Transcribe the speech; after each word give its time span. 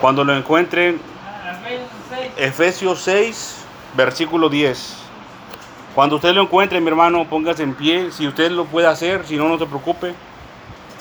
Cuando 0.00 0.24
lo 0.24 0.34
encuentren, 0.34 0.98
Efesios 2.38 3.02
6, 3.02 3.64
versículo 3.96 4.48
10. 4.48 4.96
Cuando 5.94 6.16
usted 6.16 6.32
lo 6.32 6.42
encuentre, 6.42 6.80
mi 6.80 6.88
hermano, 6.88 7.26
póngase 7.28 7.62
en 7.62 7.74
pie. 7.74 8.10
Si 8.10 8.26
usted 8.26 8.50
lo 8.50 8.64
puede 8.64 8.86
hacer, 8.86 9.26
si 9.26 9.36
no, 9.36 9.48
no 9.48 9.58
se 9.58 9.66
preocupe. 9.66 10.14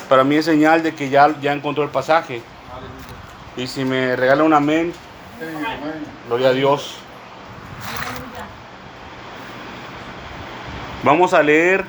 Para 0.10 0.26
mí 0.26 0.36
es 0.36 0.46
señal 0.46 0.84
de 0.84 0.94
que 0.94 1.10
ya, 1.10 1.34
ya 1.40 1.54
encontró 1.54 1.84
el 1.84 1.90
pasaje. 1.90 2.42
Y 3.56 3.68
si 3.68 3.86
me 3.86 4.18
regala 4.18 4.44
un 4.44 4.54
amén, 4.54 4.92
gloria 6.28 6.50
a 6.50 6.54
Dios. 6.54 6.98
Vamos 11.04 11.34
a 11.34 11.42
leer 11.42 11.86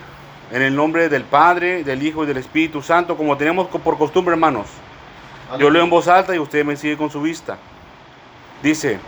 en 0.53 0.63
el 0.63 0.77
nombre 0.77 1.09
del 1.09 1.25
Padre, 1.25 1.83
del 1.83 2.05
Hijo 2.05 2.23
y 2.23 2.27
del 2.29 2.37
Espíritu 2.37 2.83
Santo, 2.83 3.17
como 3.17 3.37
tenemos 3.37 3.67
por 3.67 3.99
costumbre, 3.99 4.35
hermanos. 4.35 4.67
Yo 5.59 5.71
leo 5.71 5.83
en 5.83 5.91
voz 5.91 6.07
alta 6.07 6.35
y 6.35 6.39
usted 6.39 6.65
me 6.65 6.77
sigue 6.77 6.97
con 6.97 7.11
su 7.11 7.21
vista. 7.21 7.59
Dice, 8.63 9.01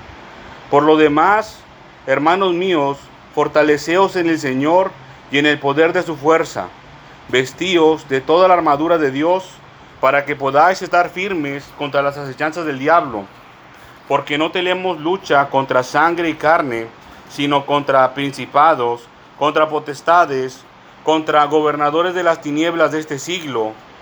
por 0.71 0.83
lo 0.83 0.97
demás, 0.97 1.61
hermanos 2.07 2.53
míos, 2.53 2.99
fortaleceos 3.35 4.17
en 4.17 4.29
el 4.29 4.39
Señor 4.39 4.91
y 5.31 5.39
en 5.39 5.47
el 5.47 5.59
poder 5.59 5.93
de 5.93 6.03
su 6.03 6.17
fuerza. 6.17 6.69
Vestíos 7.29 8.09
de 8.09 8.21
toda 8.21 8.49
la 8.49 8.55
armadura 8.55 8.99
de 8.99 9.11
Dios 9.11 9.51
para 10.01 10.25
que 10.25 10.35
podáis 10.35 10.83
estar 10.83 11.11
firmes 11.11 11.65
contra 11.79 12.03
las 12.03 12.19
acechanzas 12.19 12.65
del 12.67 12.79
diablo. 12.79 13.25
Porque 14.09 14.37
no 14.37 14.51
tenemos 14.51 14.99
lucha 14.99 15.49
contra 15.49 15.85
sangre 15.85 16.29
y 16.29 16.35
carne, 16.35 16.89
sino 17.31 17.65
contra 17.65 18.13
principados, 18.15 19.07
contra 19.39 19.69
potestades, 19.69 20.65
contra 21.05 21.45
gobernadores 21.45 22.15
de 22.15 22.25
las 22.25 22.41
tinieblas 22.41 22.93
de 22.93 23.01
este 23.01 23.19
siglo, 23.19 23.73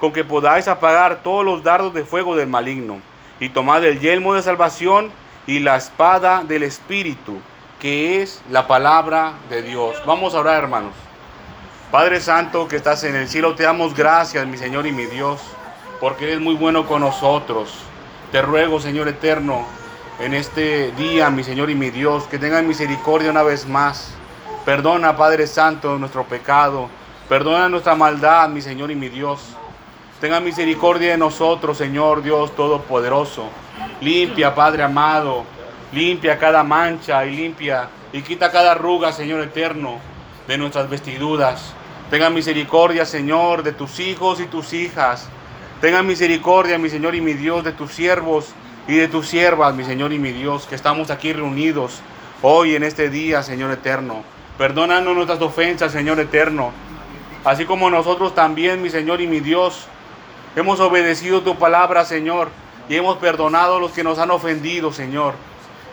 con 0.00 0.12
que 0.12 0.24
podáis 0.24 0.68
apagar 0.68 1.22
todos 1.22 1.44
los 1.44 1.62
dardos 1.62 1.94
de 1.94 2.04
fuego 2.04 2.36
del 2.36 2.48
maligno, 2.48 3.00
y 3.40 3.48
tomad 3.50 3.84
el 3.84 4.00
yelmo 4.00 4.34
de 4.34 4.42
salvación 4.42 5.10
y 5.46 5.60
la 5.60 5.76
espada 5.76 6.44
del 6.44 6.62
Espíritu 6.62 7.38
que 7.78 8.22
es 8.22 8.42
la 8.50 8.66
palabra 8.66 9.34
de 9.50 9.62
Dios. 9.62 9.96
Vamos 10.04 10.34
a 10.34 10.40
orar, 10.40 10.64
hermanos. 10.64 10.92
Padre 11.90 12.20
Santo 12.20 12.68
que 12.68 12.76
estás 12.76 13.04
en 13.04 13.14
el 13.14 13.28
cielo, 13.28 13.54
te 13.54 13.62
damos 13.62 13.94
gracias, 13.94 14.46
mi 14.46 14.56
Señor 14.56 14.86
y 14.86 14.92
mi 14.92 15.06
Dios, 15.06 15.40
porque 16.00 16.24
eres 16.24 16.40
muy 16.40 16.54
bueno 16.54 16.86
con 16.86 17.00
nosotros. 17.00 17.72
Te 18.32 18.42
ruego, 18.42 18.80
Señor 18.80 19.08
eterno, 19.08 19.64
en 20.18 20.34
este 20.34 20.90
día, 20.92 21.30
mi 21.30 21.44
Señor 21.44 21.70
y 21.70 21.74
mi 21.74 21.90
Dios, 21.90 22.24
que 22.24 22.38
tengan 22.38 22.66
misericordia 22.66 23.30
una 23.30 23.42
vez 23.42 23.66
más. 23.66 24.12
Perdona, 24.64 25.16
Padre 25.16 25.46
Santo, 25.46 25.98
nuestro 25.98 26.24
pecado. 26.24 26.90
Perdona 27.28 27.68
nuestra 27.68 27.94
maldad, 27.94 28.48
mi 28.48 28.60
Señor 28.60 28.90
y 28.90 28.96
mi 28.96 29.08
Dios. 29.08 29.56
Tenga 30.20 30.40
misericordia 30.40 31.12
de 31.12 31.16
nosotros, 31.16 31.78
Señor 31.78 32.22
Dios 32.22 32.54
Todopoderoso. 32.56 33.48
Limpia, 34.00 34.54
Padre 34.54 34.82
amado, 34.82 35.44
Limpia 35.92 36.38
cada 36.38 36.62
mancha 36.62 37.24
y 37.24 37.34
limpia 37.34 37.88
y 38.12 38.20
quita 38.20 38.50
cada 38.50 38.72
arruga, 38.72 39.10
Señor 39.10 39.40
eterno, 39.40 39.98
de 40.46 40.58
nuestras 40.58 40.90
vestiduras. 40.90 41.72
Tenga 42.10 42.28
misericordia, 42.28 43.06
Señor, 43.06 43.62
de 43.62 43.72
tus 43.72 43.98
hijos 43.98 44.40
y 44.40 44.46
tus 44.46 44.74
hijas. 44.74 45.28
Tenga 45.80 46.02
misericordia, 46.02 46.78
mi 46.78 46.90
Señor 46.90 47.14
y 47.14 47.22
mi 47.22 47.32
Dios, 47.32 47.64
de 47.64 47.72
tus 47.72 47.92
siervos 47.92 48.48
y 48.86 48.96
de 48.96 49.08
tus 49.08 49.28
siervas, 49.28 49.74
mi 49.74 49.84
Señor 49.84 50.12
y 50.12 50.18
mi 50.18 50.32
Dios, 50.32 50.66
que 50.66 50.74
estamos 50.74 51.10
aquí 51.10 51.32
reunidos 51.32 52.00
hoy 52.42 52.74
en 52.74 52.82
este 52.82 53.08
día, 53.08 53.42
Señor 53.42 53.70
eterno. 53.70 54.22
Perdónanos 54.58 55.14
nuestras 55.14 55.40
ofensas, 55.40 55.92
Señor 55.92 56.20
eterno. 56.20 56.72
Así 57.44 57.64
como 57.64 57.88
nosotros 57.88 58.34
también, 58.34 58.82
mi 58.82 58.90
Señor 58.90 59.22
y 59.22 59.26
mi 59.26 59.40
Dios, 59.40 59.86
hemos 60.60 60.80
obedecido 60.80 61.42
tu 61.42 61.56
palabra, 61.56 62.04
Señor, 62.04 62.48
y 62.88 62.96
hemos 62.96 63.18
perdonado 63.18 63.76
a 63.76 63.80
los 63.80 63.92
que 63.92 64.02
nos 64.02 64.18
han 64.18 64.30
ofendido, 64.30 64.92
Señor. 64.92 65.34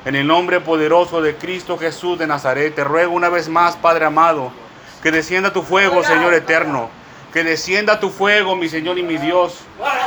En 0.06 0.16
el 0.16 0.28
nombre 0.28 0.60
poderoso 0.62 1.22
de 1.22 1.36
Cristo 1.36 1.78
Jesús 1.78 2.18
de 2.18 2.28
Nazaret, 2.28 2.74
te 2.74 2.84
ruego 2.84 3.14
una 3.14 3.30
vez 3.30 3.50
más, 3.50 3.76
Padre 3.76 4.06
amado, 4.06 4.52
que 5.02 5.12
descienda 5.12 5.52
tu 5.52 5.62
fuego, 5.62 6.04
Señor 6.04 6.34
eterno. 6.34 6.90
Que 7.34 7.44
descienda 7.44 8.00
tu 8.00 8.10
fuego, 8.10 8.56
mi 8.56 8.70
Señor 8.70 8.98
y 8.98 9.04
mi 9.04 9.18
Dios. 9.18 9.60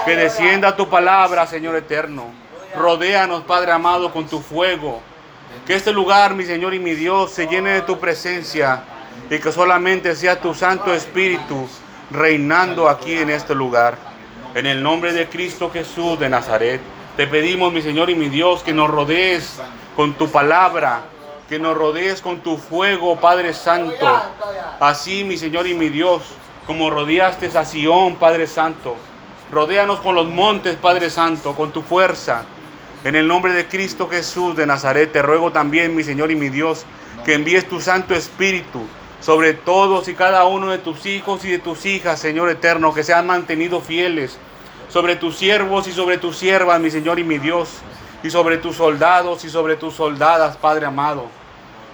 Que 0.07 0.17
descienda 0.17 0.77
tu 0.77 0.89
palabra, 0.89 1.47
Señor 1.47 1.77
eterno. 1.77 2.25
Rodéanos, 2.75 3.43
Padre 3.43 3.73
amado, 3.73 4.13
con 4.13 4.27
tu 4.27 4.41
fuego. 4.41 5.03
Que 5.67 5.75
este 5.75 5.93
lugar, 5.93 6.35
mi 6.35 6.45
Señor 6.45 6.73
y 6.73 6.79
mi 6.79 6.95
Dios, 6.95 7.33
se 7.33 7.47
llene 7.47 7.71
de 7.71 7.83
tu 7.83 8.01
presencia 8.01 8.83
y 9.29 9.39
que 9.39 9.53
solamente 9.53 10.17
sea 10.17 10.41
tu 10.41 10.55
Santo 10.55 10.95
Espíritu 10.95 11.69
reinando 12.11 12.89
aquí 12.89 13.19
en 13.19 13.31
este 13.31 13.55
lugar. 13.55 14.08
En 14.55 14.65
el 14.67 14.83
nombre 14.83 15.13
de 15.13 15.29
Cristo 15.29 15.71
Jesús 15.71 16.19
de 16.19 16.29
Nazaret, 16.29 16.81
te 17.17 17.27
pedimos, 17.27 17.73
mi 17.73 17.83
Señor 17.83 18.09
y 18.09 18.15
mi 18.15 18.29
Dios, 18.31 18.63
que 18.63 18.73
nos 18.73 18.91
rodees 18.91 19.61
con 19.95 20.15
tu 20.15 20.31
palabra, 20.31 21.03
que 21.49 21.59
nos 21.59 21.77
rodees 21.77 22.23
con 22.23 22.41
tu 22.41 22.57
fuego, 22.57 23.17
Padre 23.17 23.53
Santo. 23.53 24.07
Así, 24.81 25.23
mi 25.25 25.37
Señor 25.37 25.67
y 25.67 25.75
mi 25.75 25.91
Dios, 25.91 26.23
como 26.67 26.89
rodeaste 26.89 27.47
a 27.59 27.65
Sión, 27.65 28.17
Padre 28.17 28.47
Santo. 28.47 28.97
Rodéanos 29.53 30.01
con 30.01 30.15
los 30.15 30.27
montes, 30.27 30.77
Padre 30.77 31.11
Santo, 31.11 31.55
con 31.55 31.71
tu 31.71 31.83
fuerza. 31.83 32.45
En 33.05 33.17
el 33.17 33.29
nombre 33.29 33.53
de 33.53 33.67
Cristo 33.69 34.09
Jesús 34.09 34.57
de 34.57 34.67
Nazaret, 34.67 35.13
te 35.13 35.21
ruego 35.21 35.53
también, 35.53 35.95
mi 35.95 36.05
Señor 36.05 36.31
y 36.31 36.37
mi 36.37 36.49
Dios, 36.49 36.85
que 37.25 37.35
envíes 37.35 37.69
tu 37.69 37.81
Santo 37.81 38.15
Espíritu 38.15 38.81
sobre 39.21 39.55
todos 39.55 40.09
y 40.09 40.15
cada 40.15 40.45
uno 40.45 40.71
de 40.71 40.79
tus 40.79 41.07
hijos 41.07 41.45
y 41.45 41.51
de 41.51 41.59
tus 41.59 41.87
hijas, 41.87 42.21
Señor 42.21 42.51
eterno, 42.51 42.95
que 42.95 43.05
se 43.05 43.15
han 43.15 43.27
mantenido 43.27 43.81
fieles, 43.81 44.39
sobre 44.89 45.17
tus 45.17 45.37
siervos 45.37 45.87
y 45.87 45.93
sobre 45.93 46.19
tus 46.19 46.37
siervas, 46.37 46.81
mi 46.81 46.91
Señor 46.91 47.19
y 47.19 47.25
mi 47.25 47.39
Dios 47.39 47.69
y 48.23 48.31
sobre 48.31 48.59
tus 48.59 48.77
soldados 48.77 49.45
y 49.45 49.51
sobre 49.51 49.77
tus 49.77 49.95
soldadas, 49.95 50.57
Padre 50.57 50.87
amado. 50.87 51.27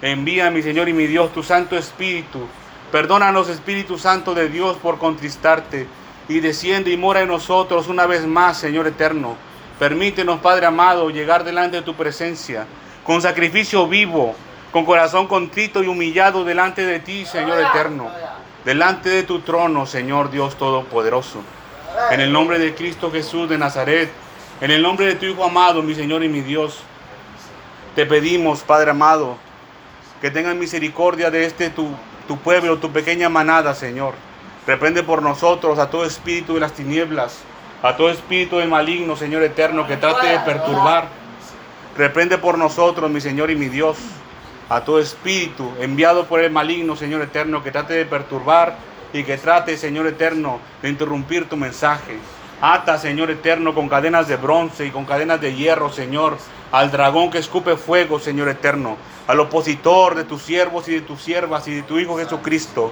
Envía, 0.01 0.51
mi 0.51 0.63
Señor 0.63 0.89
y 0.89 0.93
mi 0.93 1.07
Dios, 1.07 1.33
tu 1.33 1.43
Santo 1.43 1.77
Espíritu. 1.77 2.47
Perdónanos, 2.93 3.49
Espíritu 3.49 3.99
Santo 3.99 4.35
de 4.35 4.49
Dios, 4.49 4.77
por 4.77 4.99
contristarte. 4.99 5.87
Y 6.29 6.41
desciende 6.41 6.91
y 6.91 6.97
mora 6.97 7.21
en 7.21 7.29
nosotros 7.29 7.89
una 7.89 8.07
vez 8.07 8.27
más, 8.27 8.59
Señor 8.59 8.87
eterno. 8.87 9.37
Permítenos, 9.79 10.41
Padre 10.41 10.67
amado, 10.67 11.11
llegar 11.11 11.45
delante 11.45 11.79
de 11.79 11.83
tu 11.83 11.95
presencia 11.95 12.67
con 13.05 13.21
sacrificio 13.21 13.87
vivo, 13.87 14.35
con 14.75 14.85
corazón 14.85 15.29
contrito 15.29 15.85
y 15.85 15.87
humillado 15.87 16.43
delante 16.43 16.85
de 16.85 16.99
ti, 16.99 17.25
Señor 17.27 17.61
eterno. 17.61 18.11
Delante 18.65 19.09
de 19.09 19.23
tu 19.23 19.39
trono, 19.39 19.87
Señor 19.87 20.33
Dios 20.33 20.59
Todopoderoso. 20.59 21.43
En 22.11 22.19
el 22.19 22.33
nombre 22.33 22.59
de 22.59 22.75
Cristo 22.75 23.13
Jesús 23.13 23.49
de 23.49 23.57
Nazaret 23.57 24.11
en 24.61 24.73
el 24.73 24.83
nombre 24.83 25.07
de 25.07 25.15
tu 25.15 25.27
Hijo 25.27 25.45
amado, 25.45 25.81
mi 25.81 25.95
Señor 25.95 26.25
y 26.25 26.29
mi 26.29 26.41
Dios, 26.41 26.81
te 27.95 28.05
pedimos, 28.05 28.63
Padre 28.63 28.91
amado, 28.91 29.37
que 30.21 30.33
tengan 30.33 30.59
misericordia 30.59 31.31
de 31.31 31.45
este 31.45 31.71
tu, 31.71 31.91
tu 32.27 32.37
pueblo, 32.39 32.79
tu 32.79 32.91
pequeña 32.91 33.29
manada, 33.29 33.77
Señor. 33.77 34.15
Reprende 34.67 35.05
por 35.05 35.23
nosotros 35.23 35.79
a 35.79 35.89
todo 35.89 36.05
espíritu 36.05 36.55
de 36.55 36.61
las 36.61 36.73
tinieblas, 36.73 37.43
a 37.81 37.97
todo 37.97 38.11
espíritu 38.11 38.57
del 38.57 38.69
maligno, 38.69 39.15
Señor 39.15 39.45
eterno, 39.45 39.87
que 39.87 39.97
trate 39.97 40.27
de 40.27 40.41
perturbar. 40.41 41.07
Reprende 41.97 42.39
por 42.39 42.59
nosotros, 42.59 43.09
mi 43.09 43.21
Señor 43.21 43.53
y 43.53 43.55
mi 43.55 43.69
Dios, 43.69 43.99
a 44.69 44.81
todo 44.81 44.99
espíritu 44.99 45.73
enviado 45.81 46.27
por 46.27 46.41
el 46.41 46.51
maligno, 46.51 46.97
Señor 46.97 47.23
eterno, 47.23 47.63
que 47.63 47.71
trate 47.71 47.95
de 47.95 48.07
perturbar 48.07 48.77
y 49.13 49.23
que 49.23 49.37
trate, 49.37 49.77
Señor 49.77 50.07
eterno, 50.07 50.59
de 50.83 50.89
interrumpir 50.89 51.49
tu 51.49 51.57
mensaje. 51.57 52.19
Ata, 52.61 52.99
Señor 52.99 53.31
eterno, 53.31 53.75
con 53.75 53.89
cadenas 53.89 54.27
de 54.27 54.37
bronce 54.37 54.87
y 54.87 54.91
con 54.91 55.05
cadenas 55.05 55.41
de 55.41 55.55
hierro, 55.55 55.91
Señor, 55.91 56.39
al 56.73 56.91
dragón 56.91 57.31
que 57.31 57.39
escupe 57.39 57.77
fuego, 57.77 58.19
Señor 58.19 58.49
eterno, 58.49 58.97
al 59.27 59.41
opositor 59.41 60.15
de 60.15 60.25
tus 60.25 60.43
siervos 60.43 60.89
y 60.89 60.95
de 60.95 61.01
tus 61.03 61.21
siervas 61.21 61.69
y 61.69 61.75
de 61.75 61.83
tu 61.83 61.99
Hijo 61.99 62.17
Jesucristo. 62.17 62.91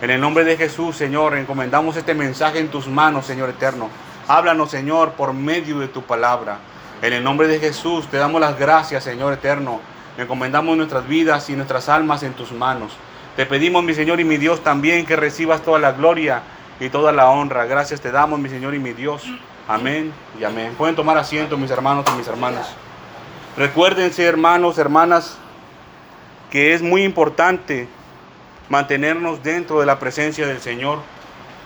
En 0.00 0.10
el 0.10 0.20
nombre 0.20 0.44
de 0.44 0.56
Jesús, 0.56 0.96
Señor, 0.96 1.36
encomendamos 1.36 1.96
este 1.96 2.14
mensaje 2.14 2.58
en 2.58 2.68
tus 2.68 2.88
manos, 2.88 3.26
Señor 3.26 3.50
eterno. 3.50 3.88
Háblanos, 4.26 4.70
Señor, 4.70 5.12
por 5.12 5.32
medio 5.32 5.78
de 5.78 5.88
tu 5.88 6.02
palabra. 6.02 6.58
En 7.02 7.12
el 7.12 7.22
nombre 7.22 7.48
de 7.48 7.60
Jesús 7.60 8.08
te 8.08 8.16
damos 8.16 8.40
las 8.40 8.58
gracias, 8.58 9.04
Señor 9.04 9.32
eterno. 9.32 9.80
Encomendamos 10.18 10.76
nuestras 10.76 11.08
vidas 11.08 11.48
y 11.48 11.54
nuestras 11.54 11.88
almas 11.88 12.22
en 12.22 12.34
tus 12.34 12.52
manos. 12.52 12.92
Te 13.36 13.46
pedimos, 13.46 13.82
mi 13.82 13.94
Señor 13.94 14.20
y 14.20 14.24
mi 14.24 14.36
Dios, 14.36 14.62
también 14.62 15.06
que 15.06 15.16
recibas 15.16 15.62
toda 15.62 15.78
la 15.78 15.92
gloria 15.92 16.42
y 16.80 16.90
toda 16.90 17.12
la 17.12 17.30
honra. 17.30 17.64
Gracias 17.64 18.00
te 18.00 18.10
damos, 18.10 18.38
mi 18.38 18.48
Señor 18.48 18.74
y 18.74 18.78
mi 18.78 18.92
Dios. 18.92 19.24
Amén 19.68 20.12
y 20.38 20.44
amén. 20.44 20.74
Pueden 20.76 20.96
tomar 20.96 21.16
asiento, 21.16 21.56
mis 21.56 21.70
hermanos 21.70 22.04
y 22.12 22.18
mis 22.18 22.28
hermanas. 22.28 22.74
Recuérdense, 23.56 24.24
hermanos, 24.24 24.78
hermanas, 24.78 25.38
que 26.50 26.74
es 26.74 26.82
muy 26.82 27.04
importante 27.04 27.88
mantenernos 28.68 29.42
dentro 29.42 29.80
de 29.80 29.86
la 29.86 29.98
presencia 29.98 30.46
del 30.46 30.60
Señor, 30.60 31.00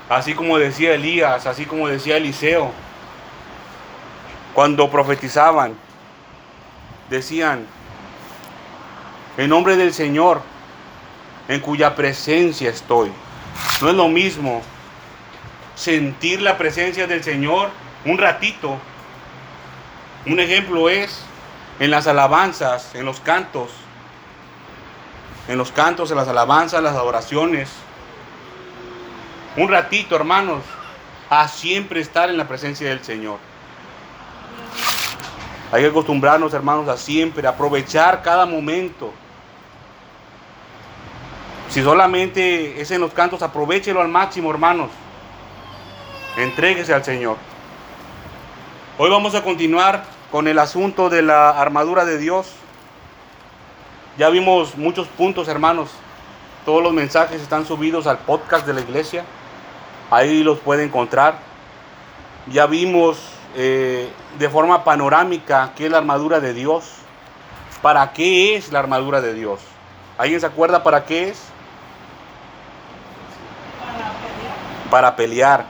así 0.09 0.35
como 0.35 0.59
decía 0.59 0.95
Elías, 0.95 1.47
así 1.47 1.65
como 1.65 1.89
decía 1.89 2.17
Eliseo, 2.17 2.71
cuando 4.55 4.91
profetizaban, 4.91 5.75
decían, 7.11 7.67
en 9.37 9.51
nombre 9.51 9.77
del 9.77 9.93
Señor, 9.93 10.41
en 11.49 11.61
cuya 11.61 11.95
presencia 11.95 12.71
estoy. 12.71 13.11
No 13.81 13.89
es 13.89 13.95
lo 13.95 14.09
mismo 14.09 14.63
sentir 15.75 16.41
la 16.41 16.57
presencia 16.57 17.07
del 17.07 17.23
Señor 17.23 17.71
un 18.05 18.19
ratito. 18.19 18.79
Un 20.27 20.41
ejemplo 20.41 20.89
es 20.89 21.23
en 21.79 21.91
las 21.91 22.07
alabanzas, 22.07 22.95
en 22.95 23.05
los 23.05 23.21
cantos, 23.21 23.71
en 25.49 25.59
los 25.59 25.71
cantos, 25.73 26.11
en 26.11 26.17
las 26.17 26.29
alabanzas, 26.29 26.83
las 26.83 26.95
adoraciones. 26.95 27.71
Un 29.57 29.69
ratito, 29.69 30.17
hermanos, 30.17 30.63
a 31.31 31.49
siempre 31.49 32.01
estar 32.01 32.31
en 32.31 32.37
la 32.37 32.49
presencia 32.49 32.89
del 32.89 33.03
Señor. 33.05 33.39
Hay 35.73 35.83
que 35.83 35.89
acostumbrarnos, 35.89 36.55
hermanos, 36.55 36.89
a 36.89 36.97
siempre 36.97 37.47
aprovechar 37.47 38.23
cada 38.23 38.47
momento. 38.47 39.13
Si 41.69 41.83
solamente 41.83 42.81
es 42.81 42.91
en 42.91 43.01
los 43.01 43.13
cantos, 43.13 43.43
aprovechelo 43.43 44.01
al 44.01 44.09
máximo, 44.09 44.51
hermanos. 44.51 44.91
Entréguese 46.37 46.95
al 46.95 47.05
Señor. 47.05 47.37
Hoy 48.99 49.11
vamos 49.11 49.35
a 49.35 49.43
continuar 49.43 50.05
con 50.31 50.49
el 50.49 50.59
asunto 50.59 51.11
de 51.11 51.23
la 51.23 51.51
armadura 51.51 52.05
de 52.05 52.19
Dios. 52.19 52.53
Ya 54.17 54.31
vimos 54.31 54.77
muchos 54.77 55.07
puntos, 55.09 55.49
hermanos. 55.49 55.91
Todos 56.65 56.83
los 56.83 56.93
mensajes 56.93 57.43
están 57.43 57.67
subidos 57.67 58.07
al 58.07 58.19
podcast 58.19 58.67
de 58.67 58.73
la 58.73 58.81
iglesia. 58.81 59.25
Ahí 60.11 60.43
los 60.43 60.59
puede 60.61 60.85
encontrar. 60.85 61.39
Ya 62.51 62.67
vimos 62.67 63.19
eh, 63.57 64.09
de 64.39 64.49
forma 64.49 64.85
panorámica 64.85 65.73
qué 65.77 65.87
es 65.87 65.91
la 65.91 65.99
armadura 65.99 66.41
de 66.41 66.55
Dios. 66.55 66.93
¿Para 67.83 68.13
qué 68.13 68.57
es 68.57 68.73
la 68.73 68.79
armadura 68.79 69.21
de 69.21 69.35
Dios? 69.35 69.61
¿Alguien 70.17 70.41
se 70.41 70.47
acuerda 70.47 70.83
para 70.83 71.05
qué 71.05 71.29
es? 71.29 71.56
Para 74.91 75.17
pelear. 75.17 75.65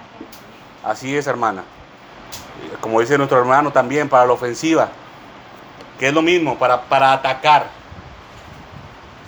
Así 0.85 1.17
es, 1.17 1.27
hermana. 1.27 1.65
Como 2.81 3.01
dice 3.01 3.19
nuestro 3.19 3.39
hermano 3.39 3.73
también, 3.73 4.09
para 4.09 4.27
la 4.27 4.33
ofensiva. 4.33 4.89
Que 5.99 6.09
es 6.09 6.15
lo 6.15 6.23
mismo, 6.23 6.59
para, 6.59 6.83
para 6.83 7.13
atacar. 7.13 7.69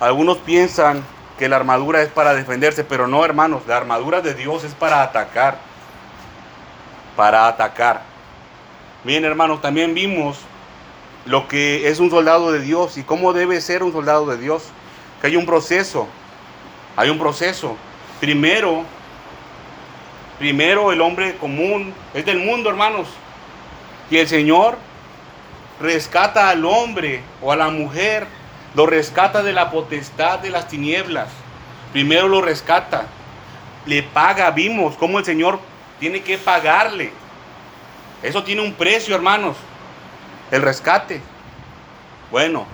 Algunos 0.01 0.39
piensan 0.39 1.03
que 1.39 1.49
la 1.49 1.57
armadura 1.57 2.03
es 2.03 2.09
para 2.09 2.35
defenderse, 2.35 2.85
pero 2.85 3.09
no, 3.09 3.25
hermanos. 3.25 3.63
La 3.67 3.77
armadura 3.77 4.21
de 4.21 4.35
Dios 4.35 4.65
es 4.65 4.75
para 4.75 5.03
atacar. 5.03 5.59
Para 7.17 7.49
atacar. 7.49 8.03
Bien, 9.05 9.25
hermanos, 9.25 9.63
también 9.63 9.95
vimos 9.95 10.39
lo 11.25 11.49
que 11.49 11.89
es 11.89 12.01
un 12.01 12.11
soldado 12.11 12.53
de 12.53 12.61
Dios 12.61 12.97
y 12.97 13.03
cómo 13.03 13.33
debe 13.33 13.61
ser 13.61 13.83
un 13.83 13.93
soldado 13.93 14.27
de 14.27 14.37
Dios. 14.37 14.65
Que 15.21 15.29
hay 15.29 15.37
un 15.37 15.47
proceso. 15.47 16.07
Hay 16.97 17.11
un 17.11 17.19
proceso. 17.19 17.77
Primero, 18.21 18.85
Primero 20.39 20.93
el 20.93 21.01
hombre 21.01 21.37
común 21.37 21.93
es 22.15 22.25
del 22.25 22.39
mundo, 22.39 22.71
hermanos. 22.71 23.09
Y 24.09 24.19
el 24.19 24.29
Señor 24.29 24.79
rescata 25.81 26.49
al 26.49 26.65
hombre 26.65 27.23
o 27.43 27.53
a 27.53 27.57
la 27.57 27.69
mujer, 27.69 28.27
lo 28.75 28.87
rescata 28.87 29.43
de 29.43 29.53
la 29.53 29.71
potestad 29.71 30.39
de 30.39 30.51
las 30.51 30.69
tinieblas. 30.69 31.29
Primero 31.93 32.29
lo 32.29 32.41
rescata, 32.41 33.07
le 33.85 34.05
paga. 34.05 34.51
Vimos 34.53 34.97
cómo 34.97 35.19
el 35.19 35.25
Señor 35.25 35.59
tiene 35.99 36.23
que 36.23 36.39
pagarle. 36.39 37.11
Eso 38.23 38.45
tiene 38.45 38.63
un 38.63 38.75
precio, 38.75 39.17
hermanos. 39.17 39.57
El 40.53 40.63
rescate. 40.63 41.21
Bueno, 42.31 42.65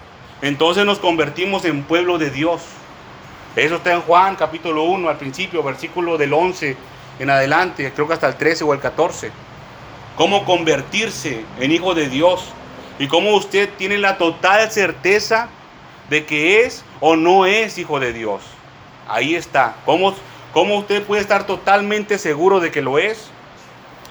entonces 0.42 0.84
nos 0.84 0.98
convertimos 0.98 1.64
en 1.64 1.82
pueblo 1.82 2.18
de 2.18 2.30
Dios. 2.30 2.60
Eso 3.56 3.76
está 3.76 3.94
en 3.94 4.02
Juan 4.02 4.36
capítulo 4.36 4.82
1, 4.82 5.08
al 5.08 5.16
principio, 5.16 5.62
versículo 5.62 6.18
del 6.18 6.34
11 6.34 6.76
en 7.18 7.30
adelante, 7.30 7.92
creo 7.94 8.06
que 8.06 8.14
hasta 8.14 8.28
el 8.28 8.36
13 8.36 8.64
o 8.64 8.72
el 8.72 8.80
14. 8.80 9.30
Cómo 10.16 10.44
convertirse 10.44 11.44
en 11.58 11.72
hijo 11.72 11.94
de 11.94 12.08
Dios 12.08 12.44
y 12.98 13.08
cómo 13.08 13.34
usted 13.34 13.68
tiene 13.76 13.98
la 13.98 14.18
total 14.18 14.70
certeza 14.70 15.48
de 16.08 16.24
que 16.24 16.62
es 16.62 16.84
o 17.00 17.16
no 17.16 17.46
es 17.46 17.78
hijo 17.78 17.98
de 18.00 18.12
Dios. 18.12 18.42
Ahí 19.08 19.34
está. 19.34 19.76
¿Cómo, 19.84 20.14
cómo 20.52 20.78
usted 20.78 21.02
puede 21.02 21.22
estar 21.22 21.46
totalmente 21.46 22.18
seguro 22.18 22.60
de 22.60 22.70
que 22.70 22.82
lo 22.82 22.98
es? 22.98 23.28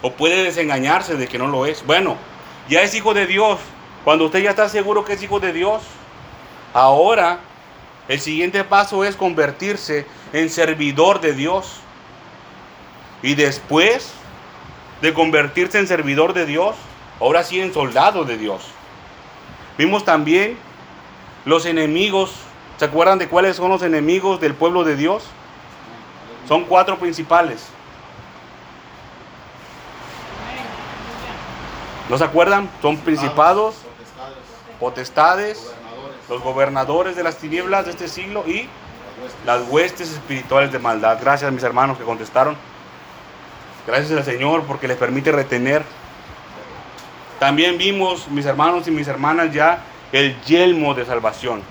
O 0.01 0.11
puede 0.11 0.43
desengañarse 0.43 1.15
de 1.15 1.27
que 1.27 1.37
no 1.37 1.47
lo 1.47 1.65
es. 1.65 1.85
Bueno, 1.85 2.17
ya 2.69 2.81
es 2.81 2.93
hijo 2.93 3.13
de 3.13 3.25
Dios. 3.25 3.59
Cuando 4.03 4.25
usted 4.25 4.43
ya 4.43 4.49
está 4.49 4.67
seguro 4.67 5.05
que 5.05 5.13
es 5.13 5.23
hijo 5.23 5.39
de 5.39 5.53
Dios, 5.53 5.81
ahora 6.73 7.39
el 8.07 8.19
siguiente 8.19 8.65
paso 8.65 9.05
es 9.05 9.15
convertirse 9.15 10.05
en 10.33 10.49
servidor 10.49 11.21
de 11.21 11.33
Dios. 11.33 11.79
Y 13.23 13.35
después 13.35 14.11
de 15.01 15.13
convertirse 15.13 15.79
en 15.79 15.87
servidor 15.87 16.33
de 16.33 16.45
Dios, 16.45 16.75
ahora 17.19 17.43
sí 17.43 17.59
en 17.59 17.73
soldado 17.73 18.25
de 18.25 18.37
Dios. 18.37 18.67
Vimos 19.77 20.05
también 20.05 20.57
los 21.45 21.65
enemigos. 21.65 22.35
¿Se 22.77 22.85
acuerdan 22.85 23.17
de 23.17 23.29
cuáles 23.29 23.55
son 23.55 23.69
los 23.69 23.81
enemigos 23.81 24.41
del 24.41 24.53
pueblo 24.53 24.83
de 24.83 24.97
Dios? 24.97 25.23
Son 26.47 26.65
cuatro 26.65 26.99
principales. 26.99 27.65
¿No 32.09 32.17
se 32.17 32.25
acuerdan? 32.25 32.69
Son 32.81 32.97
principados, 32.97 33.75
potestades, 34.79 35.73
los 36.29 36.41
gobernadores 36.41 37.15
de 37.15 37.23
las 37.23 37.37
tinieblas 37.37 37.85
de 37.85 37.91
este 37.91 38.09
siglo 38.09 38.43
y 38.45 38.67
las 39.45 39.61
huestes 39.69 40.11
espirituales 40.11 40.73
de 40.73 40.79
maldad. 40.79 41.17
Gracias 41.21 41.51
mis 41.53 41.63
hermanos 41.63 41.97
que 41.97 42.03
contestaron. 42.03 42.57
Gracias 43.85 44.11
al 44.11 44.23
Señor 44.23 44.63
porque 44.63 44.87
les 44.87 44.97
permite 44.97 45.31
retener. 45.31 45.83
También 47.39 47.77
vimos, 47.77 48.29
mis 48.29 48.45
hermanos 48.45 48.87
y 48.87 48.91
mis 48.91 49.07
hermanas, 49.07 49.53
ya 49.53 49.79
el 50.13 50.39
yelmo 50.43 50.93
de 50.93 51.05
salvación. 51.05 51.61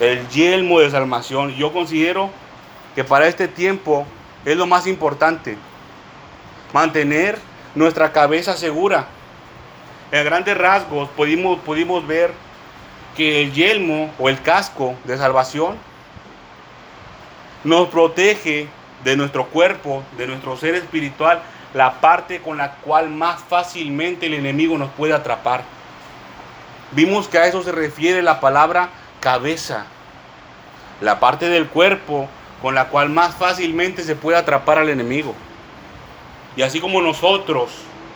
El 0.00 0.28
yelmo 0.28 0.80
de 0.80 0.90
salvación. 0.90 1.54
Yo 1.54 1.72
considero 1.72 2.30
que 2.96 3.04
para 3.04 3.28
este 3.28 3.46
tiempo 3.46 4.04
es 4.44 4.56
lo 4.56 4.66
más 4.66 4.88
importante. 4.88 5.56
Mantener 6.72 7.38
nuestra 7.76 8.12
cabeza 8.12 8.56
segura. 8.56 9.06
En 10.10 10.24
grandes 10.24 10.58
rasgos 10.58 11.08
pudimos, 11.10 11.60
pudimos 11.60 12.04
ver 12.04 12.32
que 13.16 13.42
el 13.42 13.52
yelmo 13.52 14.12
o 14.18 14.28
el 14.28 14.42
casco 14.42 14.94
de 15.04 15.16
salvación 15.16 15.76
nos 17.62 17.88
protege 17.88 18.68
de 19.04 19.16
nuestro 19.16 19.46
cuerpo, 19.46 20.02
de 20.16 20.26
nuestro 20.26 20.56
ser 20.56 20.74
espiritual, 20.74 21.42
la 21.74 22.00
parte 22.00 22.40
con 22.40 22.58
la 22.58 22.72
cual 22.76 23.10
más 23.10 23.42
fácilmente 23.42 24.26
el 24.26 24.34
enemigo 24.34 24.78
nos 24.78 24.90
puede 24.90 25.12
atrapar. 25.12 25.62
Vimos 26.92 27.28
que 27.28 27.38
a 27.38 27.46
eso 27.46 27.62
se 27.62 27.72
refiere 27.72 28.22
la 28.22 28.40
palabra 28.40 28.90
cabeza, 29.20 29.86
la 31.00 31.20
parte 31.20 31.48
del 31.48 31.68
cuerpo 31.68 32.28
con 32.60 32.74
la 32.74 32.88
cual 32.88 33.08
más 33.08 33.34
fácilmente 33.34 34.04
se 34.04 34.14
puede 34.14 34.38
atrapar 34.38 34.78
al 34.78 34.88
enemigo. 34.88 35.34
Y 36.56 36.62
así 36.62 36.80
como 36.80 37.00
nosotros, 37.00 37.70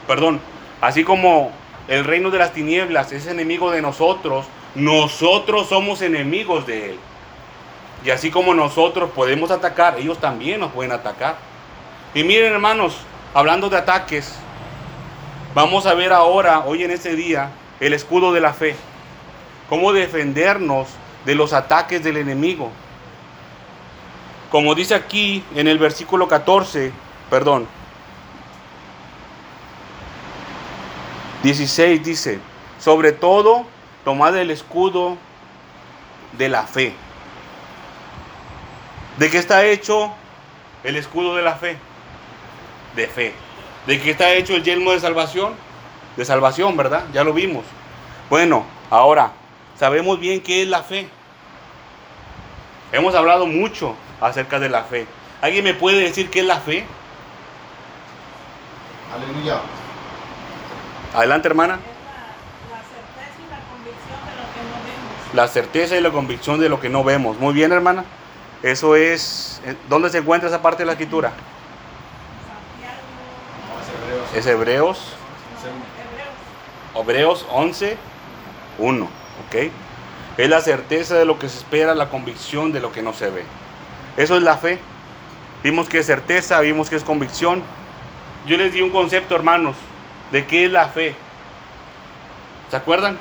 perdón, 0.06 0.40
así 0.80 1.02
como 1.02 1.50
el 1.88 2.04
reino 2.04 2.30
de 2.30 2.38
las 2.38 2.52
tinieblas 2.52 3.12
es 3.12 3.26
enemigo 3.26 3.70
de 3.70 3.82
nosotros, 3.82 4.46
nosotros 4.74 5.68
somos 5.68 6.02
enemigos 6.02 6.66
de 6.66 6.90
él. 6.90 6.98
Y 8.04 8.10
así 8.10 8.30
como 8.30 8.54
nosotros 8.54 9.10
podemos 9.10 9.50
atacar, 9.50 9.98
ellos 9.98 10.18
también 10.18 10.60
nos 10.60 10.72
pueden 10.72 10.92
atacar. 10.92 11.36
Y 12.14 12.22
miren 12.22 12.52
hermanos, 12.52 12.96
hablando 13.34 13.68
de 13.68 13.76
ataques, 13.76 14.34
vamos 15.54 15.86
a 15.86 15.94
ver 15.94 16.12
ahora, 16.12 16.60
hoy 16.60 16.84
en 16.84 16.90
este 16.90 17.16
día, 17.16 17.50
el 17.80 17.92
escudo 17.92 18.32
de 18.32 18.40
la 18.40 18.52
fe. 18.52 18.76
Cómo 19.68 19.92
defendernos 19.92 20.88
de 21.24 21.34
los 21.34 21.52
ataques 21.52 22.02
del 22.04 22.18
enemigo. 22.18 22.70
Como 24.50 24.74
dice 24.74 24.94
aquí 24.94 25.44
en 25.54 25.66
el 25.66 25.78
versículo 25.78 26.28
14, 26.28 26.92
perdón, 27.28 27.66
16 31.42 32.04
dice, 32.04 32.40
sobre 32.78 33.12
todo 33.12 33.66
tomad 34.04 34.36
el 34.36 34.50
escudo 34.50 35.16
de 36.38 36.48
la 36.48 36.62
fe 36.62 36.94
¿De 39.18 39.30
qué 39.30 39.38
está 39.38 39.64
hecho 39.64 40.12
el 40.84 40.96
escudo 40.96 41.36
de 41.36 41.42
la 41.42 41.54
fe? 41.54 41.78
De 42.94 43.06
fe. 43.06 43.32
¿De 43.86 44.00
qué 44.00 44.10
está 44.10 44.32
hecho 44.34 44.54
el 44.54 44.62
yelmo 44.62 44.92
de 44.92 45.00
salvación? 45.00 45.54
De 46.16 46.24
salvación, 46.24 46.76
¿verdad? 46.76 47.04
Ya 47.12 47.24
lo 47.24 47.32
vimos. 47.32 47.64
Bueno, 48.28 48.66
ahora, 48.90 49.32
sabemos 49.78 50.20
bien 50.20 50.40
qué 50.40 50.62
es 50.62 50.68
la 50.68 50.82
fe. 50.82 51.08
Hemos 52.92 53.14
hablado 53.14 53.46
mucho 53.46 53.94
acerca 54.20 54.58
de 54.58 54.68
la 54.68 54.84
fe. 54.84 55.06
¿Alguien 55.40 55.64
me 55.64 55.74
puede 55.74 56.00
decir 56.00 56.30
qué 56.30 56.40
es 56.40 56.46
la 56.46 56.60
fe? 56.60 56.84
Aleluya. 59.14 59.60
Adelante, 61.14 61.48
hermana. 61.48 61.74
Es 61.74 62.70
la, 62.70 62.76
la 62.76 62.82
certeza 62.82 63.36
y 63.38 63.50
la 63.50 63.60
convicción 63.68 64.20
de 64.26 64.34
lo 64.36 64.52
que 64.52 64.60
no 64.60 64.76
vemos. 64.84 65.34
La 65.34 65.48
certeza 65.48 65.96
y 65.96 66.00
la 66.00 66.10
convicción 66.10 66.60
de 66.60 66.68
lo 66.68 66.80
que 66.80 66.88
no 66.88 67.04
vemos. 67.04 67.38
Muy 67.38 67.54
bien, 67.54 67.72
hermana. 67.72 68.04
Eso 68.62 68.96
es... 68.96 69.60
¿Dónde 69.88 70.10
se 70.10 70.18
encuentra 70.18 70.48
esa 70.48 70.62
parte 70.62 70.82
de 70.82 70.86
la 70.86 70.92
escritura? 70.92 71.32
No, 73.70 73.80
es 73.80 73.88
Hebreos. 73.88 74.32
Es 74.34 74.46
Hebreos, 74.46 75.16
no, 76.94 77.02
Hebreos. 77.02 77.42
Hebreos 77.42 77.46
11, 77.50 77.96
1. 78.78 79.04
¿Ok? 79.04 79.70
Es 80.38 80.50
la 80.50 80.60
certeza 80.60 81.14
de 81.14 81.24
lo 81.24 81.38
que 81.38 81.48
se 81.48 81.58
espera, 81.58 81.94
la 81.94 82.08
convicción 82.08 82.72
de 82.72 82.80
lo 82.80 82.92
que 82.92 83.02
no 83.02 83.12
se 83.12 83.30
ve. 83.30 83.44
Eso 84.16 84.36
es 84.36 84.42
la 84.42 84.56
fe. 84.56 84.78
Vimos 85.62 85.88
que 85.88 85.98
es 85.98 86.06
certeza, 86.06 86.60
vimos 86.60 86.90
que 86.90 86.96
es 86.96 87.04
convicción. 87.04 87.62
Yo 88.46 88.56
les 88.56 88.72
di 88.72 88.80
un 88.80 88.90
concepto, 88.90 89.34
hermanos, 89.34 89.76
de 90.32 90.46
qué 90.46 90.66
es 90.66 90.72
la 90.72 90.88
fe. 90.88 91.14
¿Se 92.70 92.76
acuerdan? 92.76 93.18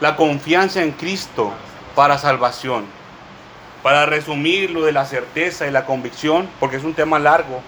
La 0.00 0.16
confianza 0.16 0.82
en 0.82 0.92
Cristo 0.92 1.52
para 1.94 2.18
salvación. 2.18 2.84
Para 3.82 4.06
resumir 4.06 4.70
lo 4.70 4.82
de 4.84 4.92
la 4.92 5.06
certeza 5.06 5.66
y 5.66 5.70
la 5.70 5.86
convicción, 5.86 6.48
porque 6.60 6.76
es 6.76 6.84
un 6.84 6.94
tema 6.94 7.18
largo, 7.18 7.60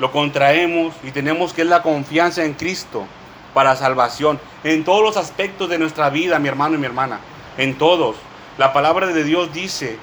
lo 0.00 0.10
contraemos 0.10 0.92
y 1.04 1.12
tenemos 1.12 1.52
que 1.52 1.62
es 1.62 1.68
la 1.68 1.82
confianza 1.82 2.44
en 2.44 2.54
Cristo 2.54 3.06
para 3.54 3.76
salvación. 3.76 4.40
En 4.64 4.84
todos 4.84 5.02
los 5.02 5.16
aspectos 5.16 5.68
de 5.68 5.78
nuestra 5.78 6.10
vida, 6.10 6.38
mi 6.40 6.48
hermano 6.48 6.74
y 6.74 6.78
mi 6.78 6.86
hermana. 6.86 7.20
En 7.56 7.78
todos. 7.78 8.16
La 8.58 8.72
palabra 8.72 9.06
de 9.06 9.24
Dios 9.24 9.52
dice 9.52 9.96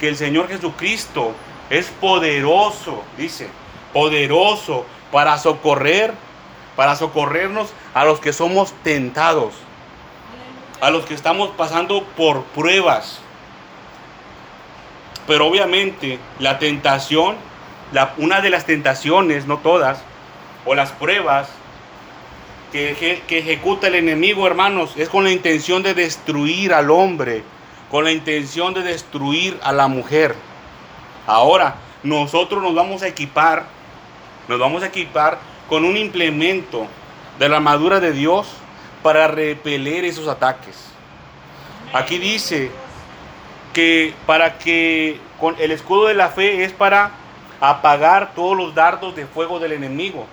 que 0.00 0.08
el 0.08 0.16
Señor 0.16 0.48
Jesucristo 0.48 1.32
es 1.70 1.86
poderoso, 1.86 3.02
dice, 3.16 3.48
poderoso 3.92 4.84
para 5.12 5.38
socorrer, 5.38 6.12
para 6.74 6.96
socorrernos 6.96 7.72
a 7.94 8.04
los 8.04 8.20
que 8.20 8.32
somos 8.32 8.72
tentados, 8.82 9.54
a 10.80 10.90
los 10.90 11.06
que 11.06 11.14
estamos 11.14 11.50
pasando 11.56 12.02
por 12.16 12.42
pruebas. 12.44 13.20
Pero 15.26 15.46
obviamente 15.46 16.18
la 16.38 16.58
tentación, 16.58 17.36
la, 17.92 18.14
una 18.18 18.40
de 18.40 18.50
las 18.50 18.64
tentaciones, 18.64 19.46
no 19.46 19.58
todas, 19.58 20.02
o 20.64 20.74
las 20.74 20.92
pruebas 20.92 21.48
que, 22.72 23.22
que 23.26 23.38
ejecuta 23.38 23.86
el 23.86 23.94
enemigo, 23.94 24.46
hermanos, 24.46 24.94
es 24.96 25.08
con 25.08 25.24
la 25.24 25.30
intención 25.30 25.82
de 25.82 25.94
destruir 25.94 26.74
al 26.74 26.90
hombre, 26.90 27.42
con 27.90 28.04
la 28.04 28.12
intención 28.12 28.74
de 28.74 28.82
destruir 28.82 29.58
a 29.62 29.72
la 29.72 29.88
mujer. 29.88 30.34
Ahora, 31.26 31.76
nosotros 32.02 32.62
nos 32.62 32.74
vamos 32.74 33.02
a 33.02 33.08
equipar, 33.08 33.66
nos 34.48 34.58
vamos 34.58 34.82
a 34.82 34.86
equipar 34.86 35.38
con 35.68 35.84
un 35.84 35.96
implemento 35.96 36.86
de 37.38 37.48
la 37.48 37.56
armadura 37.56 38.00
de 38.00 38.12
Dios 38.12 38.46
para 39.02 39.28
repeler 39.28 40.04
esos 40.04 40.28
ataques. 40.28 40.86
Aquí 41.92 42.18
dice 42.18 42.70
que 43.76 44.14
para 44.24 44.56
que 44.56 45.20
con 45.38 45.54
el 45.58 45.70
escudo 45.70 46.06
de 46.06 46.14
la 46.14 46.30
fe 46.30 46.64
es 46.64 46.72
para 46.72 47.10
apagar 47.60 48.32
todos 48.34 48.56
los 48.56 48.74
dardos 48.74 49.14
de 49.14 49.26
fuego 49.26 49.58
del 49.58 49.72
enemigo. 49.72 50.26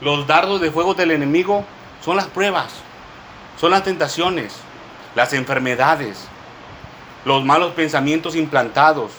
Los 0.00 0.26
dardos 0.26 0.60
de 0.60 0.72
fuego 0.72 0.92
del 0.92 1.12
enemigo 1.12 1.64
son 2.04 2.16
las 2.16 2.26
pruebas, 2.26 2.72
son 3.60 3.70
las 3.70 3.84
tentaciones, 3.84 4.56
las 5.14 5.32
enfermedades, 5.34 6.26
los 7.24 7.44
malos 7.44 7.74
pensamientos 7.74 8.34
implantados, 8.34 9.12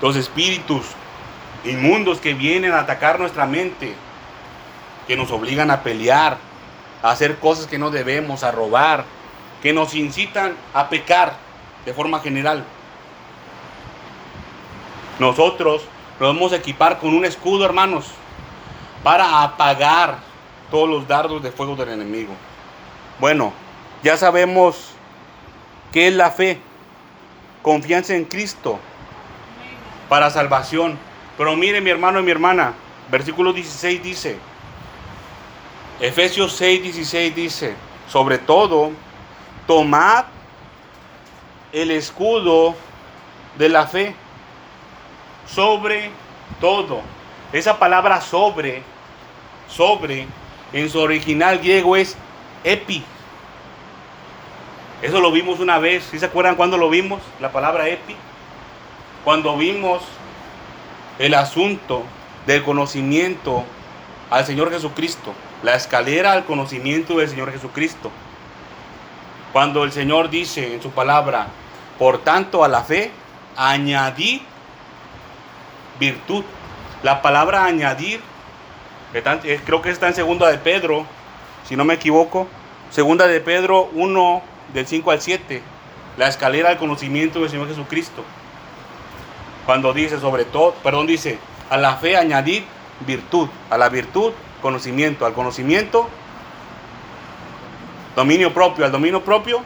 los 0.00 0.16
espíritus 0.16 0.86
inmundos 1.62 2.20
que 2.20 2.32
vienen 2.32 2.72
a 2.72 2.80
atacar 2.80 3.20
nuestra 3.20 3.44
mente, 3.44 3.94
que 5.06 5.14
nos 5.14 5.30
obligan 5.30 5.70
a 5.70 5.82
pelear, 5.82 6.38
a 7.02 7.10
hacer 7.10 7.36
cosas 7.36 7.66
que 7.66 7.78
no 7.78 7.90
debemos, 7.90 8.44
a 8.44 8.50
robar, 8.50 9.04
que 9.62 9.72
nos 9.72 9.94
incitan 9.94 10.54
a 10.74 10.88
pecar 10.88 11.36
de 11.84 11.92
forma 11.92 12.20
general. 12.20 12.64
Nosotros 15.18 15.82
nos 16.20 16.34
vamos 16.34 16.52
a 16.52 16.56
equipar 16.56 16.98
con 16.98 17.14
un 17.14 17.24
escudo, 17.24 17.64
hermanos, 17.64 18.06
para 19.02 19.42
apagar 19.42 20.18
todos 20.70 20.88
los 20.88 21.08
dardos 21.08 21.42
de 21.42 21.50
fuego 21.50 21.76
del 21.76 21.90
enemigo. 21.90 22.32
Bueno, 23.18 23.52
ya 24.02 24.16
sabemos 24.16 24.90
qué 25.92 26.08
es 26.08 26.14
la 26.14 26.30
fe, 26.30 26.60
confianza 27.62 28.14
en 28.14 28.24
Cristo 28.24 28.78
para 30.08 30.30
salvación. 30.30 30.98
Pero 31.36 31.54
mire 31.56 31.80
mi 31.80 31.90
hermano 31.90 32.20
y 32.20 32.22
mi 32.22 32.30
hermana, 32.30 32.74
versículo 33.10 33.52
16 33.52 34.02
dice, 34.02 34.38
Efesios 36.00 36.52
6, 36.54 36.82
16 36.82 37.34
dice, 37.34 37.74
sobre 38.08 38.38
todo, 38.38 38.90
tomad 39.68 40.24
el 41.72 41.90
escudo 41.90 42.74
de 43.58 43.68
la 43.68 43.86
fe, 43.86 44.14
sobre 45.46 46.10
todo. 46.58 47.02
Esa 47.52 47.78
palabra 47.78 48.22
sobre, 48.22 48.82
sobre, 49.68 50.26
en 50.72 50.88
su 50.88 50.98
original 50.98 51.58
griego 51.58 51.96
es 51.96 52.16
epi. 52.64 53.04
Eso 55.02 55.20
lo 55.20 55.30
vimos 55.30 55.60
una 55.60 55.78
vez. 55.78 56.08
¿Sí 56.10 56.18
se 56.18 56.26
acuerdan 56.26 56.56
cuando 56.56 56.78
lo 56.78 56.88
vimos? 56.88 57.20
La 57.38 57.52
palabra 57.52 57.88
epi. 57.88 58.16
Cuando 59.22 59.56
vimos 59.56 60.02
el 61.18 61.34
asunto 61.34 62.04
del 62.46 62.64
conocimiento 62.64 63.64
al 64.30 64.46
Señor 64.46 64.70
Jesucristo. 64.70 65.34
La 65.62 65.74
escalera 65.74 66.32
al 66.32 66.46
conocimiento 66.46 67.18
del 67.18 67.28
Señor 67.28 67.52
Jesucristo. 67.52 68.10
Cuando 69.58 69.82
el 69.82 69.90
Señor 69.90 70.30
dice 70.30 70.74
en 70.74 70.80
su 70.80 70.92
palabra, 70.92 71.48
por 71.98 72.18
tanto 72.18 72.62
a 72.62 72.68
la 72.68 72.84
fe, 72.84 73.10
añadid 73.56 74.40
virtud. 75.98 76.44
La 77.02 77.22
palabra 77.22 77.64
añadir, 77.64 78.20
creo 79.66 79.82
que 79.82 79.90
está 79.90 80.06
en 80.06 80.14
segunda 80.14 80.48
de 80.48 80.58
Pedro, 80.58 81.06
si 81.64 81.74
no 81.74 81.84
me 81.84 81.94
equivoco. 81.94 82.46
Segunda 82.90 83.26
de 83.26 83.40
Pedro 83.40 83.90
1, 83.94 84.42
del 84.74 84.86
5 84.86 85.10
al 85.10 85.20
7. 85.20 85.60
La 86.18 86.28
escalera 86.28 86.68
al 86.68 86.78
conocimiento 86.78 87.40
del 87.40 87.50
Señor 87.50 87.66
Jesucristo. 87.66 88.22
Cuando 89.66 89.92
dice 89.92 90.20
sobre 90.20 90.44
todo, 90.44 90.74
perdón, 90.84 91.08
dice, 91.08 91.36
a 91.68 91.78
la 91.78 91.96
fe 91.96 92.16
añadir 92.16 92.64
virtud. 93.04 93.48
A 93.70 93.76
la 93.76 93.88
virtud, 93.88 94.30
conocimiento. 94.62 95.26
Al 95.26 95.32
conocimiento, 95.32 96.08
dominio 98.18 98.52
propio. 98.52 98.84
Al 98.84 98.90
dominio 98.90 99.22
propio, 99.22 99.62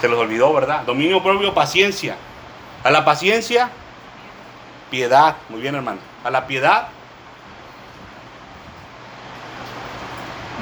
se 0.00 0.08
los 0.08 0.18
olvidó, 0.18 0.52
¿verdad? 0.54 0.84
Dominio 0.84 1.22
propio, 1.22 1.52
paciencia. 1.52 2.16
A 2.82 2.90
la 2.90 3.04
paciencia, 3.04 3.70
piedad. 4.90 5.36
Muy 5.50 5.60
bien, 5.60 5.74
hermano. 5.74 5.98
A 6.24 6.30
la 6.30 6.46
piedad, 6.46 6.88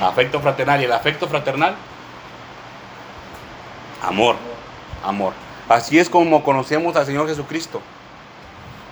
afecto 0.00 0.40
fraternal. 0.40 0.80
Y 0.80 0.84
el 0.84 0.92
afecto 0.92 1.28
fraternal, 1.28 1.76
amor. 4.02 4.34
Amor. 5.04 5.32
Así 5.68 5.98
es 5.98 6.10
como 6.10 6.42
conocemos 6.42 6.96
al 6.96 7.06
Señor 7.06 7.28
Jesucristo. 7.28 7.80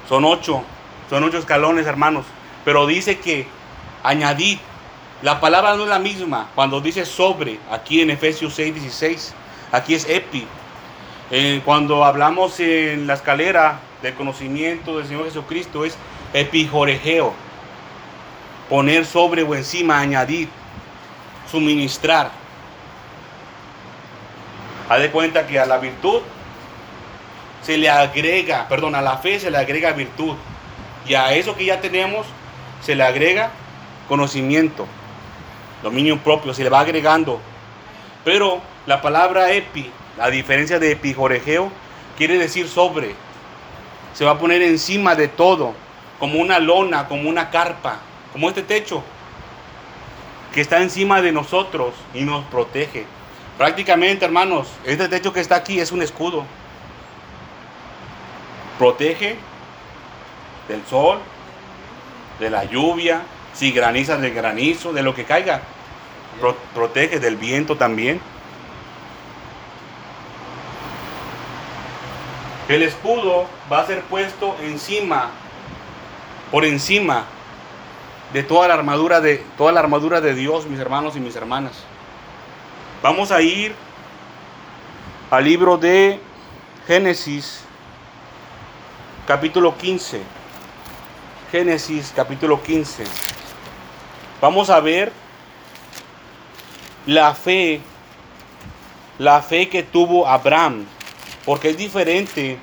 Son 0.08 0.24
ocho, 0.24 0.62
son 1.10 1.24
ocho 1.24 1.38
escalones, 1.38 1.86
hermanos. 1.86 2.26
Pero 2.64 2.86
dice 2.86 3.18
que 3.18 3.48
añadid. 4.04 4.58
La 5.24 5.40
palabra 5.40 5.74
no 5.74 5.84
es 5.84 5.88
la 5.88 5.98
misma 5.98 6.50
cuando 6.54 6.82
dice 6.82 7.06
sobre, 7.06 7.58
aquí 7.70 8.02
en 8.02 8.10
Efesios 8.10 8.52
6, 8.56 8.74
16. 8.74 9.34
Aquí 9.72 9.94
es 9.94 10.06
epi. 10.06 10.46
Eh, 11.30 11.62
cuando 11.64 12.04
hablamos 12.04 12.60
en 12.60 13.06
la 13.06 13.14
escalera 13.14 13.80
del 14.02 14.12
conocimiento 14.12 14.98
del 14.98 15.06
Señor 15.06 15.24
Jesucristo 15.24 15.86
es 15.86 15.96
epijoregeo. 16.34 17.32
Poner 18.68 19.06
sobre 19.06 19.42
o 19.44 19.54
encima, 19.54 19.98
añadir, 19.98 20.50
suministrar. 21.50 22.30
Haz 24.90 25.00
de 25.00 25.10
cuenta 25.10 25.46
que 25.46 25.58
a 25.58 25.64
la 25.64 25.78
virtud 25.78 26.20
se 27.62 27.78
le 27.78 27.88
agrega, 27.88 28.68
perdón, 28.68 28.94
a 28.94 29.00
la 29.00 29.16
fe 29.16 29.40
se 29.40 29.50
le 29.50 29.56
agrega 29.56 29.92
virtud. 29.92 30.36
Y 31.08 31.14
a 31.14 31.32
eso 31.32 31.56
que 31.56 31.64
ya 31.64 31.80
tenemos 31.80 32.26
se 32.82 32.94
le 32.94 33.04
agrega 33.04 33.52
conocimiento, 34.06 34.86
dominio 35.84 36.18
propio, 36.18 36.52
se 36.52 36.64
le 36.64 36.70
va 36.70 36.80
agregando. 36.80 37.40
Pero 38.24 38.60
la 38.86 39.00
palabra 39.00 39.52
epi, 39.52 39.88
a 40.18 40.30
diferencia 40.30 40.80
de 40.80 40.90
epijoregeo, 40.90 41.70
quiere 42.16 42.38
decir 42.38 42.66
sobre. 42.66 43.14
Se 44.14 44.24
va 44.24 44.32
a 44.32 44.38
poner 44.38 44.62
encima 44.62 45.14
de 45.14 45.28
todo, 45.28 45.74
como 46.18 46.40
una 46.40 46.58
lona, 46.58 47.06
como 47.06 47.28
una 47.28 47.50
carpa, 47.50 47.98
como 48.32 48.48
este 48.48 48.62
techo. 48.62 49.02
que 50.52 50.60
está 50.60 50.80
encima 50.80 51.20
de 51.20 51.32
nosotros 51.32 51.94
y 52.14 52.22
nos 52.22 52.44
protege. 52.44 53.06
Prácticamente, 53.58 54.24
hermanos, 54.24 54.68
este 54.84 55.08
techo 55.08 55.32
que 55.32 55.40
está 55.40 55.56
aquí 55.56 55.80
es 55.80 55.90
un 55.90 56.00
escudo. 56.00 56.44
Protege 58.78 59.36
del 60.68 60.80
sol, 60.86 61.18
de 62.38 62.50
la 62.50 62.64
lluvia, 62.64 63.22
si 63.52 63.72
graniza 63.72 64.16
del 64.16 64.32
granizo, 64.32 64.92
de 64.92 65.02
lo 65.02 65.12
que 65.12 65.24
caiga. 65.24 65.62
Pro- 66.40 66.56
protege 66.74 67.20
del 67.20 67.36
viento 67.36 67.76
también. 67.76 68.20
El 72.68 72.82
escudo 72.82 73.46
va 73.70 73.80
a 73.80 73.86
ser 73.86 74.02
puesto 74.02 74.56
encima, 74.62 75.28
por 76.50 76.64
encima 76.64 77.24
de 78.32 78.42
toda 78.42 78.68
la 78.68 78.74
armadura 78.74 79.20
de 79.20 79.44
toda 79.58 79.70
la 79.72 79.80
armadura 79.80 80.20
de 80.20 80.34
Dios, 80.34 80.66
mis 80.66 80.80
hermanos 80.80 81.14
y 81.14 81.20
mis 81.20 81.36
hermanas. 81.36 81.72
Vamos 83.02 83.30
a 83.32 83.42
ir 83.42 83.74
al 85.30 85.44
libro 85.44 85.76
de 85.76 86.18
Génesis 86.86 87.60
capítulo 89.26 89.76
15. 89.76 90.22
Génesis 91.52 92.12
capítulo 92.16 92.62
15. 92.62 93.04
Vamos 94.40 94.70
a 94.70 94.80
ver 94.80 95.12
la 97.06 97.34
fe 97.34 97.80
la 99.18 99.42
fe 99.42 99.68
que 99.68 99.82
tuvo 99.82 100.26
Abraham, 100.26 100.86
porque 101.44 101.70
es 101.70 101.76
diferente 101.76 102.58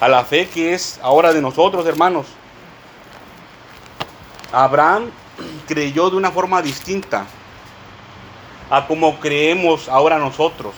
a 0.00 0.08
la 0.08 0.24
fe 0.24 0.48
que 0.48 0.74
es 0.74 0.98
ahora 1.02 1.32
de 1.32 1.40
nosotros, 1.40 1.86
hermanos. 1.86 2.26
Abraham 4.52 5.10
creyó 5.66 6.10
de 6.10 6.16
una 6.16 6.30
forma 6.30 6.62
distinta 6.62 7.26
a 8.70 8.86
como 8.86 9.20
creemos 9.20 9.88
ahora 9.88 10.18
nosotros. 10.18 10.74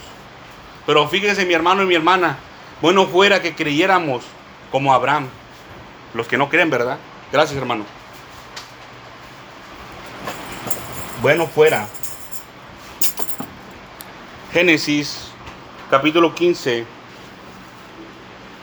Pero 0.84 1.08
fíjense 1.08 1.44
mi 1.46 1.54
hermano 1.54 1.82
y 1.82 1.86
mi 1.86 1.94
hermana, 1.94 2.36
bueno 2.80 3.06
fuera 3.06 3.40
que 3.40 3.54
creyéramos 3.54 4.22
como 4.70 4.92
Abraham. 4.92 5.28
Los 6.14 6.28
que 6.28 6.38
no 6.38 6.48
creen, 6.48 6.70
¿verdad? 6.70 6.98
Gracias 7.32 7.58
hermano. 7.58 7.84
Bueno 11.22 11.46
fuera. 11.46 11.88
Génesis 14.56 15.28
capítulo 15.90 16.34
15. 16.34 16.86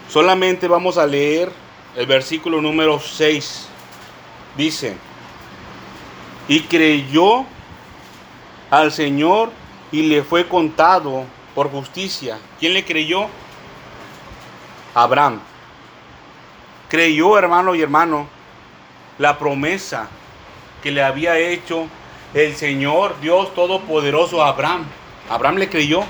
Solamente 0.09 0.67
vamos 0.67 0.97
a 0.97 1.05
leer 1.05 1.51
el 1.95 2.07
versículo 2.07 2.59
número 2.59 3.00
6. 3.00 3.67
Dice, 4.57 4.97
y 6.47 6.62
creyó 6.62 7.45
al 8.71 8.91
Señor 8.91 9.51
y 9.91 10.01
le 10.01 10.23
fue 10.23 10.47
contado 10.47 11.25
por 11.53 11.69
justicia. 11.69 12.39
¿Quién 12.59 12.73
le 12.73 12.83
creyó? 12.83 13.27
Abraham. 14.95 15.41
Creyó, 16.89 17.38
hermano 17.38 17.75
y 17.75 17.83
hermano, 17.83 18.25
la 19.19 19.38
promesa 19.38 20.09
que 20.81 20.89
le 20.89 21.03
había 21.03 21.38
hecho 21.38 21.85
el 22.33 22.55
Señor 22.55 23.13
Dios 23.21 23.53
Todopoderoso 23.53 24.41
a 24.41 24.50
Abraham. 24.50 24.88
Abraham 25.30 25.58
le 25.58 25.70
creyó. 25.70 26.03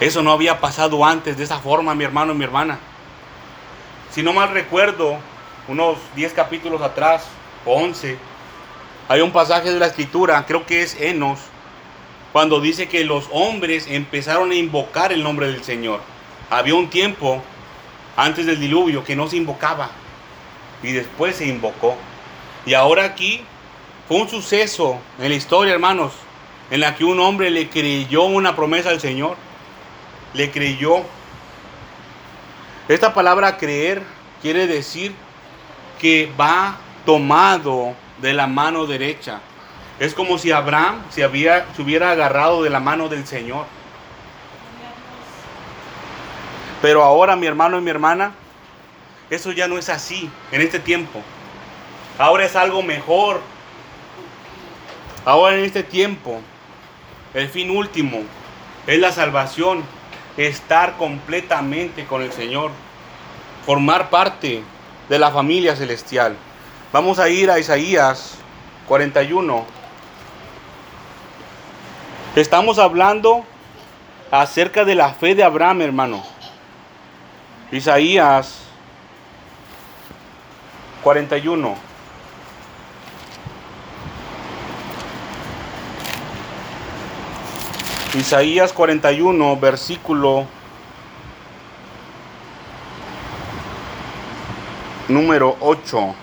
Eso 0.00 0.22
no 0.22 0.32
había 0.32 0.60
pasado 0.60 1.04
antes 1.04 1.36
de 1.36 1.44
esa 1.44 1.58
forma, 1.58 1.94
mi 1.94 2.04
hermano 2.04 2.32
y 2.32 2.36
mi 2.36 2.44
hermana. 2.44 2.78
Si 4.10 4.22
no 4.22 4.32
mal 4.32 4.50
recuerdo, 4.50 5.16
unos 5.68 5.98
10 6.14 6.32
capítulos 6.34 6.82
atrás, 6.82 7.26
o 7.64 7.74
11, 7.74 8.18
hay 9.08 9.20
un 9.20 9.32
pasaje 9.32 9.72
de 9.72 9.78
la 9.78 9.86
escritura, 9.86 10.44
creo 10.46 10.66
que 10.66 10.82
es 10.82 11.00
Enos, 11.00 11.40
cuando 12.32 12.60
dice 12.60 12.88
que 12.88 13.04
los 13.04 13.28
hombres 13.32 13.86
empezaron 13.88 14.50
a 14.50 14.56
invocar 14.56 15.12
el 15.12 15.22
nombre 15.22 15.46
del 15.46 15.62
Señor. 15.62 16.00
Había 16.50 16.74
un 16.74 16.90
tiempo 16.90 17.42
antes 18.16 18.46
del 18.46 18.58
diluvio 18.58 19.04
que 19.04 19.16
no 19.16 19.28
se 19.28 19.36
invocaba 19.36 19.90
y 20.82 20.92
después 20.92 21.36
se 21.36 21.46
invocó. 21.46 21.96
Y 22.66 22.74
ahora 22.74 23.04
aquí 23.04 23.44
fue 24.08 24.18
un 24.18 24.28
suceso 24.28 24.98
en 25.18 25.30
la 25.30 25.34
historia, 25.34 25.72
hermanos, 25.72 26.12
en 26.70 26.80
la 26.80 26.94
que 26.94 27.04
un 27.04 27.20
hombre 27.20 27.50
le 27.50 27.68
creyó 27.68 28.24
una 28.24 28.54
promesa 28.54 28.90
al 28.90 29.00
Señor. 29.00 29.36
Le 30.34 30.50
creyó. 30.50 31.02
Esta 32.88 33.14
palabra 33.14 33.56
creer 33.56 34.02
quiere 34.42 34.66
decir 34.66 35.14
que 35.98 36.30
va 36.38 36.76
tomado 37.06 37.94
de 38.20 38.34
la 38.34 38.46
mano 38.46 38.86
derecha. 38.86 39.40
Es 39.98 40.12
como 40.12 40.38
si 40.38 40.50
Abraham 40.50 41.02
se, 41.10 41.24
había, 41.24 41.66
se 41.74 41.82
hubiera 41.82 42.10
agarrado 42.10 42.62
de 42.62 42.70
la 42.70 42.80
mano 42.80 43.08
del 43.08 43.26
Señor. 43.26 43.64
Pero 46.82 47.02
ahora, 47.02 47.36
mi 47.36 47.46
hermano 47.46 47.78
y 47.78 47.80
mi 47.80 47.90
hermana, 47.90 48.32
eso 49.30 49.52
ya 49.52 49.68
no 49.68 49.78
es 49.78 49.88
así 49.88 50.28
en 50.52 50.60
este 50.60 50.78
tiempo. 50.78 51.22
Ahora 52.18 52.44
es 52.44 52.54
algo 52.56 52.82
mejor. 52.82 53.40
Ahora 55.24 55.56
en 55.56 55.64
este 55.64 55.82
tiempo, 55.82 56.40
el 57.32 57.48
fin 57.48 57.70
último 57.70 58.18
es 58.86 58.98
la 58.98 59.10
salvación, 59.10 59.82
estar 60.36 60.98
completamente 60.98 62.04
con 62.04 62.20
el 62.20 62.30
Señor, 62.30 62.70
formar 63.64 64.10
parte 64.10 64.62
de 65.08 65.18
la 65.18 65.30
familia 65.30 65.76
celestial. 65.76 66.36
Vamos 66.92 67.18
a 67.18 67.30
ir 67.30 67.50
a 67.50 67.58
Isaías 67.58 68.34
41. 68.86 69.64
Estamos 72.36 72.78
hablando 72.78 73.44
acerca 74.30 74.84
de 74.84 74.94
la 74.94 75.14
fe 75.14 75.34
de 75.34 75.42
Abraham, 75.42 75.80
hermano. 75.80 76.22
Isaías 77.72 78.58
41. 81.02 81.93
Isaías 88.14 88.72
41, 88.72 89.56
versículo 89.56 90.46
número 95.08 95.56
8. 95.58 96.14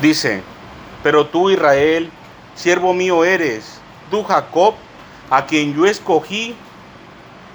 Dice, 0.00 0.44
pero 1.02 1.26
tú 1.26 1.50
Israel, 1.50 2.12
siervo 2.54 2.94
mío 2.94 3.24
eres, 3.24 3.80
tú 4.08 4.22
Jacob, 4.22 4.74
a 5.30 5.46
quien 5.46 5.74
yo 5.74 5.84
escogí, 5.84 6.54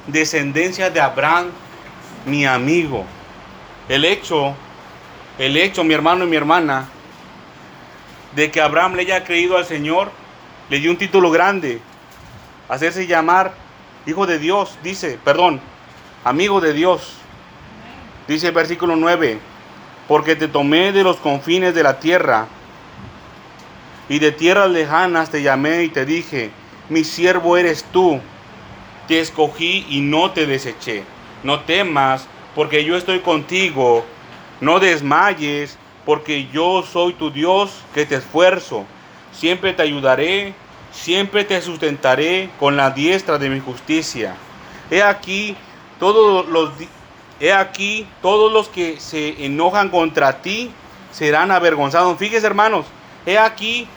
descendencia 0.06 0.90
de 0.90 1.00
Abraham, 1.00 1.48
mi 2.26 2.46
amigo. 2.46 3.06
El 3.88 4.04
hecho, 4.04 4.54
el 5.38 5.56
hecho, 5.56 5.86
mi 5.86 5.94
hermano 5.94 6.26
y 6.26 6.28
mi 6.28 6.36
hermana, 6.36 6.90
de 8.36 8.52
que 8.52 8.62
Abraham 8.62 8.96
le 8.96 9.04
haya 9.04 9.24
creído 9.24 9.58
al 9.58 9.66
Señor, 9.66 10.12
le 10.70 10.80
dio 10.80 10.92
un 10.92 10.98
título 10.98 11.32
grande, 11.32 11.80
hacerse 12.70 13.08
llamar 13.08 13.54
hijo 14.06 14.26
de 14.26 14.40
Dios, 14.40 14.78
dice, 14.84 15.20
perdón, 15.24 15.62
amigo 16.24 16.62
de 16.62 16.74
Dios. 16.74 17.14
Dice 18.28 18.48
el 18.48 18.54
versículo 18.54 18.96
9, 18.96 19.40
porque 20.08 20.36
te 20.36 20.48
tomé 20.48 20.92
de 20.92 21.04
los 21.04 21.18
confines 21.18 21.76
de 21.76 21.84
la 21.84 22.00
tierra 22.00 22.48
y 24.10 24.20
de 24.20 24.32
tierras 24.32 24.70
lejanas 24.70 25.30
te 25.30 25.42
llamé 25.42 25.84
y 25.84 25.90
te 25.90 26.06
dije, 26.06 26.52
mi 26.90 27.04
siervo 27.04 27.58
eres 27.58 27.84
tú, 27.92 28.20
te 29.08 29.20
escogí 29.20 29.86
y 29.90 30.02
no 30.02 30.32
te 30.32 30.46
deseché. 30.46 31.04
No 31.44 31.62
temas, 31.62 32.28
porque 32.56 32.86
yo 32.86 32.96
estoy 32.96 33.20
contigo, 33.20 34.06
no 34.62 34.80
desmayes, 34.80 35.78
porque 36.06 36.48
yo 36.52 36.84
soy 36.84 37.14
tu 37.14 37.32
Dios 37.32 37.72
que 37.94 38.06
te 38.06 38.16
esfuerzo. 38.16 38.86
Siempre 39.32 39.74
te 39.74 39.84
ayudaré, 39.84 40.54
siempre 40.92 41.44
te 41.44 41.62
sustentaré 41.62 42.50
con 42.60 42.78
la 42.78 42.92
diestra 42.92 43.38
de 43.38 43.50
mi 43.50 43.60
justicia. 43.60 44.36
He 44.92 45.02
aquí 45.02 45.56
todos 46.00 46.48
los 46.48 46.72
he 47.40 47.52
aquí 47.52 48.08
todos 48.22 48.52
los 48.52 48.70
que 48.70 49.00
se 49.00 49.46
enojan 49.46 49.90
contra 49.90 50.42
ti 50.42 50.72
serán 51.12 51.52
avergonzados. 51.52 52.18
Fíjese, 52.18 52.46
hermanos, 52.46 52.86
he 53.26 53.38
aquí 53.38 53.88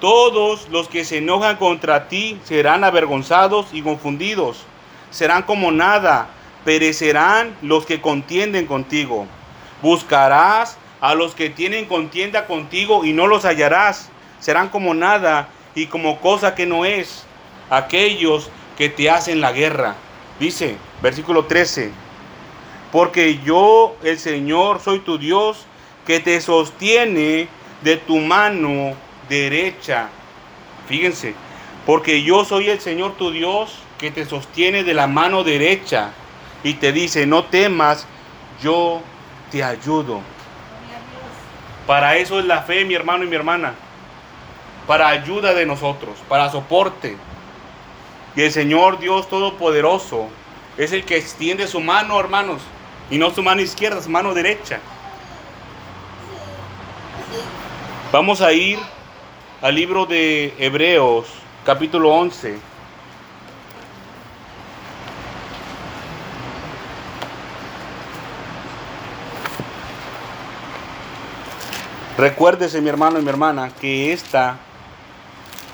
todos 0.00 0.68
los 0.68 0.88
que 0.88 1.04
se 1.04 1.18
enojan 1.18 1.56
contra 1.56 2.08
ti 2.08 2.38
serán 2.44 2.84
avergonzados 2.84 3.66
y 3.72 3.82
confundidos. 3.82 4.64
Serán 5.10 5.42
como 5.42 5.70
nada, 5.70 6.28
perecerán 6.64 7.54
los 7.62 7.86
que 7.86 8.00
contienden 8.00 8.66
contigo. 8.66 9.26
Buscarás 9.80 10.76
a 11.02 11.16
los 11.16 11.34
que 11.34 11.50
tienen 11.50 11.86
contienda 11.86 12.46
contigo 12.46 13.04
y 13.04 13.12
no 13.12 13.26
los 13.26 13.44
hallarás. 13.44 14.08
Serán 14.38 14.68
como 14.68 14.94
nada 14.94 15.48
y 15.74 15.86
como 15.86 16.20
cosa 16.20 16.54
que 16.54 16.64
no 16.64 16.84
es. 16.84 17.24
Aquellos 17.68 18.50
que 18.78 18.88
te 18.88 19.10
hacen 19.10 19.40
la 19.40 19.50
guerra. 19.52 19.96
Dice, 20.38 20.76
versículo 21.02 21.46
13. 21.46 21.90
Porque 22.92 23.40
yo, 23.44 23.96
el 24.04 24.16
Señor, 24.16 24.80
soy 24.80 25.00
tu 25.00 25.18
Dios, 25.18 25.66
que 26.06 26.20
te 26.20 26.40
sostiene 26.40 27.48
de 27.82 27.96
tu 27.96 28.18
mano 28.18 28.94
derecha. 29.28 30.08
Fíjense, 30.86 31.34
porque 31.84 32.22
yo 32.22 32.44
soy 32.44 32.70
el 32.70 32.80
Señor 32.80 33.16
tu 33.16 33.32
Dios, 33.32 33.74
que 33.98 34.12
te 34.12 34.24
sostiene 34.24 34.84
de 34.84 34.94
la 34.94 35.08
mano 35.08 35.42
derecha 35.42 36.10
y 36.62 36.74
te 36.74 36.92
dice, 36.92 37.26
no 37.26 37.44
temas, 37.44 38.06
yo 38.62 39.00
te 39.50 39.64
ayudo. 39.64 40.20
Para 41.86 42.16
eso 42.16 42.38
es 42.38 42.44
la 42.44 42.62
fe, 42.62 42.84
mi 42.84 42.94
hermano 42.94 43.24
y 43.24 43.26
mi 43.26 43.36
hermana. 43.36 43.74
Para 44.86 45.08
ayuda 45.08 45.54
de 45.54 45.66
nosotros, 45.66 46.16
para 46.28 46.50
soporte. 46.50 47.16
Y 48.34 48.42
el 48.42 48.52
Señor 48.52 48.98
Dios 48.98 49.28
Todopoderoso 49.28 50.28
es 50.76 50.92
el 50.92 51.04
que 51.04 51.16
extiende 51.16 51.66
su 51.66 51.80
mano, 51.80 52.18
hermanos. 52.18 52.62
Y 53.10 53.18
no 53.18 53.30
su 53.30 53.42
mano 53.42 53.60
izquierda, 53.60 54.00
su 54.00 54.10
mano 54.10 54.32
derecha. 54.32 54.80
Vamos 58.10 58.40
a 58.40 58.52
ir 58.52 58.78
al 59.60 59.74
libro 59.74 60.06
de 60.06 60.54
Hebreos, 60.58 61.26
capítulo 61.64 62.10
11. 62.10 62.71
Recuérdese, 72.22 72.80
mi 72.80 72.88
hermano 72.88 73.18
y 73.18 73.22
mi 73.22 73.30
hermana, 73.30 73.72
que 73.80 74.12
esta 74.12 74.56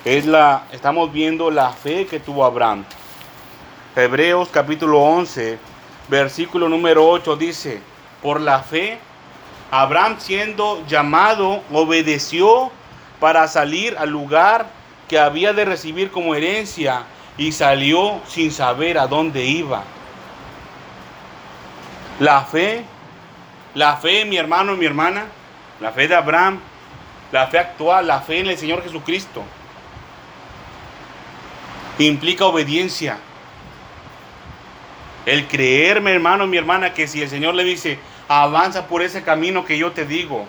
es 0.03 0.25
la, 0.25 0.63
estamos 0.71 1.13
viendo 1.13 1.51
la 1.51 1.69
fe 1.69 2.07
que 2.07 2.19
tuvo 2.19 2.43
Abraham. 2.43 2.85
Hebreos 3.95 4.49
capítulo 4.51 4.99
11, 4.99 5.59
versículo 6.07 6.67
número 6.67 7.07
8 7.07 7.35
dice, 7.35 7.83
por 8.23 8.41
la 8.41 8.63
fe, 8.63 8.97
Abraham 9.69 10.15
siendo 10.17 10.83
llamado, 10.87 11.61
obedeció 11.71 12.71
para 13.19 13.47
salir 13.47 13.95
al 13.99 14.09
lugar 14.09 14.65
que 15.07 15.19
había 15.19 15.53
de 15.53 15.65
recibir 15.65 16.09
como 16.09 16.33
herencia 16.33 17.03
y 17.37 17.51
salió 17.51 18.21
sin 18.27 18.51
saber 18.51 18.97
a 18.97 19.05
dónde 19.05 19.45
iba. 19.45 19.83
La 22.19 22.41
fe, 22.41 22.85
la 23.75 23.97
fe, 23.97 24.25
mi 24.25 24.37
hermano 24.37 24.73
y 24.73 24.77
mi 24.77 24.87
hermana, 24.87 25.25
la 25.79 25.91
fe 25.91 26.07
de 26.07 26.15
Abraham, 26.15 26.59
la 27.31 27.47
fe 27.47 27.59
actual, 27.59 28.07
la 28.07 28.21
fe 28.21 28.39
en 28.39 28.47
el 28.47 28.57
Señor 28.57 28.83
Jesucristo, 28.83 29.43
implica 31.97 32.45
obediencia. 32.45 33.17
El 35.25 35.47
creerme, 35.47 36.11
hermano, 36.11 36.47
mi 36.47 36.57
hermana, 36.57 36.93
que 36.93 37.07
si 37.07 37.21
el 37.21 37.29
Señor 37.29 37.53
le 37.55 37.63
dice, 37.63 37.99
avanza 38.27 38.87
por 38.87 39.01
ese 39.01 39.21
camino 39.21 39.65
que 39.65 39.77
yo 39.77 39.91
te 39.91 40.05
digo, 40.05 40.45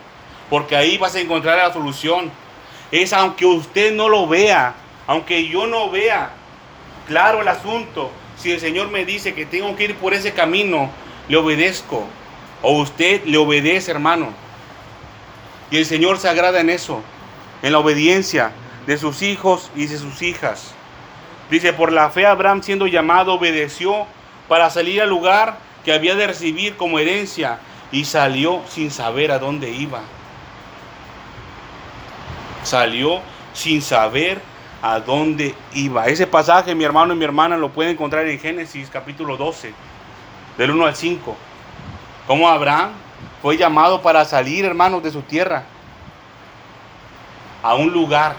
porque 0.49 0.77
ahí 0.77 0.97
vas 0.97 1.15
a 1.15 1.21
encontrar 1.21 1.59
la 1.59 1.73
solución. 1.73 2.31
Es 2.91 3.13
aunque 3.13 3.47
usted 3.47 3.95
no 3.95 4.09
lo 4.09 4.27
vea, 4.27 4.75
aunque 5.07 5.49
yo 5.49 5.67
no 5.67 5.91
vea 5.91 6.31
claro 7.07 7.43
el 7.43 7.49
asunto, 7.49 8.11
si 8.37 8.53
el 8.53 8.61
Señor 8.61 8.91
me 8.91 9.05
dice 9.05 9.35
que 9.35 9.45
tengo 9.45 9.77
que 9.77 9.85
ir 9.85 9.97
por 9.97 10.15
ese 10.15 10.33
camino, 10.33 10.91
le 11.29 11.37
obedezco. 11.37 12.07
O 12.63 12.81
usted 12.81 13.25
le 13.25 13.37
obedece, 13.37 13.91
hermano. 13.91 14.29
Y 15.71 15.77
el 15.77 15.87
Señor 15.87 16.19
se 16.19 16.29
agrada 16.29 16.61
en 16.61 16.71
eso, 16.71 17.03
en 17.63 17.73
la 17.73 17.79
obediencia 17.79 18.53
de 18.87 18.99
sus 18.99 19.23
hijos 19.23 19.71
y 19.77 19.87
de 19.87 19.99
sus 19.99 20.23
hijas. 20.23 20.73
Dice, 21.51 21.73
por 21.73 21.93
la 21.93 22.11
fe 22.11 22.27
Abraham 22.27 22.63
siendo 22.63 22.87
llamado 22.87 23.35
obedeció 23.35 24.07
para 24.49 24.71
salir 24.71 25.01
al 25.03 25.09
lugar 25.09 25.59
que 25.85 25.93
había 25.93 26.15
de 26.15 26.27
recibir 26.27 26.77
como 26.77 26.99
herencia 26.99 27.59
y 27.93 28.05
salió 28.05 28.63
sin 28.69 28.91
saber 28.91 29.33
a 29.33 29.39
dónde 29.39 29.71
iba. 29.71 30.01
Salió 32.63 33.21
sin 33.53 33.83
saber 33.83 34.41
a 34.83 35.01
dónde 35.01 35.55
iba. 35.75 36.07
Ese 36.07 36.27
pasaje, 36.27 36.75
mi 36.75 36.85
hermano 36.85 37.15
y 37.15 37.17
mi 37.17 37.25
hermana, 37.25 37.57
lo 37.57 37.71
pueden 37.71 37.93
encontrar 37.93 38.27
en 38.27 38.39
Génesis 38.39 38.89
capítulo 38.91 39.37
12, 39.37 39.73
del 40.57 40.71
1 40.71 40.87
al 40.87 40.97
5. 40.97 41.37
Como 42.27 42.49
Abraham 42.49 42.91
fue 43.43 43.57
llamado 43.57 44.03
para 44.03 44.25
salir, 44.25 44.65
hermanos, 44.65 45.03
de 45.03 45.11
su 45.11 45.23
tierra 45.23 45.65
a 47.63 47.75
un 47.75 47.93
lugar 47.93 48.35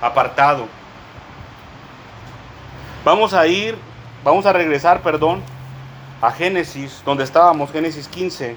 apartado. 0.00 0.66
Vamos 3.04 3.34
a 3.34 3.46
ir, 3.46 3.76
vamos 4.24 4.46
a 4.46 4.52
regresar, 4.52 5.00
perdón, 5.02 5.42
a 6.20 6.30
Génesis, 6.30 7.02
donde 7.04 7.24
estábamos, 7.24 7.70
Génesis 7.70 8.08
15. 8.08 8.56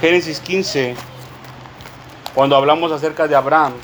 Génesis 0.00 0.40
15, 0.40 0.96
cuando 2.34 2.56
hablamos 2.56 2.90
acerca 2.92 3.28
de 3.28 3.36
Abraham. 3.36 3.74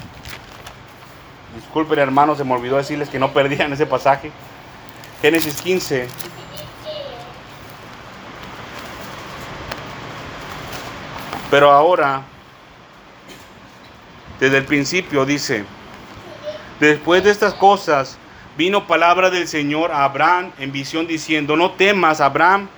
Disculpen, 1.55 1.99
hermanos, 1.99 2.39
se 2.39 2.45
me 2.45 2.55
olvidó 2.55 2.77
decirles 2.77 3.09
que 3.09 3.19
no 3.19 3.33
perdían 3.33 3.73
ese 3.73 3.87
pasaje. 3.87 4.31
Génesis 5.23 5.61
15. 5.61 6.09
Pero 11.51 11.73
ahora, 11.73 12.23
desde 14.39 14.59
el 14.59 14.65
principio 14.65 15.27
dice, 15.27 15.65
después 16.79 17.25
de 17.25 17.31
estas 17.31 17.55
cosas, 17.55 18.19
vino 18.57 18.87
palabra 18.87 19.31
del 19.31 19.49
Señor 19.49 19.91
a 19.91 20.05
Abraham 20.05 20.53
en 20.59 20.71
visión 20.71 21.07
diciendo, 21.07 21.57
no 21.57 21.73
temas, 21.73 22.21
Abraham, 22.21 22.69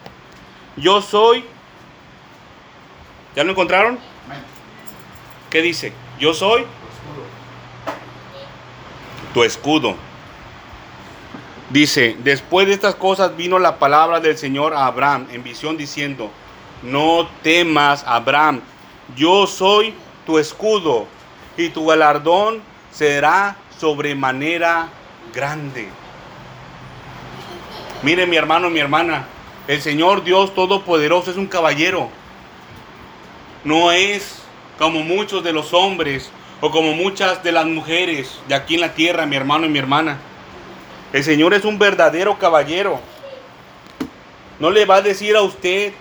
yo 0.77 1.03
soy... 1.03 1.45
¿Ya 3.37 3.45
lo 3.45 3.53
encontraron? 3.53 3.99
¿Qué 5.51 5.61
dice? 5.61 5.93
Yo 6.19 6.33
soy 6.33 6.65
tu 9.35 9.45
escudo. 9.45 9.97
Dice, 11.71 12.17
después 12.23 12.67
de 12.67 12.75
estas 12.75 12.95
cosas 12.95 13.37
vino 13.37 13.59
la 13.59 13.79
palabra 13.79 14.21
del 14.21 14.37
Señor 14.37 14.75
a 14.75 14.87
Abraham 14.87 15.27
en 15.31 15.43
visión 15.43 15.77
diciendo, 15.77 16.31
no 16.83 17.29
temas, 17.43 18.05
Abraham, 18.07 18.61
yo 19.17 19.47
soy 19.47 19.95
tu 20.27 20.39
escudo 20.39 21.07
y 21.57 21.69
tu 21.69 21.87
galardón 21.87 22.63
será 22.91 23.57
sobremanera 23.79 24.89
grande. 25.35 25.89
Mire 28.03 28.27
mi 28.27 28.37
hermano, 28.37 28.69
mi 28.69 28.81
hermana, 28.81 29.27
el 29.69 29.81
Señor 29.81 30.25
Dios 30.25 30.55
Todopoderoso 30.55 31.31
es 31.31 31.37
un 31.37 31.47
caballero. 31.47 32.09
No 33.65 33.93
es 33.93 34.43
como 34.79 35.03
muchos 35.03 35.45
de 35.45 35.53
los 35.53 35.73
hombres 35.73 36.31
o 36.61 36.71
como 36.71 36.95
muchas 36.95 37.43
de 37.45 37.53
las 37.53 37.67
mujeres 37.67 38.41
de 38.49 38.55
aquí 38.55 38.75
en 38.75 38.81
la 38.81 38.95
tierra, 38.95 39.27
mi 39.27 39.37
hermano 39.37 39.67
y 39.67 39.69
mi 39.69 39.79
hermana. 39.79 40.19
El 41.13 41.23
Señor 41.23 41.55
es 41.55 41.65
un 41.65 41.79
verdadero 41.79 42.39
caballero. 42.39 43.01
No 44.59 44.71
le 44.71 44.85
va 44.85 44.97
a 44.97 45.03
decir 45.03 45.37
a 45.37 45.43
usted, 45.43 45.93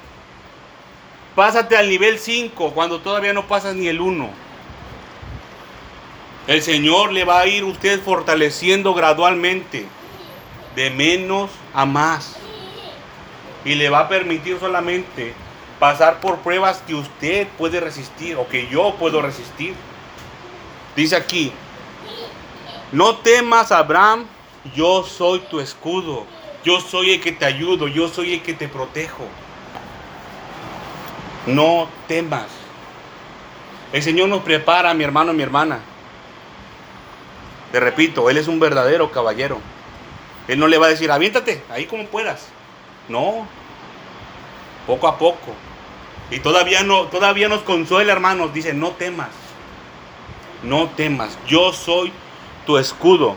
pásate 1.35 1.77
al 1.77 1.89
nivel 1.89 2.19
5 2.19 2.71
cuando 2.71 2.99
todavía 2.99 3.33
no 3.33 3.47
pasas 3.47 3.75
ni 3.75 3.87
el 3.87 4.01
1. 4.01 4.29
El 6.47 6.61
Señor 6.61 7.13
le 7.13 7.23
va 7.23 7.39
a 7.39 7.47
ir 7.47 7.63
usted 7.63 8.01
fortaleciendo 8.01 8.93
gradualmente, 8.93 9.85
de 10.75 10.89
menos 10.89 11.51
a 11.73 11.85
más. 11.85 12.35
Y 13.63 13.75
le 13.75 13.89
va 13.89 13.99
a 14.01 14.09
permitir 14.09 14.59
solamente 14.59 15.33
pasar 15.79 16.19
por 16.19 16.39
pruebas 16.39 16.83
que 16.85 16.95
usted 16.95 17.47
puede 17.57 17.79
resistir 17.79 18.35
o 18.37 18.47
que 18.47 18.67
yo 18.67 18.95
puedo 18.99 19.21
resistir. 19.21 19.75
Dice 20.95 21.15
aquí, 21.15 21.51
no 22.91 23.17
temas 23.17 23.71
Abraham, 23.71 24.25
yo 24.75 25.03
soy 25.03 25.39
tu 25.39 25.59
escudo, 25.59 26.25
yo 26.63 26.81
soy 26.81 27.13
el 27.13 27.21
que 27.21 27.31
te 27.31 27.45
ayudo, 27.45 27.87
yo 27.87 28.07
soy 28.09 28.33
el 28.33 28.41
que 28.41 28.53
te 28.53 28.67
protejo. 28.67 29.25
No 31.45 31.87
temas. 32.07 32.47
El 33.93 34.03
Señor 34.03 34.29
nos 34.29 34.43
prepara, 34.43 34.93
mi 34.93 35.03
hermano, 35.03 35.33
mi 35.33 35.43
hermana. 35.43 35.79
Te 37.71 37.79
repito, 37.79 38.29
Él 38.29 38.37
es 38.37 38.47
un 38.47 38.59
verdadero 38.59 39.11
caballero. 39.11 39.59
Él 40.47 40.59
no 40.59 40.67
le 40.67 40.77
va 40.77 40.87
a 40.87 40.89
decir, 40.89 41.11
aviéntate, 41.11 41.63
ahí 41.69 41.85
como 41.85 42.05
puedas. 42.05 42.47
No, 43.09 43.47
poco 44.87 45.07
a 45.07 45.17
poco. 45.17 45.53
Y 46.29 46.39
todavía, 46.39 46.83
no, 46.83 47.03
todavía 47.03 47.49
nos 47.49 47.61
consuela, 47.61 48.13
hermanos. 48.13 48.53
Dice, 48.53 48.73
no 48.73 48.91
temas. 48.91 49.29
No 50.63 50.89
temas. 50.89 51.37
Yo 51.47 51.73
soy 51.73 52.13
tu 52.65 52.77
escudo. 52.77 53.35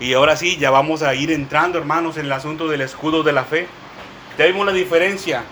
Y 0.00 0.14
ahora 0.14 0.36
sí, 0.36 0.56
ya 0.56 0.70
vamos 0.70 1.02
a 1.02 1.14
ir 1.14 1.30
entrando, 1.30 1.78
hermanos, 1.78 2.16
en 2.16 2.26
el 2.26 2.32
asunto 2.32 2.68
del 2.68 2.80
escudo 2.80 3.22
de 3.22 3.32
la 3.32 3.44
fe. 3.44 3.68
Ya 4.38 4.46
vimos 4.46 4.66
la 4.66 4.72
diferencia 4.72 5.44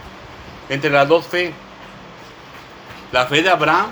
entre 0.69 0.91
las 0.91 1.09
dos 1.09 1.27
fe. 1.27 1.53
La 3.13 3.27
fe 3.27 3.43
de 3.43 3.51
Abraham, 3.51 3.89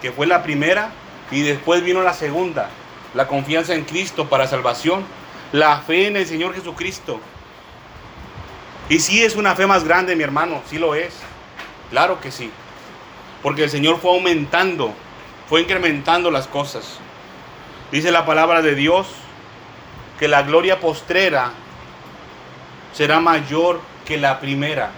que 0.00 0.12
fue 0.12 0.26
la 0.26 0.42
primera, 0.42 0.90
y 1.30 1.42
después 1.42 1.82
vino 1.82 2.02
la 2.02 2.14
segunda, 2.14 2.68
la 3.14 3.26
confianza 3.26 3.74
en 3.74 3.84
Cristo 3.84 4.28
para 4.28 4.46
salvación, 4.46 5.04
la 5.52 5.78
fe 5.80 6.06
en 6.06 6.16
el 6.16 6.26
Señor 6.26 6.54
Jesucristo. 6.54 7.20
Y 8.88 9.00
sí 9.00 9.22
es 9.22 9.36
una 9.36 9.54
fe 9.54 9.66
más 9.66 9.84
grande, 9.84 10.16
mi 10.16 10.22
hermano, 10.22 10.62
sí 10.68 10.78
lo 10.78 10.94
es. 10.94 11.14
Claro 11.90 12.20
que 12.20 12.30
sí. 12.30 12.50
Porque 13.42 13.64
el 13.64 13.70
Señor 13.70 13.98
fue 14.00 14.12
aumentando, 14.12 14.92
fue 15.48 15.62
incrementando 15.62 16.30
las 16.30 16.46
cosas. 16.46 16.98
Dice 17.90 18.10
la 18.10 18.24
palabra 18.24 18.62
de 18.62 18.74
Dios 18.74 19.06
que 20.18 20.28
la 20.28 20.42
gloria 20.42 20.80
postrera 20.80 21.52
será 22.92 23.20
mayor 23.20 23.80
que 24.04 24.16
la 24.16 24.40
primera. 24.40 24.90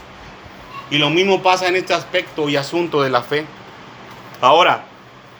Y 0.91 0.99
lo 0.99 1.11
mismo 1.11 1.43
pasa 1.43 1.69
en 1.69 1.77
este 1.77 1.95
aspecto 1.95 2.49
y 2.49 2.57
asunto 2.57 3.03
de 3.03 3.11
la 3.11 3.23
fe. 3.23 3.47
Ahora, 4.41 4.85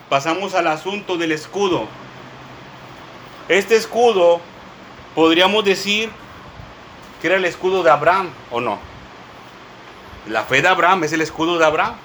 pasamos 0.09 0.55
al 0.55 0.67
asunto 0.67 1.17
del 1.17 1.33
escudo. 1.33 1.87
Este 3.49 3.77
escudo, 3.77 4.41
podríamos 5.15 5.65
decir 5.65 6.11
que 7.21 7.27
era 7.27 7.37
el 7.37 7.45
escudo 7.45 7.83
de 7.83 7.91
Abraham, 7.91 8.31
¿o 8.51 8.61
no? 8.61 8.79
La 10.27 10.45
fe 10.45 10.63
de 10.63 10.69
Abraham 10.69 11.05
es 11.05 11.13
el 11.13 11.21
escudo 11.21 11.59
de 11.59 11.67
Abraham. 11.67 11.97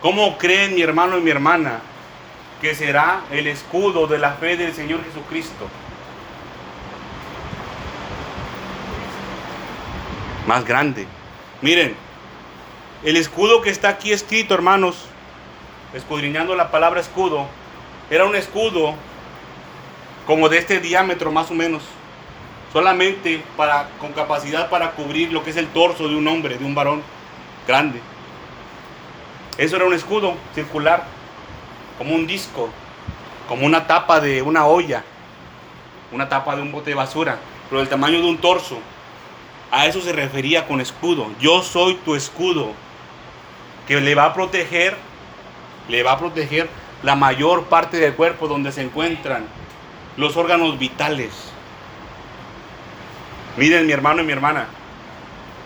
¿Cómo 0.00 0.38
creen 0.38 0.74
mi 0.74 0.82
hermano 0.82 1.18
y 1.18 1.20
mi 1.20 1.30
hermana 1.30 1.80
que 2.62 2.74
será 2.74 3.22
el 3.30 3.46
escudo 3.46 4.06
de 4.06 4.18
la 4.18 4.32
fe 4.32 4.56
del 4.56 4.72
Señor 4.72 5.04
Jesucristo? 5.04 5.68
Más 10.46 10.64
grande. 10.64 11.06
Miren, 11.60 11.96
el 13.02 13.16
escudo 13.16 13.62
que 13.62 13.70
está 13.70 13.88
aquí 13.88 14.12
escrito, 14.12 14.54
hermanos, 14.54 15.06
escudriñando 15.92 16.54
la 16.54 16.70
palabra 16.70 17.00
escudo, 17.00 17.46
era 18.10 18.24
un 18.26 18.36
escudo 18.36 18.94
como 20.24 20.48
de 20.48 20.58
este 20.58 20.78
diámetro 20.78 21.32
más 21.32 21.50
o 21.50 21.54
menos, 21.54 21.82
solamente 22.72 23.42
para, 23.56 23.88
con 23.98 24.12
capacidad 24.12 24.70
para 24.70 24.92
cubrir 24.92 25.32
lo 25.32 25.42
que 25.42 25.50
es 25.50 25.56
el 25.56 25.66
torso 25.68 26.08
de 26.08 26.14
un 26.14 26.28
hombre, 26.28 26.58
de 26.58 26.64
un 26.64 26.76
varón 26.76 27.02
grande. 27.66 28.00
Eso 29.56 29.74
era 29.74 29.84
un 29.84 29.94
escudo 29.94 30.34
circular, 30.54 31.04
como 31.98 32.14
un 32.14 32.28
disco, 32.28 32.68
como 33.48 33.66
una 33.66 33.88
tapa 33.88 34.20
de 34.20 34.42
una 34.42 34.66
olla, 34.66 35.02
una 36.12 36.28
tapa 36.28 36.54
de 36.54 36.62
un 36.62 36.70
bote 36.70 36.90
de 36.90 36.96
basura, 36.96 37.38
pero 37.68 37.80
del 37.80 37.88
tamaño 37.88 38.20
de 38.20 38.28
un 38.28 38.38
torso. 38.38 38.78
A 39.70 39.86
eso 39.86 40.00
se 40.00 40.12
refería 40.12 40.66
con 40.66 40.80
escudo. 40.80 41.30
Yo 41.40 41.62
soy 41.62 41.94
tu 41.96 42.14
escudo, 42.14 42.72
que 43.86 44.00
le 44.00 44.14
va 44.14 44.26
a 44.26 44.34
proteger, 44.34 44.96
le 45.88 46.02
va 46.02 46.12
a 46.12 46.18
proteger 46.18 46.68
la 47.02 47.14
mayor 47.14 47.64
parte 47.64 47.98
del 47.98 48.14
cuerpo 48.14 48.48
donde 48.48 48.72
se 48.72 48.82
encuentran 48.82 49.46
los 50.16 50.36
órganos 50.36 50.78
vitales. 50.78 51.30
Miren 53.56 53.86
mi 53.86 53.92
hermano 53.92 54.22
y 54.22 54.24
mi 54.24 54.32
hermana, 54.32 54.66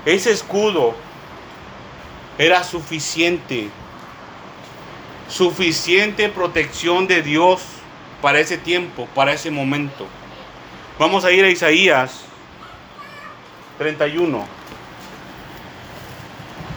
ese 0.05 0.33
escudo 0.33 0.95
era 2.39 2.65
suficiente, 2.65 3.69
suficiente 5.29 6.29
protección 6.29 7.07
de 7.07 7.23
Dios 7.23 7.63
para 8.21 8.41
ese 8.41 8.59
tiempo, 8.59 9.09
para 9.15 9.33
ese 9.33 9.51
momento. 9.51 10.07
Vamos 10.99 11.25
a 11.25 11.33
ir 11.33 11.45
a 11.45 11.49
Isaías 11.49 12.25
31. 13.83 14.47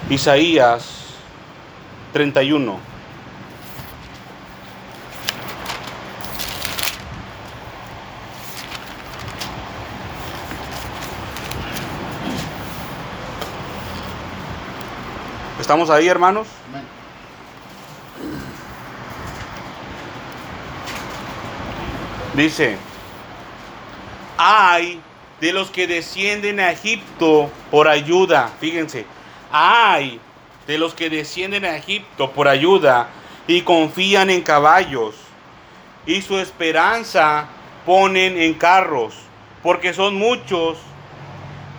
Isaías 0.09 1.05
31. 2.13 2.79
¿Estamos 15.59 15.91
ahí, 15.91 16.07
hermanos? 16.07 16.47
Dice, 22.33 22.77
ay 24.39 25.01
de 25.41 25.53
los 25.53 25.69
que 25.69 25.87
descienden 25.87 26.59
a 26.59 26.71
Egipto 26.71 27.49
por 27.71 27.87
ayuda. 27.87 28.51
Fíjense, 28.59 29.05
ay 29.51 30.19
de 30.67 30.77
los 30.77 30.93
que 30.93 31.09
descienden 31.09 31.65
a 31.65 31.77
Egipto 31.77 32.31
por 32.31 32.47
ayuda 32.47 33.09
y 33.47 33.61
confían 33.61 34.29
en 34.29 34.41
caballos 34.41 35.15
y 36.05 36.21
su 36.21 36.39
esperanza 36.39 37.47
ponen 37.85 38.37
en 38.37 38.55
carros, 38.55 39.13
porque 39.61 39.93
son 39.93 40.15
muchos, 40.15 40.77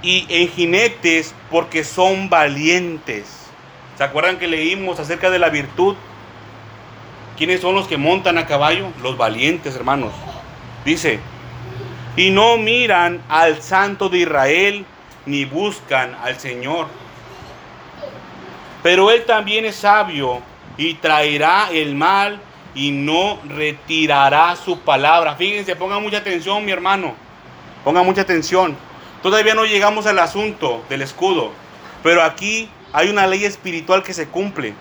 y 0.02 0.26
en 0.28 0.48
jinetes, 0.48 1.34
porque 1.50 1.84
son 1.84 2.28
valientes. 2.28 3.46
¿Se 3.98 4.04
acuerdan 4.04 4.38
que 4.38 4.46
leímos 4.46 5.00
acerca 5.00 5.30
de 5.30 5.38
la 5.38 5.48
virtud? 5.48 5.96
¿Quiénes 7.36 7.60
son 7.60 7.74
los 7.74 7.88
que 7.88 7.96
montan 7.96 8.38
a 8.38 8.46
caballo? 8.46 8.88
Los 9.02 9.16
valientes, 9.16 9.74
hermanos. 9.74 10.12
Dice, 10.84 11.18
y 12.16 12.30
no 12.30 12.56
miran 12.56 13.22
al 13.28 13.62
Santo 13.62 14.08
de 14.08 14.18
Israel 14.18 14.86
ni 15.26 15.44
buscan 15.44 16.16
al 16.22 16.38
Señor. 16.40 16.86
Pero 18.82 19.10
Él 19.10 19.24
también 19.26 19.64
es 19.64 19.76
sabio 19.76 20.40
y 20.76 20.94
traerá 20.94 21.68
el 21.70 21.94
mal 21.94 22.40
y 22.74 22.90
no 22.90 23.38
retirará 23.48 24.54
su 24.56 24.80
palabra. 24.80 25.34
Fíjense, 25.34 25.76
pongan 25.76 26.02
mucha 26.02 26.18
atención, 26.18 26.64
mi 26.64 26.72
hermano. 26.72 27.14
Pongan 27.84 28.04
mucha 28.04 28.22
atención. 28.22 28.76
Todavía 29.22 29.54
no 29.54 29.64
llegamos 29.64 30.06
al 30.06 30.18
asunto 30.18 30.84
del 30.88 31.02
escudo, 31.02 31.52
pero 32.02 32.22
aquí 32.22 32.68
hay 32.92 33.08
una 33.08 33.26
ley 33.26 33.44
espiritual 33.44 34.02
que 34.02 34.14
se 34.14 34.28
cumple 34.28 34.74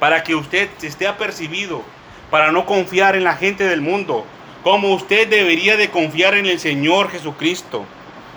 para 0.00 0.22
que 0.24 0.34
usted 0.34 0.68
esté 0.82 1.06
apercibido, 1.06 1.82
para 2.30 2.52
no 2.52 2.66
confiar 2.66 3.16
en 3.16 3.24
la 3.24 3.36
gente 3.36 3.64
del 3.64 3.80
mundo, 3.80 4.26
como 4.66 4.92
usted 4.94 5.28
debería 5.28 5.76
de 5.76 5.92
confiar 5.92 6.34
en 6.34 6.44
el 6.44 6.58
Señor 6.58 7.08
Jesucristo. 7.08 7.84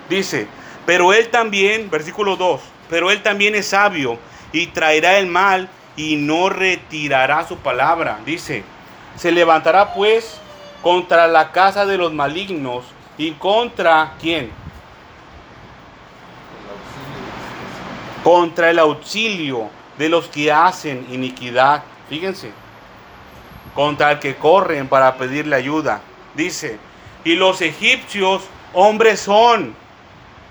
Dice, 0.08 0.46
pero 0.86 1.12
Él 1.12 1.28
también, 1.28 1.90
versículo 1.90 2.36
2, 2.36 2.60
pero 2.88 3.10
Él 3.10 3.20
también 3.20 3.56
es 3.56 3.66
sabio 3.66 4.16
y 4.52 4.68
traerá 4.68 5.18
el 5.18 5.26
mal 5.26 5.68
y 5.96 6.14
no 6.14 6.48
retirará 6.48 7.48
su 7.48 7.56
palabra. 7.56 8.20
Dice, 8.24 8.62
se 9.16 9.32
levantará 9.32 9.92
pues 9.92 10.40
contra 10.84 11.26
la 11.26 11.50
casa 11.50 11.84
de 11.84 11.98
los 11.98 12.12
malignos 12.12 12.84
y 13.18 13.32
contra 13.32 14.12
quién? 14.20 14.52
Contra 18.22 18.70
el 18.70 18.78
auxilio 18.78 19.68
de 19.98 20.08
los 20.08 20.28
que 20.28 20.52
hacen 20.52 21.08
iniquidad. 21.10 21.82
Fíjense, 22.08 22.52
contra 23.74 24.12
el 24.12 24.20
que 24.20 24.36
corren 24.36 24.86
para 24.86 25.16
pedirle 25.16 25.56
ayuda. 25.56 26.02
Dice, 26.34 26.78
y 27.24 27.34
los 27.34 27.60
egipcios 27.60 28.42
hombres 28.72 29.20
son. 29.20 29.74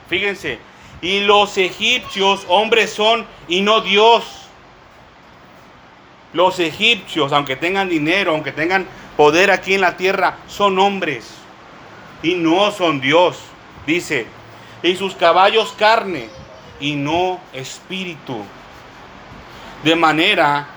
Fíjense, 0.09 0.59
y 1.01 1.21
los 1.21 1.57
egipcios 1.57 2.45
hombres 2.47 2.91
son 2.91 3.25
y 3.47 3.61
no 3.61 3.81
Dios. 3.81 4.23
Los 6.33 6.59
egipcios, 6.59 7.31
aunque 7.31 7.55
tengan 7.55 7.89
dinero, 7.89 8.31
aunque 8.31 8.51
tengan 8.51 8.85
poder 9.17 9.51
aquí 9.51 9.73
en 9.73 9.81
la 9.81 9.97
tierra, 9.97 10.37
son 10.47 10.77
hombres 10.79 11.31
y 12.21 12.35
no 12.35 12.71
son 12.71 13.01
Dios. 13.01 13.39
Dice, 13.87 14.27
y 14.83 14.95
sus 14.95 15.15
caballos 15.15 15.73
carne 15.77 16.29
y 16.79 16.95
no 16.95 17.39
espíritu. 17.53 18.43
De 19.83 19.95
manera 19.95 20.67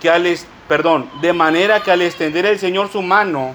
que 0.00 0.10
al, 0.10 0.38
perdón, 0.68 1.10
de 1.20 1.32
manera 1.32 1.80
que 1.80 1.90
al 1.90 2.02
extender 2.02 2.46
el 2.46 2.58
Señor 2.58 2.90
su 2.92 3.02
mano, 3.02 3.54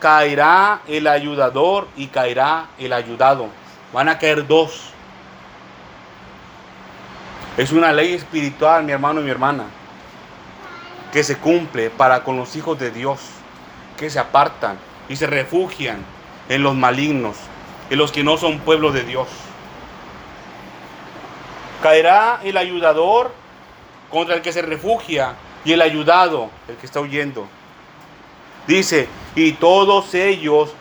caerá 0.00 0.80
el 0.86 1.06
ayudador 1.06 1.88
y 1.96 2.06
caerá 2.08 2.68
el 2.78 2.92
ayudado. 2.92 3.48
Van 3.92 4.08
a 4.08 4.18
caer 4.18 4.46
dos. 4.46 4.90
Es 7.56 7.72
una 7.72 7.92
ley 7.92 8.14
espiritual, 8.14 8.84
mi 8.84 8.92
hermano 8.92 9.20
y 9.20 9.24
mi 9.24 9.30
hermana, 9.30 9.64
que 11.12 11.24
se 11.24 11.36
cumple 11.38 11.90
para 11.90 12.22
con 12.22 12.36
los 12.36 12.54
hijos 12.54 12.78
de 12.78 12.90
Dios, 12.90 13.18
que 13.96 14.10
se 14.10 14.18
apartan 14.20 14.78
y 15.08 15.16
se 15.16 15.26
refugian 15.26 16.04
en 16.48 16.62
los 16.62 16.76
malignos, 16.76 17.36
en 17.90 17.98
los 17.98 18.12
que 18.12 18.22
no 18.22 18.36
son 18.36 18.60
pueblo 18.60 18.92
de 18.92 19.02
Dios. 19.02 19.26
Caerá 21.82 22.40
el 22.44 22.56
ayudador 22.56 23.32
contra 24.10 24.36
el 24.36 24.42
que 24.42 24.52
se 24.52 24.62
refugia 24.62 25.34
y 25.64 25.72
el 25.72 25.82
ayudado, 25.82 26.50
el 26.68 26.76
que 26.76 26.86
está 26.86 27.00
huyendo. 27.00 27.48
Dice, 28.68 29.08
y 29.34 29.52
todos 29.52 30.14
ellos 30.14 30.74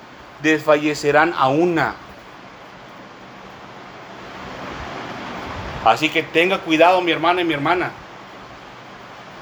desfallecerán 0.43 1.34
a 1.38 1.47
una. 1.47 1.95
Así 5.86 6.10
que 6.10 6.21
tenga 6.21 6.60
cuidado 6.60 7.00
mi 7.00 7.13
hermana 7.13 7.41
y 7.41 7.45
mi 7.45 7.54
hermana 7.54 7.91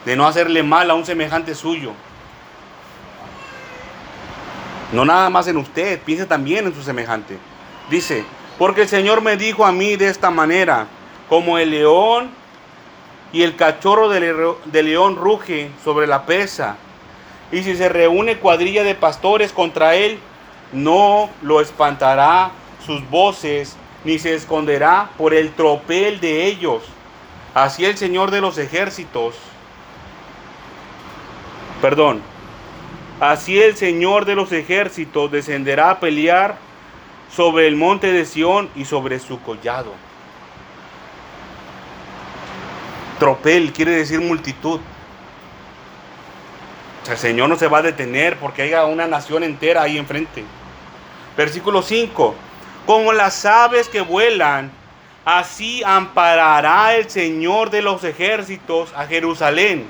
de 0.05 0.15
no 0.15 0.27
hacerle 0.27 0.62
mal 0.62 0.91
a 0.91 0.93
un 0.93 1.08
semejante 1.08 1.55
suyo. 1.55 1.93
No 4.93 5.05
nada 5.05 5.31
más 5.31 5.47
en 5.47 5.58
usted, 5.58 5.99
piense 6.01 6.27
también 6.27 6.67
en 6.67 6.75
su 6.75 6.84
semejante. 6.84 7.39
Dice, 7.89 8.23
Porque 8.60 8.84
el 8.84 8.88
Señor 8.88 9.21
me 9.21 9.38
dijo 9.38 9.65
a 9.65 9.71
mí 9.71 9.95
de 9.95 10.08
esta 10.08 10.29
manera, 10.29 10.86
como 11.27 11.58
el 11.58 11.71
león 11.71 12.29
y 13.34 13.41
el 13.41 13.55
cachorro 13.55 14.08
de 14.08 14.84
león 14.84 15.15
ruge 15.15 15.71
sobre 15.84 16.05
la 16.05 16.27
pesa, 16.27 16.77
y 17.51 17.63
si 17.63 17.75
se 17.75 17.89
reúne 17.89 18.38
cuadrilla 18.38 18.84
de 18.84 18.95
pastores 18.95 19.51
contra 19.51 19.95
él, 19.95 20.19
no 20.71 21.29
lo 21.41 21.62
espantará 21.62 22.51
sus 22.86 23.08
voces, 23.10 23.75
ni 24.03 24.19
se 24.19 24.36
esconderá 24.36 25.10
por 25.17 25.34
el 25.34 25.51
tropel 25.51 26.19
de 26.19 26.45
ellos. 26.45 26.84
Así 27.53 27.86
el 27.86 27.97
Señor 27.97 28.31
de 28.31 28.41
los 28.41 28.58
ejércitos, 28.58 29.36
perdón, 31.81 32.21
así 33.19 33.62
el 33.62 33.75
Señor 33.75 34.25
de 34.25 34.36
los 34.36 34.51
ejércitos 34.51 35.31
descenderá 35.31 35.91
a 35.91 35.99
pelear 35.99 36.58
sobre 37.34 37.67
el 37.67 37.75
monte 37.75 38.12
de 38.12 38.25
Sión 38.25 38.69
y 38.75 38.86
sobre 38.86 39.19
su 39.19 39.41
collado. 39.41 39.93
Tropel 43.19 43.71
quiere 43.71 43.91
decir 43.91 44.19
multitud. 44.19 44.81
El 47.10 47.18
Señor 47.18 47.50
no 47.50 47.56
se 47.56 47.68
va 47.68 47.80
a 47.80 47.84
detener 47.84 48.38
porque 48.38 48.63
haya 48.63 48.86
una 48.86 49.06
nación 49.06 49.44
entera 49.44 49.84
ahí 49.84 49.98
enfrente. 49.98 50.44
Versículo 51.38 51.82
5. 51.82 52.36
Como 52.86 53.13
las 53.13 53.46
aves 53.46 53.89
que 53.89 54.02
vuelan, 54.02 54.72
así 55.24 55.84
amparará 55.84 56.96
el 56.96 57.10
Señor 57.10 57.70
de 57.70 57.82
los 57.82 58.04
ejércitos 58.04 58.91
a 58.96 59.06
Jerusalén, 59.06 59.88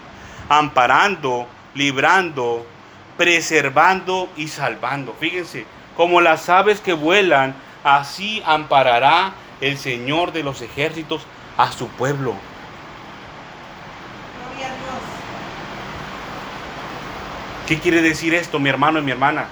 amparando, 0.49 1.47
librando, 1.73 2.65
preservando 3.17 4.30
y 4.36 4.47
salvando. 4.47 5.15
Fíjense, 5.19 5.65
como 5.95 6.21
las 6.21 6.49
aves 6.49 6.82
que 6.82 6.93
vuelan, 6.93 7.56
así 7.84 8.41
amparará 8.45 9.34
el 9.62 9.78
Señor 9.78 10.32
de 10.32 10.43
los 10.43 10.62
ejércitos 10.62 11.21
a 11.58 11.71
su 11.71 11.88
pueblo. 11.88 12.34
Gloria 14.49 14.67
a 14.67 14.69
Dios. 14.69 15.01
¿Qué 17.67 17.80
quiere 17.80 18.01
decir 18.01 18.34
esto, 18.34 18.60
mi 18.60 18.69
hermano 18.69 18.99
y 18.99 19.01
mi 19.01 19.12
hermana? 19.12 19.47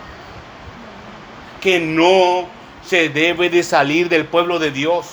Que 1.61 1.79
no 1.79 2.47
se 2.85 3.09
debe 3.09 3.49
de 3.49 3.63
salir 3.63 4.09
del 4.09 4.25
pueblo 4.25 4.59
de 4.59 4.71
Dios. 4.71 5.07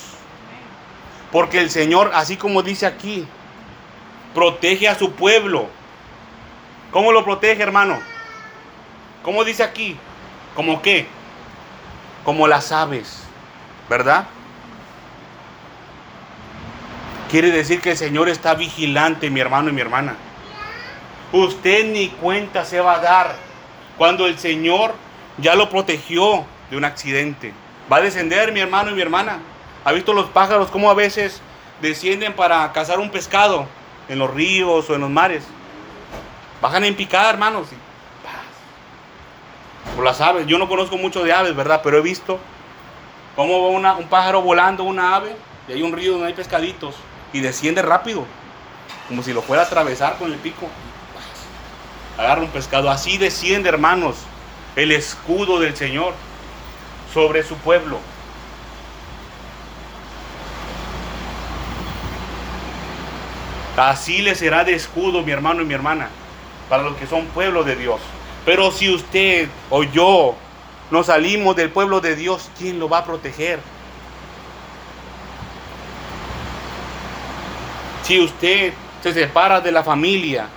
Porque 1.32 1.60
el 1.60 1.70
Señor, 1.70 2.10
así 2.14 2.36
como 2.36 2.62
dice 2.62 2.86
aquí, 2.86 3.26
protege 4.34 4.88
a 4.88 4.98
su 4.98 5.12
pueblo. 5.12 5.68
¿Cómo 6.90 7.12
lo 7.12 7.24
protege, 7.24 7.62
hermano? 7.62 7.98
¿Cómo 9.22 9.44
dice 9.44 9.62
aquí? 9.62 9.96
¿Cómo 10.54 10.82
qué? 10.82 11.06
Como 12.24 12.48
las 12.48 12.72
aves, 12.72 13.22
¿verdad? 13.88 14.26
Quiere 17.30 17.50
decir 17.50 17.80
que 17.80 17.92
el 17.92 17.96
Señor 17.96 18.28
está 18.28 18.54
vigilante, 18.54 19.30
mi 19.30 19.40
hermano 19.40 19.70
y 19.70 19.72
mi 19.72 19.80
hermana. 19.80 20.16
Usted 21.32 21.86
ni 21.92 22.08
cuenta 22.08 22.64
se 22.64 22.80
va 22.80 22.94
a 22.94 22.98
dar 23.00 23.36
cuando 23.96 24.26
el 24.26 24.38
Señor 24.38 24.94
ya 25.38 25.54
lo 25.54 25.70
protegió 25.70 26.44
de 26.70 26.76
un 26.76 26.84
accidente. 26.84 27.52
Va 27.90 27.98
a 27.98 28.00
descender, 28.00 28.52
mi 28.52 28.60
hermano 28.60 28.90
y 28.90 28.94
mi 28.94 29.02
hermana. 29.02 29.38
¿Ha 29.84 29.92
visto 29.92 30.12
los 30.12 30.26
pájaros 30.30 30.70
cómo 30.70 30.90
a 30.90 30.94
veces 30.94 31.40
descienden 31.80 32.34
para 32.34 32.72
cazar 32.72 32.98
un 32.98 33.10
pescado 33.10 33.66
en 34.08 34.18
los 34.18 34.32
ríos 34.32 34.90
o 34.90 34.94
en 34.94 35.00
los 35.02 35.10
mares? 35.10 35.44
Bajan 36.60 36.84
en 36.84 36.94
picada, 36.94 37.30
hermanos. 37.30 37.68
Por 39.94 40.04
las 40.04 40.20
aves. 40.20 40.46
Yo 40.46 40.58
no 40.58 40.68
conozco 40.68 40.96
mucho 40.96 41.22
de 41.24 41.32
aves, 41.32 41.54
¿verdad? 41.54 41.80
Pero 41.82 41.98
he 41.98 42.02
visto 42.02 42.38
cómo 43.36 43.80
va 43.80 43.96
un 43.96 44.08
pájaro 44.08 44.42
volando, 44.42 44.84
una 44.84 45.16
ave, 45.16 45.34
y 45.68 45.72
hay 45.72 45.82
un 45.82 45.92
río 45.92 46.12
donde 46.12 46.26
hay 46.26 46.34
pescaditos, 46.34 46.96
y 47.32 47.40
desciende 47.40 47.80
rápido, 47.80 48.24
como 49.08 49.22
si 49.22 49.32
lo 49.32 49.40
fuera 49.40 49.62
a 49.62 49.66
atravesar 49.66 50.18
con 50.18 50.32
el 50.32 50.38
pico. 50.38 50.68
Agarra 52.20 52.42
un 52.42 52.48
pescado. 52.48 52.90
Así 52.90 53.16
desciende, 53.16 53.70
hermanos, 53.70 54.16
el 54.76 54.92
escudo 54.92 55.58
del 55.58 55.74
Señor 55.74 56.12
sobre 57.14 57.42
su 57.42 57.56
pueblo. 57.56 57.98
Así 63.74 64.20
le 64.20 64.34
será 64.34 64.64
de 64.64 64.74
escudo, 64.74 65.22
mi 65.22 65.32
hermano 65.32 65.62
y 65.62 65.64
mi 65.64 65.72
hermana, 65.72 66.10
para 66.68 66.82
los 66.82 66.94
que 66.98 67.06
son 67.06 67.24
pueblo 67.28 67.64
de 67.64 67.76
Dios. 67.76 68.02
Pero 68.44 68.70
si 68.70 68.94
usted 68.94 69.48
o 69.70 69.82
yo 69.82 70.34
nos 70.90 71.06
salimos 71.06 71.56
del 71.56 71.70
pueblo 71.70 72.02
de 72.02 72.16
Dios, 72.16 72.50
¿quién 72.58 72.78
lo 72.78 72.90
va 72.90 72.98
a 72.98 73.04
proteger? 73.06 73.60
Si 78.02 78.20
usted 78.20 78.74
se 79.02 79.14
separa 79.14 79.62
de 79.62 79.72
la 79.72 79.82
familia, 79.82 80.50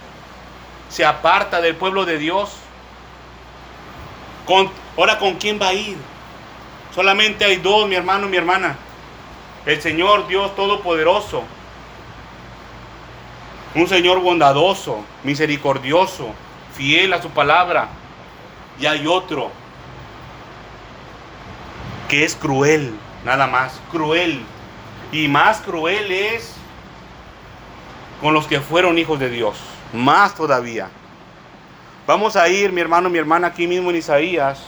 se 0.94 1.04
aparta 1.04 1.60
del 1.60 1.76
pueblo 1.76 2.06
de 2.06 2.20
Dios, 2.20 2.52
con, 4.46 4.70
ahora 4.96 5.18
con 5.18 5.34
quién 5.36 5.60
va 5.60 5.70
a 5.70 5.74
ir? 5.74 5.98
Solamente 6.94 7.46
hay 7.46 7.56
dos, 7.56 7.90
mi 7.90 7.96
hermano 7.96 8.28
y 8.28 8.30
mi 8.30 8.38
hermana. 8.38 8.76
El 9.66 9.82
Señor 9.82 10.28
Dios 10.28 10.56
Todopoderoso. 10.56 11.42
Un 13.74 13.88
Señor 13.88 14.20
bondadoso, 14.20 15.04
misericordioso, 15.24 16.28
fiel 16.76 17.12
a 17.14 17.22
su 17.24 17.32
palabra. 17.32 17.88
Y 18.80 18.86
hay 18.86 19.08
otro 19.08 19.50
que 22.08 22.24
es 22.24 22.36
cruel, 22.36 22.94
nada 23.26 23.48
más, 23.48 23.82
cruel. 23.92 24.44
Y 25.12 25.28
más 25.28 25.60
cruel 25.62 26.12
es 26.12 26.54
con 28.22 28.36
los 28.36 28.46
que 28.46 28.62
fueron 28.62 29.00
hijos 29.00 29.20
de 29.20 29.30
Dios. 29.32 29.73
Más 29.94 30.34
todavía. 30.34 30.90
Vamos 32.08 32.36
a 32.36 32.50
ir, 32.50 32.72
mi 32.72 32.82
hermano, 32.82 33.10
mi 33.10 33.20
hermana, 33.20 33.48
aquí 33.48 33.68
mismo 33.68 33.92
en 33.92 33.98
Isaías, 33.98 34.64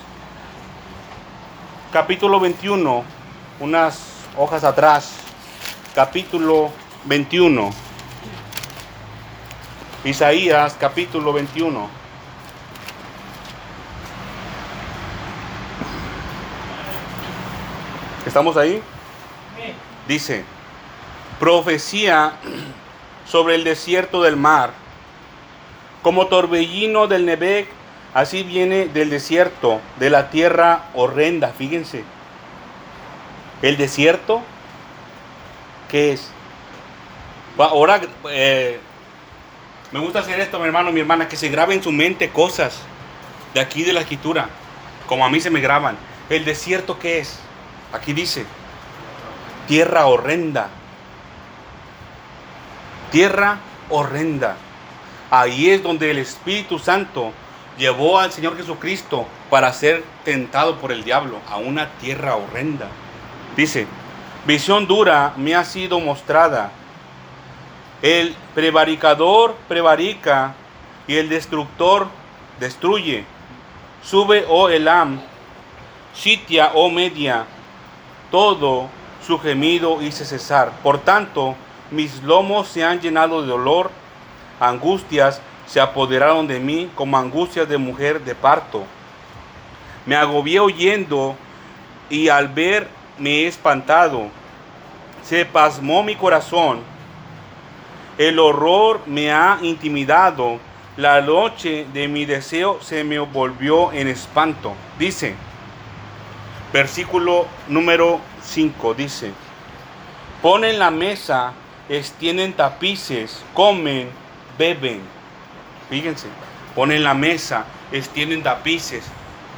capítulo 1.91 2.39
21, 2.39 3.03
unas 3.59 3.99
hojas 4.37 4.63
atrás, 4.63 5.13
capítulo 5.95 6.71
21. 7.05 7.71
Isaías, 10.03 10.77
capítulo 10.79 11.33
21. 11.33 11.89
¿Estamos 18.27 18.57
ahí? 18.57 18.81
Dice, 20.07 20.45
profecía 21.39 22.33
sobre 23.27 23.55
el 23.55 23.63
desierto 23.63 24.21
del 24.21 24.35
mar, 24.35 24.84
como 26.05 26.27
torbellino 26.27 27.07
del 27.07 27.25
Nebec, 27.25 27.67
así 28.13 28.43
viene 28.43 28.85
del 28.85 29.09
desierto, 29.09 29.81
de 29.97 30.11
la 30.11 30.29
tierra 30.29 30.83
horrenda, 30.93 31.47
fíjense. 31.47 32.03
El 33.63 33.75
desierto, 33.75 34.43
¿qué 35.89 36.13
es? 36.13 36.29
Ahora, 37.57 38.01
eh, 38.29 38.79
me 39.91 39.99
gusta 39.99 40.19
hacer 40.19 40.39
esto, 40.39 40.59
mi 40.59 40.67
hermano, 40.67 40.91
mi 40.91 40.99
hermana, 40.99 41.27
que 41.27 41.37
se 41.37 41.49
grabe 41.49 41.73
en 41.73 41.81
su 41.81 41.91
mente 41.91 42.29
cosas 42.29 42.83
de 43.55 43.59
aquí 43.59 43.81
de 43.81 43.93
la 43.93 44.01
escritura, 44.01 44.49
como 45.07 45.25
a 45.25 45.29
mí 45.31 45.41
se 45.41 45.49
me 45.49 45.59
graban. 45.59 45.97
El 46.29 46.45
desierto, 46.45 46.99
¿qué 46.99 47.17
es? 47.17 47.39
Aquí 47.91 48.13
dice, 48.13 48.45
tierra 49.67 50.05
horrenda. 50.05 50.67
Tierra 53.11 53.57
horrenda. 53.89 54.57
Ahí 55.37 55.69
es 55.69 55.83
donde 55.83 56.11
el 56.11 56.17
Espíritu 56.19 56.79
Santo 56.79 57.33
llevó 57.77 58.19
al 58.19 58.31
Señor 58.31 58.55
Jesucristo 58.55 59.27
para 59.49 59.73
ser 59.73 60.01
tentado 60.23 60.77
por 60.77 60.93
el 60.93 61.03
diablo 61.03 61.39
a 61.49 61.57
una 61.57 61.89
tierra 61.97 62.37
horrenda. 62.37 62.87
Dice, 63.57 63.85
visión 64.47 64.87
dura 64.87 65.33
me 65.35 65.53
ha 65.53 65.65
sido 65.65 65.99
mostrada. 65.99 66.71
El 68.01 68.33
prevaricador 68.53 69.55
prevarica 69.67 70.55
y 71.05 71.17
el 71.17 71.27
destructor 71.27 72.07
destruye. 72.61 73.25
Sube, 74.05 74.45
oh 74.47 74.69
Elam, 74.69 75.19
sitia, 76.13 76.71
oh 76.75 76.89
Media, 76.89 77.43
todo 78.31 78.87
su 79.27 79.37
gemido 79.37 80.01
hice 80.01 80.23
cesar. 80.23 80.71
Por 80.81 80.99
tanto, 80.99 81.55
mis 81.91 82.23
lomos 82.23 82.69
se 82.69 82.85
han 82.85 83.01
llenado 83.01 83.41
de 83.41 83.49
dolor, 83.49 83.91
angustias 84.59 85.41
se 85.67 85.79
apoderaron 85.79 86.47
de 86.47 86.59
mí 86.59 86.89
como 86.95 87.17
angustias 87.17 87.67
de 87.67 87.77
mujer 87.77 88.23
de 88.23 88.35
parto. 88.35 88.83
Me 90.05 90.15
agobié 90.15 90.59
oyendo 90.59 91.35
y 92.09 92.29
al 92.29 92.47
ver 92.47 92.87
me 93.17 93.41
he 93.41 93.47
espantado. 93.47 94.27
Se 95.23 95.45
pasmó 95.45 96.03
mi 96.03 96.15
corazón. 96.15 96.79
El 98.17 98.39
horror 98.39 99.01
me 99.05 99.31
ha 99.31 99.57
intimidado. 99.61 100.59
La 100.97 101.19
noche 101.19 101.85
de 101.93 102.07
mi 102.07 102.25
deseo 102.25 102.79
se 102.81 103.03
me 103.03 103.19
volvió 103.19 103.91
en 103.91 104.07
espanto. 104.07 104.73
Dice, 104.97 105.35
versículo 106.71 107.47
número 107.67 108.19
5 108.43 108.93
dice, 108.93 109.31
ponen 110.41 110.79
la 110.79 110.91
mesa, 110.91 111.53
extienden 111.89 112.53
tapices, 112.53 113.43
comen, 113.53 114.09
beben. 114.57 115.01
Fíjense, 115.89 116.27
ponen 116.73 117.03
la 117.03 117.13
mesa, 117.13 117.65
extienden 117.91 118.43
tapices, 118.43 119.05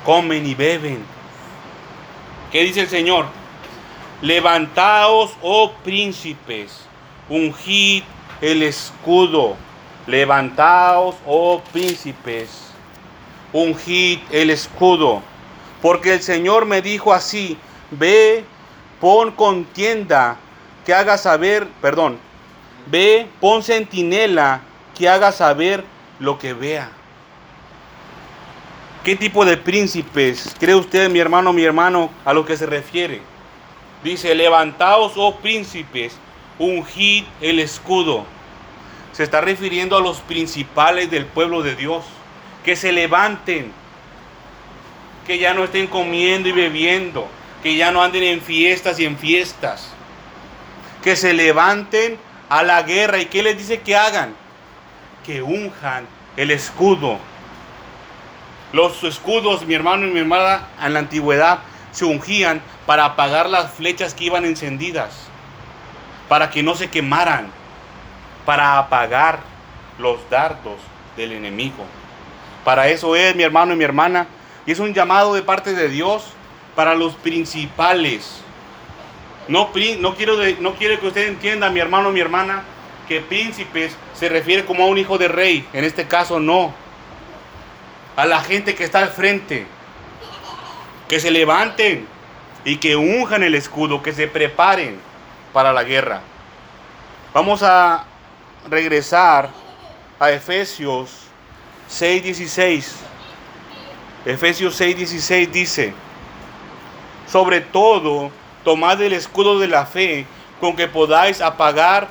comen 0.06 0.45
y 0.45 0.56
beben. 0.56 1.04
¿Qué 2.52 2.64
dice 2.64 2.82
el 2.82 2.89
Señor? 2.89 3.26
Levantaos, 4.22 5.32
oh 5.41 5.72
príncipes, 5.84 6.82
ungid 7.30 8.04
el 8.41 8.64
escudo. 8.64 9.56
Levantaos, 10.08 11.16
oh 11.26 11.62
príncipes, 11.74 12.50
ungid 13.52 14.20
el 14.32 14.50
escudo. 14.50 15.22
Porque 15.82 16.14
el 16.14 16.22
Señor 16.22 16.66
me 16.66 16.82
dijo 16.82 17.14
así, 17.14 17.58
ve, 17.91 18.45
pon 19.00 19.32
contienda, 19.32 20.38
que 20.86 20.93
haga 20.93 21.18
saber, 21.18 21.68
perdón, 21.82 22.18
ve, 22.88 23.28
pon 23.41 23.62
centinela, 23.62 24.62
que 24.98 25.08
haga 25.08 25.32
saber 25.32 25.84
lo 26.20 26.39
que 26.39 26.54
vea. 26.54 26.89
¿Qué 29.04 29.16
tipo 29.16 29.45
de 29.45 29.56
príncipes 29.56 30.56
cree 30.60 30.76
usted, 30.76 31.10
mi 31.10 31.20
hermano, 31.20 31.54
mi 31.54 31.64
hermano, 31.64 32.10
a 32.26 32.34
lo 32.34 32.45
que 32.45 32.58
se 32.58 32.66
refiere? 32.66 33.22
Dice, 34.04 34.36
levantaos, 34.36 35.14
oh 35.16 35.36
príncipes, 35.38 36.18
ungid 36.60 37.26
el 37.41 37.60
escudo. 37.60 38.26
Se 39.14 39.24
está 39.24 39.39
refiriendo 39.41 39.98
a 39.98 40.02
los 40.02 40.20
principales 40.20 41.10
del 41.10 41.26
pueblo 41.26 41.62
de 41.64 41.76
Dios. 41.76 42.04
Que 42.64 42.76
se 42.76 42.91
levanten. 42.91 43.72
Que 45.26 45.39
ya 45.39 45.54
no 45.54 45.64
estén 45.64 45.88
comiendo 45.88 46.50
y 46.50 46.52
bebiendo. 46.52 47.28
Que 47.64 47.76
ya 47.76 47.91
no 47.91 48.04
anden 48.04 48.24
en 48.24 48.41
fiestas 48.41 49.00
y 49.00 49.06
en 49.06 49.18
fiestas. 49.18 49.89
Que 51.04 51.16
se 51.16 51.34
levanten 51.34 52.18
a 52.50 52.64
la 52.64 52.84
guerra. 52.84 53.20
¿Y 53.20 53.26
qué 53.26 53.41
les 53.41 53.58
dice 53.58 53.80
que 53.80 53.95
hagan? 53.95 54.36
Que 55.28 55.44
unjan 55.44 56.08
el 56.38 56.50
escudo 56.50 57.20
los 58.74 59.02
escudos, 59.04 59.66
mi 59.66 59.76
hermano 59.76 60.08
y 60.08 60.12
mi 60.12 60.20
hermana, 60.20 60.68
en 60.84 60.94
la 60.94 61.00
antigüedad 61.00 61.60
se 61.92 62.04
ungían 62.04 62.62
para 62.86 63.06
apagar 63.06 63.50
las 63.50 63.72
flechas 63.72 64.14
que 64.14 64.26
iban 64.26 64.44
encendidas, 64.44 65.30
para 66.28 66.50
que 66.50 66.64
no 66.64 66.76
se 66.76 66.90
quemaran, 66.90 67.50
para 68.46 68.78
apagar 68.78 69.40
los 69.98 70.18
dardos 70.30 70.80
del 71.16 71.32
enemigo. 71.32 71.86
Para 72.66 72.90
eso 72.90 73.16
es, 73.16 73.36
mi 73.36 73.44
hermano 73.44 73.74
y 73.74 73.78
mi 73.78 73.86
hermana, 73.86 74.28
y 74.66 74.72
es 74.74 74.80
un 74.80 74.94
llamado 74.94 75.34
de 75.34 75.44
parte 75.44 75.74
de 75.74 75.88
Dios 75.88 76.26
para 76.76 76.94
los 76.94 77.14
principales. 77.16 78.42
No, 79.48 79.70
no, 80.00 80.16
quiero 80.16 80.38
que 81.00 81.08
usted 81.08 81.30
entienda, 81.30 81.70
mi 81.70 81.80
hermano 81.80 82.10
y 82.10 82.14
mi 82.14 82.20
hermana, 82.20 82.64
que 83.08 83.22
príncipes 83.22 83.95
se 84.14 84.30
refiere 84.30 84.66
como 84.66 84.84
a 84.84 84.88
un 84.88 84.97
hijo 84.97 85.18
de 85.18 85.28
rey. 85.28 85.68
En 85.74 85.84
este 85.84 86.08
caso 86.08 86.39
no 86.39 86.74
a 88.16 88.26
la 88.26 88.41
gente 88.41 88.74
que 88.76 88.84
está 88.84 88.99
al 88.99 89.10
frente, 89.10 89.66
que 91.08 91.20
se 91.20 91.30
levanten 91.30 92.08
y 92.66 92.78
que 92.78 92.95
unjan 92.95 93.43
el 93.43 93.55
escudo, 93.55 94.01
que 94.01 94.12
se 94.12 94.28
preparen 94.28 94.99
para 95.53 95.72
la 95.72 95.84
guerra. 95.84 96.22
Vamos 97.34 97.62
a 97.62 98.05
regresar 98.70 99.49
a 100.20 100.32
Efesios 100.32 101.28
6:16. 101.89 102.95
Efesios 104.26 104.82
6:16 104.82 105.51
dice, 105.51 105.93
sobre 107.28 107.62
todo, 107.62 108.32
tomad 108.64 109.01
el 109.01 109.14
escudo 109.14 109.60
de 109.60 109.68
la 109.68 109.86
fe 109.86 110.26
con 110.60 110.76
que 110.76 110.88
podáis 110.88 111.39
apagar 111.39 112.08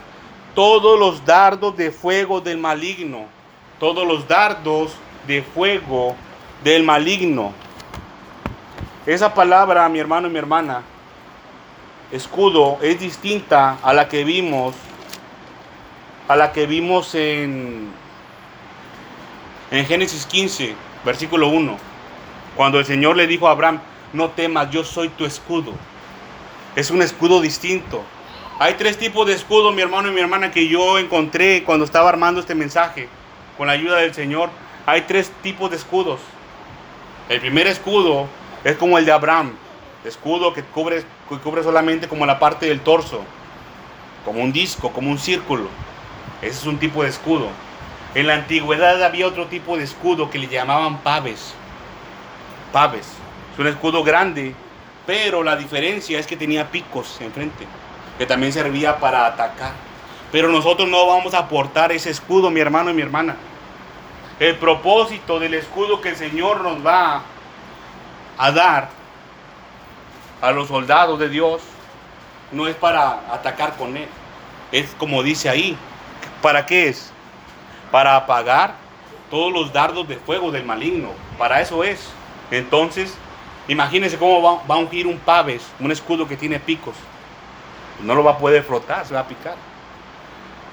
todos 0.57 0.98
los 0.98 1.22
dardos 1.26 1.76
de 1.76 1.92
fuego 1.92 2.40
del 2.40 2.57
maligno, 2.57 3.26
todos 3.78 4.09
los 4.09 4.26
dardos 4.26 4.90
de 5.26 5.42
fuego 5.42 6.16
del 6.64 6.82
maligno. 6.82 7.52
Esa 9.04 9.34
palabra, 9.34 9.86
mi 9.90 9.98
hermano 9.98 10.28
y 10.28 10.30
mi 10.30 10.38
hermana, 10.38 10.82
escudo, 12.11 12.78
es 12.80 12.98
distinta 12.98 13.76
a 13.82 13.92
la 13.92 14.09
que 14.09 14.24
vimos, 14.24 14.74
a 16.26 16.34
la 16.36 16.52
que 16.52 16.66
vimos 16.66 17.14
en, 17.14 17.90
en 19.70 19.84
Génesis 19.84 20.24
15, 20.24 20.74
versículo 21.04 21.48
1, 21.48 21.76
cuando 22.57 22.78
el 22.78 22.86
Señor 22.86 23.14
le 23.16 23.26
dijo 23.26 23.46
a 23.46 23.50
Abraham, 23.50 23.78
no 24.14 24.30
temas, 24.30 24.70
yo 24.70 24.84
soy 24.84 25.11
tu 25.11 25.26
escudo. 25.26 25.72
Es 26.76 26.90
un 26.90 27.02
escudo 27.02 27.42
distinto. 27.42 28.02
Hay 28.59 28.74
tres 28.74 28.96
tipos 28.96 29.26
de 29.26 29.34
escudo, 29.34 29.70
mi 29.70 29.82
hermano 29.82 30.09
y 30.09 30.12
mi 30.12 30.20
hermana, 30.20 30.50
que 30.50 30.66
yo 30.66 30.98
encontré 30.98 31.62
cuando 31.62 31.84
estaba 31.84 32.09
armando 32.09 32.40
este 32.40 32.54
mensaje, 32.54 33.07
con 33.59 33.66
la 33.66 33.74
ayuda 33.74 33.98
del 33.98 34.14
Señor 34.14 34.48
hay 34.86 35.02
tres 35.02 35.30
tipos 35.42 35.68
de 35.68 35.76
escudos. 35.76 36.20
El 37.28 37.40
primer 37.40 37.66
escudo 37.66 38.28
es 38.64 38.76
como 38.76 38.96
el 38.96 39.04
de 39.04 39.12
Abraham, 39.12 39.52
escudo 40.07 40.54
que 40.54 40.62
cubre, 40.62 41.04
que 41.28 41.38
cubre 41.38 41.64
solamente 41.64 42.09
como 42.09 42.24
la 42.24 42.38
parte 42.38 42.66
del 42.66 42.80
torso, 42.80 43.24
como 44.24 44.42
un 44.42 44.52
disco, 44.52 44.90
como 44.90 45.11
un 45.11 45.18
círculo. 45.18 45.68
Ese 46.40 46.52
es 46.61 46.66
un 46.66 46.78
tipo 46.78 47.02
de 47.02 47.11
escudo. 47.11 47.48
En 48.14 48.26
la 48.26 48.36
antigüedad 48.36 49.02
había 49.02 49.26
otro 49.26 49.48
tipo 49.48 49.76
de 49.76 49.84
escudo 49.84 50.30
que 50.30 50.38
le 50.38 50.46
llamaban 50.46 51.02
paves. 51.02 51.52
Paves. 52.72 53.07
Es 53.52 53.59
un 53.59 53.66
escudo 53.66 54.02
grande, 54.02 54.54
pero 55.04 55.42
la 55.42 55.57
diferencia 55.57 56.18
es 56.18 56.26
que 56.26 56.36
tenía 56.36 56.70
picos 56.70 57.20
enfrente, 57.20 57.66
que 58.19 58.27
también 58.27 58.53
servía 58.53 58.99
para 58.99 59.27
atacar. 59.27 59.73
Pero 60.33 60.49
nosotros 60.49 60.89
no 60.89 61.07
vamos 61.07 61.35
a 61.35 61.39
aportar 61.39 61.93
ese 61.93 62.11
escudo, 62.11 62.51
mi 62.51 62.61
hermano 62.61 62.91
y 62.91 62.95
mi 62.95 63.03
hermana. 63.03 63.37
El 64.39 64.57
propósito 64.57 65.39
del 65.39 65.55
escudo 65.55 66.01
que 66.01 66.11
el 66.11 66.17
Señor 66.17 66.61
nos 66.61 66.85
va 66.85 67.23
a 68.37 68.51
dar 68.51 68.89
a 70.43 70.51
los 70.53 70.69
soldados 70.69 71.19
de 71.19 71.29
Dios 71.29 71.62
no 72.53 72.69
es 72.69 72.77
para 72.77 73.33
atacar 73.33 73.77
con 73.77 73.97
él. 73.97 74.09
Es 74.73 74.95
como 74.99 75.23
dice 75.23 75.49
ahí. 75.49 75.77
¿Para 76.43 76.67
qué 76.67 76.89
es? 76.89 77.11
Para 77.91 78.17
apagar 78.17 78.75
todos 79.31 79.53
los 79.53 79.73
dardos 79.73 80.07
de 80.07 80.17
fuego 80.17 80.51
del 80.51 80.64
maligno. 80.64 81.11
Para 81.39 81.61
eso 81.61 81.83
es. 81.83 82.11
Entonces, 82.51 83.17
imagínense 83.69 84.19
cómo 84.19 84.43
va, 84.43 84.62
va 84.67 84.75
a 84.75 84.79
ungir 84.79 85.07
un 85.07 85.19
paves, 85.19 85.67
un 85.81 85.91
escudo 85.91 86.29
que 86.29 86.37
tiene 86.37 86.61
picos. 86.61 86.95
No 88.03 88.14
lo 88.14 88.24
va 88.24 88.32
a 88.32 88.38
poder 88.38 88.62
frotar, 88.62 89.07
se 89.07 89.14
va 89.14 89.20
a 89.20 89.28
picar. 89.28 89.57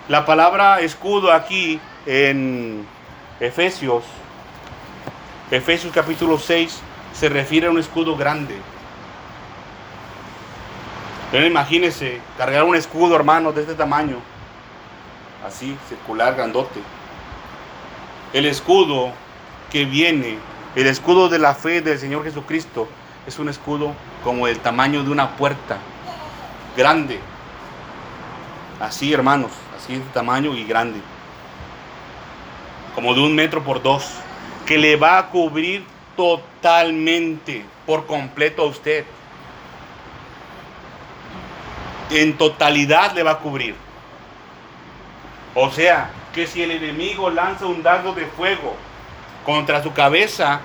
La 0.10 0.26
palabra 0.26 0.82
escudo 0.82 1.32
aquí 1.32 1.80
en 2.06 2.86
Efesios, 3.40 4.04
Efesios 5.52 5.94
capítulo 5.94 6.38
6 6.38 6.82
se 7.14 7.30
refiere 7.30 7.68
a 7.68 7.72
un 7.72 7.78
escudo 7.78 8.18
grande. 8.18 8.56
Pero 11.32 11.46
imagínese 11.46 12.20
cargar 12.38 12.64
un 12.64 12.76
escudo, 12.76 13.16
hermano, 13.16 13.52
de 13.52 13.62
este 13.62 13.76
tamaño, 13.76 14.18
así, 15.46 15.78
circular, 15.88 16.36
grandote. 16.36 16.80
El 18.34 18.46
escudo 18.46 19.12
que 19.72 19.86
viene, 19.86 20.38
el 20.76 20.88
escudo 20.88 21.30
de 21.30 21.40
la 21.40 21.56
fe 21.56 21.82
del 21.82 21.98
Señor 22.00 22.24
Jesucristo, 22.24 22.88
es 23.26 23.40
un 23.40 23.50
escudo 23.50 23.94
como 24.24 24.48
el 24.48 24.60
tamaño 24.60 25.04
de 25.04 25.12
una 25.12 25.36
puerta, 25.36 25.78
grande. 26.76 27.20
Así, 28.80 29.14
hermanos, 29.14 29.52
así 29.78 29.94
de 29.96 30.02
tamaño 30.14 30.54
y 30.56 30.64
grande 30.66 31.00
como 32.94 33.14
de 33.14 33.22
un 33.22 33.36
metro 33.36 33.64
por 33.64 33.82
dos, 33.82 34.06
que 34.66 34.78
le 34.78 34.96
va 34.96 35.18
a 35.18 35.30
cubrir 35.30 35.86
totalmente, 36.16 37.66
por 37.86 38.06
completo 38.06 38.64
a 38.64 38.66
usted. 38.66 39.06
En 42.12 42.38
totalidad 42.38 43.14
le 43.14 43.24
va 43.24 43.32
a 43.32 43.40
cubrir. 43.40 43.76
O 45.56 45.70
sea, 45.72 46.12
que 46.34 46.48
si 46.48 46.62
el 46.62 46.72
enemigo 46.72 47.30
lanza 47.30 47.66
un 47.66 47.84
dardo 47.84 48.14
de 48.14 48.26
fuego 48.26 48.76
contra 49.46 49.84
su 49.84 49.94
cabeza 49.94 50.62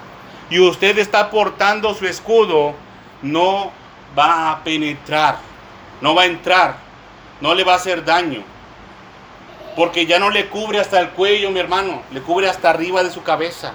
y 0.50 0.58
usted 0.60 0.98
está 0.98 1.30
portando 1.30 1.94
su 1.94 2.06
escudo, 2.06 2.74
no 3.22 3.72
va 4.18 4.50
a 4.50 4.64
penetrar, 4.64 5.38
no 6.00 6.14
va 6.14 6.22
a 6.22 6.26
entrar, 6.26 6.76
no 7.40 7.54
le 7.54 7.64
va 7.64 7.74
a 7.74 7.76
hacer 7.76 8.04
daño. 8.04 8.42
Porque 9.76 10.06
ya 10.06 10.18
no 10.18 10.30
le 10.30 10.48
cubre 10.48 10.80
hasta 10.80 11.00
el 11.00 11.10
cuello, 11.10 11.50
mi 11.50 11.60
hermano, 11.60 12.02
le 12.10 12.20
cubre 12.20 12.48
hasta 12.48 12.70
arriba 12.70 13.02
de 13.02 13.10
su 13.10 13.22
cabeza. 13.22 13.74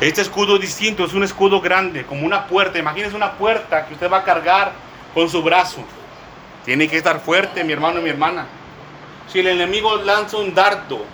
Este 0.00 0.20
escudo 0.20 0.56
es 0.56 0.60
distinto, 0.60 1.04
es 1.04 1.12
un 1.12 1.24
escudo 1.24 1.60
grande, 1.60 2.04
como 2.04 2.24
una 2.24 2.46
puerta. 2.46 2.78
Imagínese 2.78 3.16
una 3.16 3.32
puerta 3.32 3.86
que 3.86 3.94
usted 3.94 4.10
va 4.10 4.18
a 4.18 4.24
cargar 4.24 4.72
con 5.12 5.28
su 5.28 5.42
brazo. 5.42 5.82
Tiene 6.64 6.86
que 6.88 6.98
estar 6.98 7.20
fuerte, 7.20 7.64
mi 7.64 7.72
hermano 7.72 7.98
y 8.00 8.02
mi 8.04 8.10
hermana. 8.10 8.46
Si 9.32 9.40
el 9.40 9.48
enemigo 9.48 9.96
lanza 9.96 10.36
un 10.36 10.54
dardo 10.54 11.04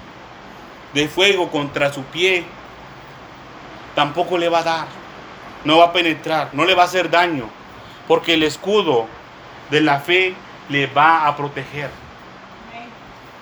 de 0.93 1.09
fuego 1.09 1.51
contra 1.51 1.93
su 1.93 2.03
pie, 2.05 2.45
tampoco 3.95 4.37
le 4.37 4.49
va 4.49 4.59
a 4.59 4.65
dar. 4.65 4.87
No 5.65 5.79
va 5.79 5.87
a 5.87 5.93
penetrar, 5.93 6.51
no 6.53 6.65
le 6.65 6.75
va 6.75 6.83
a 6.83 6.87
hacer 6.87 7.09
daño. 7.09 7.49
Porque 8.09 8.35
el 8.35 8.43
escudo 8.43 9.07
de 9.71 9.81
la 9.81 10.01
fe 10.01 10.35
le 10.69 10.87
va 10.87 11.27
a 11.27 11.37
proteger. 11.37 11.91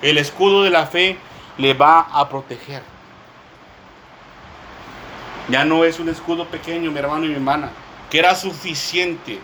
El 0.00 0.18
escudo 0.18 0.62
de 0.62 0.70
la 0.70 0.86
fe 0.86 1.18
le 1.58 1.74
va 1.74 2.00
a 2.00 2.28
proteger. 2.28 2.82
Ya 5.48 5.64
no 5.64 5.84
es 5.84 5.98
un 5.98 6.08
escudo 6.08 6.46
pequeño, 6.46 6.90
mi 6.90 6.98
hermano 6.98 7.24
y 7.24 7.28
mi 7.28 7.34
hermana, 7.34 7.70
que 8.10 8.18
era 8.18 8.34
suficiente 8.34 9.40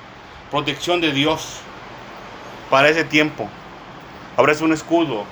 protección 0.51 1.01
de 1.01 1.13
Dios 1.13 1.61
para 2.71 2.89
ese 2.89 3.05
tiempo. 3.05 3.49
Ahora 4.37 4.53
es 4.53 4.61
un 4.61 4.73
escudo 4.73 5.25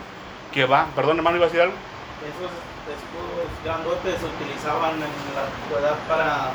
que 0.53 0.64
va, 0.64 0.87
perdón 0.95 1.18
hermano, 1.18 1.37
iba 1.37 1.47
a 1.47 1.49
decir 1.49 1.62
algo. 1.62 1.74
Esos 2.26 2.51
escudos 2.91 3.49
grandotes 3.64 4.18
se 4.18 4.26
utilizaban 4.26 4.95
en 4.95 5.01
la 5.01 5.47
antigüedad 5.47 5.97
para 6.09 6.51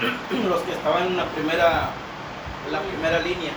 los 0.48 0.62
que 0.62 0.72
estaban 0.72 1.06
en 1.08 1.16
la 1.16 1.24
primera, 1.26 1.90
la 2.70 2.80
primera 2.80 3.18
línea. 3.20 3.52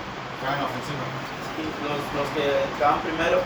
Sí, 1.55 1.63
los, 1.85 1.99
los 2.17 2.27
que 2.35 2.43
estaban 2.73 2.99
primero, 3.01 3.39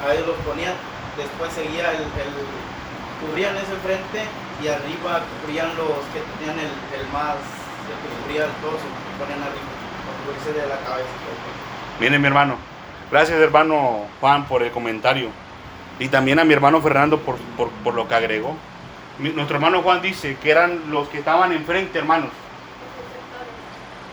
a 0.00 0.14
ellos 0.14 0.26
los 0.26 0.36
ponían, 0.46 0.72
después 1.16 1.52
seguía 1.52 1.90
el, 1.92 2.06
el- 2.06 2.48
cubrían 3.20 3.56
ese 3.56 3.76
frente 3.84 4.24
y 4.62 4.68
arriba 4.68 5.20
cubrían 5.44 5.68
los 5.76 6.00
que 6.14 6.20
tenían 6.38 6.56
el, 6.58 6.72
el 6.96 7.06
más, 7.12 7.36
el 7.36 7.96
que 8.00 8.08
cubría 8.22 8.44
el 8.46 8.52
torso, 8.64 8.86
que 8.86 9.12
ponían 9.20 9.42
arriba, 9.42 9.68
para 10.06 10.16
cubrirse 10.24 10.52
de 10.56 10.66
la 10.68 10.78
cabeza. 10.80 11.10
Viene 11.98 12.18
mi 12.18 12.26
hermano. 12.28 12.56
Gracias 13.10 13.38
hermano 13.40 14.06
Juan 14.20 14.44
por 14.46 14.62
el 14.62 14.70
comentario. 14.70 15.28
Y 15.98 16.08
también 16.08 16.38
a 16.38 16.44
mi 16.44 16.54
hermano 16.54 16.80
Fernando 16.80 17.18
por, 17.18 17.36
por- 17.58 17.68
por 17.84 17.92
lo 17.94 18.08
que 18.08 18.14
agregó. 18.14 18.56
Mi- 19.18 19.30
nuestro 19.30 19.56
hermano 19.56 19.82
Juan 19.82 20.00
dice 20.00 20.36
que 20.40 20.50
eran 20.50 20.90
los 20.90 21.08
que 21.08 21.18
estaban 21.18 21.52
enfrente, 21.52 21.98
hermanos. 21.98 22.30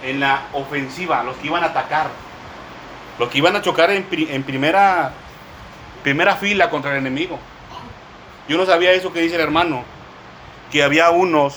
En 0.04 0.20
la 0.20 0.41
ofensiva, 0.54 1.24
los 1.24 1.36
que 1.38 1.48
iban 1.48 1.64
a 1.64 1.68
atacar. 1.68 2.08
Los 3.20 3.30
que 3.30 3.39
iban 3.39 3.56
a 3.56 3.62
chocar 3.62 3.89
en, 3.91 4.04
pri- 4.04 4.28
en 4.30 4.43
primera, 4.43 5.12
primera 6.04 6.36
fila 6.36 6.70
contra 6.70 6.91
el 6.91 6.98
enemigo. 6.98 7.39
Yo 8.48 8.58
no 8.58 8.66
sabía 8.66 8.91
eso 8.91 9.12
que 9.12 9.22
dice 9.22 9.36
el 9.36 9.41
hermano. 9.41 9.84
Que 10.72 10.84
había 10.84 11.10
unos 11.10 11.56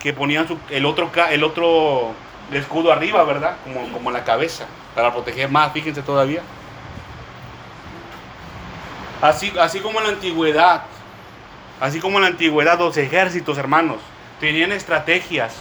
que 0.00 0.12
ponían 0.12 0.46
su- 0.48 0.58
el, 0.70 0.86
otro, 0.86 1.10
el 1.30 1.44
otro 1.44 2.12
escudo 2.52 2.92
arriba, 2.92 3.24
¿verdad? 3.24 3.56
Como, 3.64 3.92
como 3.92 4.10
la 4.10 4.24
cabeza, 4.24 4.66
para 4.94 5.12
proteger 5.12 5.50
más, 5.50 5.72
fíjense 5.72 6.00
todavía. 6.02 6.40
Así, 9.20 9.52
así 9.58 9.80
como 9.80 9.98
en 10.00 10.04
la 10.06 10.12
antigüedad, 10.12 10.82
así 11.80 12.00
como 12.00 12.18
en 12.18 12.22
la 12.22 12.28
antigüedad 12.28 12.78
los 12.78 12.96
ejércitos, 12.96 13.58
hermanos, 13.58 13.96
tenían 14.40 14.72
estrategias. 14.72 15.54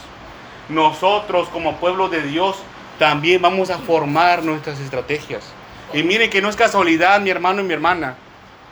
Nosotros 0.70 1.50
como 1.50 1.78
pueblo 1.78 2.10
de 2.10 2.24
Dios 2.24 2.58
también 2.98 3.42
vamos 3.42 3.70
a 3.70 3.78
formar 3.78 4.44
nuestras 4.44 4.80
estrategias. 4.80 5.52
Y 5.94 6.04
miren 6.04 6.30
que 6.30 6.42
no 6.42 6.50
es 6.50 6.56
casualidad, 6.56 7.22
mi 7.22 7.30
hermano 7.30 7.62
y 7.62 7.66
mi 7.66 7.74
hermana, 7.74 8.16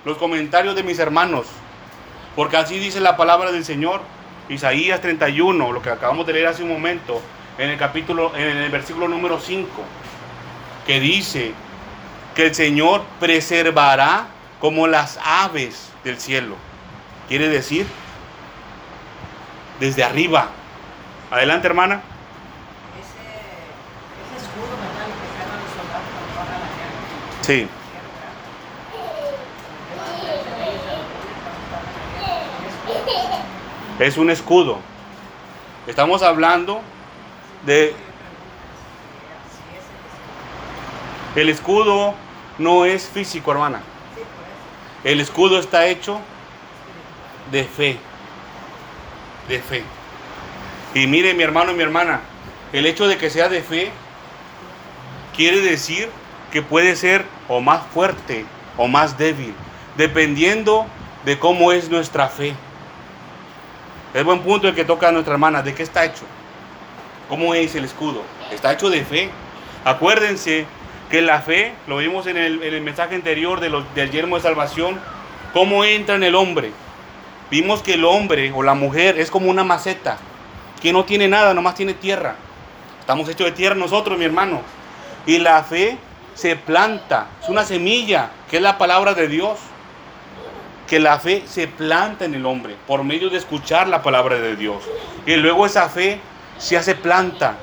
los 0.05 0.17
comentarios 0.17 0.75
de 0.75 0.83
mis 0.83 0.99
hermanos, 0.99 1.47
porque 2.35 2.57
así 2.57 2.79
dice 2.79 2.99
la 2.99 3.15
palabra 3.15 3.51
del 3.51 3.63
Señor, 3.63 4.01
Isaías 4.49 5.01
31, 5.01 5.71
lo 5.71 5.81
que 5.81 5.89
acabamos 5.89 6.25
de 6.25 6.33
leer 6.33 6.47
hace 6.47 6.63
un 6.63 6.69
momento, 6.69 7.21
en 7.57 7.69
el 7.69 7.77
capítulo, 7.77 8.35
en 8.35 8.57
el 8.57 8.71
versículo 8.71 9.07
número 9.07 9.39
5, 9.39 9.67
que 10.87 10.99
dice 10.99 11.53
que 12.35 12.47
el 12.47 12.55
Señor 12.55 13.03
preservará 13.19 14.27
como 14.59 14.87
las 14.87 15.19
aves 15.23 15.91
del 16.03 16.19
cielo. 16.19 16.55
Quiere 17.29 17.47
decir, 17.47 17.85
desde 19.79 20.03
arriba. 20.03 20.49
Adelante, 21.33 21.65
hermana. 21.65 21.99
Ese, 23.01 23.09
ese 24.29 24.45
escudo 24.45 24.77
metálico 24.77 25.17
que 25.19 25.29
cargan 25.39 25.63
los 25.63 25.71
soldados 25.71 26.05
cuando 26.13 26.35
van 26.37 26.47
a 26.47 26.59
la 26.59 26.67
guerra. 26.77 26.93
Sí. 27.41 27.67
Es 33.97 34.17
un 34.17 34.29
escudo. 34.29 34.77
Estamos 35.87 36.21
hablando 36.21 36.81
de... 37.65 37.95
El 41.35 41.49
escudo 41.49 42.13
no 42.59 42.85
es 42.85 43.07
físico, 43.07 43.51
hermana. 43.51 43.81
El 45.03 45.19
escudo 45.19 45.57
está 45.57 45.87
hecho 45.87 46.19
de 47.51 47.63
fe. 47.63 47.97
De 49.47 49.59
fe. 49.59 49.83
Y 50.93 51.07
mire 51.07 51.33
mi 51.33 51.43
hermano 51.43 51.71
y 51.71 51.75
mi 51.75 51.83
hermana, 51.83 52.21
el 52.71 52.85
hecho 52.85 53.07
de 53.07 53.17
que 53.17 53.29
sea 53.29 53.49
de 53.49 53.61
fe 53.61 53.91
quiere 55.35 55.61
decir 55.61 56.09
que 56.51 56.61
puede 56.61 56.95
ser 56.95 57.25
o 57.47 57.61
más 57.61 57.81
fuerte 57.93 58.45
o 58.77 58.87
más 58.87 59.17
débil, 59.17 59.53
dependiendo 59.97 60.85
de 61.25 61.39
cómo 61.39 61.71
es 61.71 61.89
nuestra 61.89 62.27
fe. 62.27 62.53
Es 64.13 64.23
buen 64.23 64.41
punto 64.41 64.67
el 64.67 64.75
que 64.75 64.85
toca 64.85 65.07
a 65.07 65.11
nuestra 65.11 65.33
hermana, 65.33 65.63
¿de 65.63 65.73
qué 65.73 65.81
está 65.81 66.05
hecho? 66.05 66.23
¿Cómo 67.27 67.55
es 67.55 67.73
el 67.73 67.85
escudo? 67.85 68.21
Está 68.51 68.73
hecho 68.73 68.91
de 68.91 69.03
fe. 69.03 69.29
Acuérdense 69.85 70.67
que 71.09 71.21
la 71.21 71.41
fe, 71.41 71.73
lo 71.87 71.97
vimos 71.97 72.27
en 72.27 72.37
el, 72.37 72.61
en 72.61 72.73
el 72.75 72.81
mensaje 72.81 73.15
anterior 73.15 73.59
de 73.59 73.71
del 73.95 74.11
yermo 74.11 74.35
de 74.35 74.43
salvación, 74.43 74.99
cómo 75.53 75.83
entra 75.83 76.15
en 76.15 76.23
el 76.23 76.35
hombre. 76.35 76.71
Vimos 77.49 77.81
que 77.81 77.95
el 77.95 78.05
hombre 78.05 78.51
o 78.53 78.61
la 78.61 78.75
mujer 78.75 79.19
es 79.19 79.31
como 79.31 79.49
una 79.49 79.63
maceta, 79.63 80.17
que 80.83 80.91
no 80.91 81.05
tiene 81.05 81.29
nada, 81.29 81.53
nomás 81.53 81.75
tiene 81.75 81.93
tierra. 81.93 82.35
Estamos 82.99 83.29
hechos 83.29 83.45
de 83.45 83.53
tierra 83.53 83.73
nosotros, 83.73 84.19
mi 84.19 84.25
hermano. 84.25 84.59
Y 85.25 85.37
la 85.37 85.63
fe 85.63 85.97
se 86.35 86.57
planta, 86.57 87.27
es 87.41 87.47
una 87.47 87.63
semilla, 87.63 88.31
que 88.49 88.57
es 88.57 88.61
la 88.61 88.77
palabra 88.77 89.13
de 89.13 89.29
Dios. 89.29 89.59
Que 90.85 90.99
la 90.99 91.19
fe 91.19 91.43
se 91.47 91.67
planta 91.67 92.25
en 92.25 92.35
el 92.35 92.45
hombre 92.45 92.75
por 92.85 93.05
medio 93.05 93.29
de 93.29 93.37
escuchar 93.37 93.87
la 93.87 94.03
palabra 94.03 94.35
de 94.35 94.57
Dios. 94.57 94.83
Y 95.25 95.37
luego 95.37 95.65
esa 95.65 95.87
fe 95.87 96.19
se 96.57 96.75
hace 96.75 96.95
planta. 96.95 97.55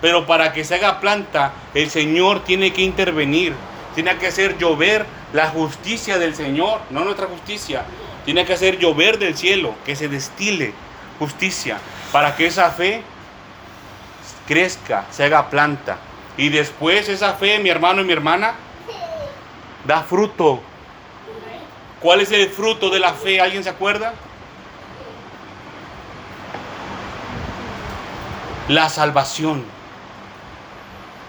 Pero 0.00 0.26
para 0.26 0.52
que 0.52 0.64
se 0.64 0.74
haga 0.74 0.98
planta, 0.98 1.52
el 1.72 1.88
Señor 1.88 2.42
tiene 2.42 2.72
que 2.72 2.82
intervenir. 2.82 3.54
Tiene 3.94 4.16
que 4.16 4.26
hacer 4.26 4.58
llover 4.58 5.06
la 5.32 5.50
justicia 5.50 6.18
del 6.18 6.34
Señor, 6.34 6.80
no 6.90 7.04
nuestra 7.04 7.28
justicia. 7.28 7.84
Tiene 8.24 8.44
que 8.44 8.54
hacer 8.54 8.76
llover 8.76 9.20
del 9.20 9.36
cielo, 9.36 9.76
que 9.84 9.94
se 9.94 10.08
destile 10.08 10.74
justicia, 11.18 11.78
para 12.12 12.36
que 12.36 12.46
esa 12.46 12.70
fe 12.70 13.02
crezca, 14.46 15.04
se 15.10 15.24
haga 15.24 15.50
planta. 15.50 15.98
Y 16.36 16.48
después 16.48 17.08
esa 17.08 17.34
fe, 17.34 17.58
mi 17.58 17.68
hermano 17.68 18.02
y 18.02 18.04
mi 18.04 18.12
hermana, 18.12 18.54
da 19.86 20.02
fruto. 20.02 20.60
¿Cuál 22.00 22.20
es 22.20 22.30
el 22.30 22.48
fruto 22.48 22.90
de 22.90 23.00
la 23.00 23.14
fe? 23.14 23.40
¿Alguien 23.40 23.64
se 23.64 23.70
acuerda? 23.70 24.14
La 28.68 28.88
salvación. 28.88 29.64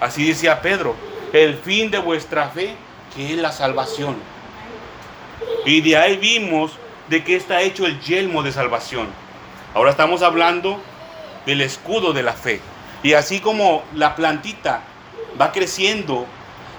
Así 0.01 0.27
decía 0.27 0.61
Pedro, 0.61 0.95
el 1.33 1.55
fin 1.57 1.89
de 1.89 1.97
vuestra 1.97 2.49
fe, 2.49 2.75
que 3.15 3.33
es 3.33 3.37
la 3.37 3.51
salvación. 3.51 4.17
Y 5.65 5.81
de 5.81 5.97
ahí 5.97 6.17
vimos 6.17 6.73
de 7.09 7.23
qué 7.23 7.35
está 7.35 7.61
hecho 7.61 7.85
el 7.85 7.99
yelmo 8.01 8.43
de 8.43 8.51
salvación. 8.51 9.07
Ahora 9.77 9.91
estamos 9.91 10.23
hablando 10.23 10.81
del 11.45 11.61
escudo 11.61 12.11
de 12.11 12.23
la 12.23 12.33
fe. 12.33 12.59
Y 13.03 13.13
así 13.13 13.39
como 13.39 13.83
la 13.93 14.15
plantita 14.15 14.81
va 15.39 15.51
creciendo, 15.51 16.25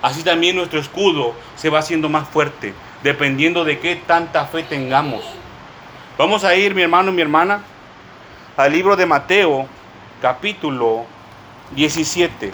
así 0.03 0.25
también 0.25 0.57
nuestro 0.57 0.81
escudo 0.81 1.33
se 1.55 1.71
va 1.71 1.79
haciendo 1.79 2.09
más 2.09 2.29
fuerte, 2.29 2.75
dependiendo 3.05 3.65
de 3.65 3.79
qué 3.79 3.95
tanta 3.95 4.47
fe 4.47 4.65
tengamos. 4.65 5.23
Vamos 6.19 6.43
a 6.43 6.57
ir, 6.57 6.75
mi 6.75 6.83
hermano 6.83 7.13
y 7.13 7.15
mi 7.15 7.23
hermana, 7.23 7.61
al 8.57 8.73
libro 8.73 8.97
de 8.97 9.07
Mateo, 9.07 9.69
capítulo 10.21 11.05
17. 11.77 12.53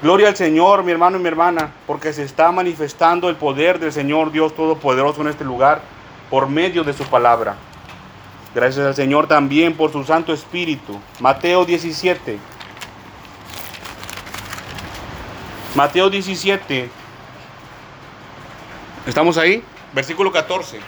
Gloria 0.00 0.28
al 0.28 0.36
Señor, 0.36 0.82
mi 0.82 0.92
hermano 0.92 1.18
y 1.18 1.20
mi 1.20 1.28
hermana, 1.28 1.72
porque 1.86 2.14
se 2.14 2.22
está 2.22 2.50
manifestando 2.52 3.28
el 3.28 3.36
poder 3.36 3.80
del 3.80 3.92
Señor 3.92 4.32
Dios 4.32 4.56
Todopoderoso 4.56 5.20
en 5.20 5.28
este 5.28 5.44
lugar 5.44 5.82
por 6.30 6.48
medio 6.48 6.84
de 6.84 6.94
su 6.94 7.04
palabra. 7.04 7.56
Gracias 8.54 8.84
al 8.84 8.94
Señor 8.94 9.28
también 9.28 9.76
por 9.76 9.92
su 9.92 10.02
Santo 10.04 10.32
Espíritu. 10.32 11.00
Mateo 11.20 11.64
17. 11.64 12.38
Mateo 15.74 16.10
17. 16.10 16.90
¿Estamos 19.06 19.38
ahí? 19.38 19.62
Versículo 19.92 20.32
14. 20.32 20.80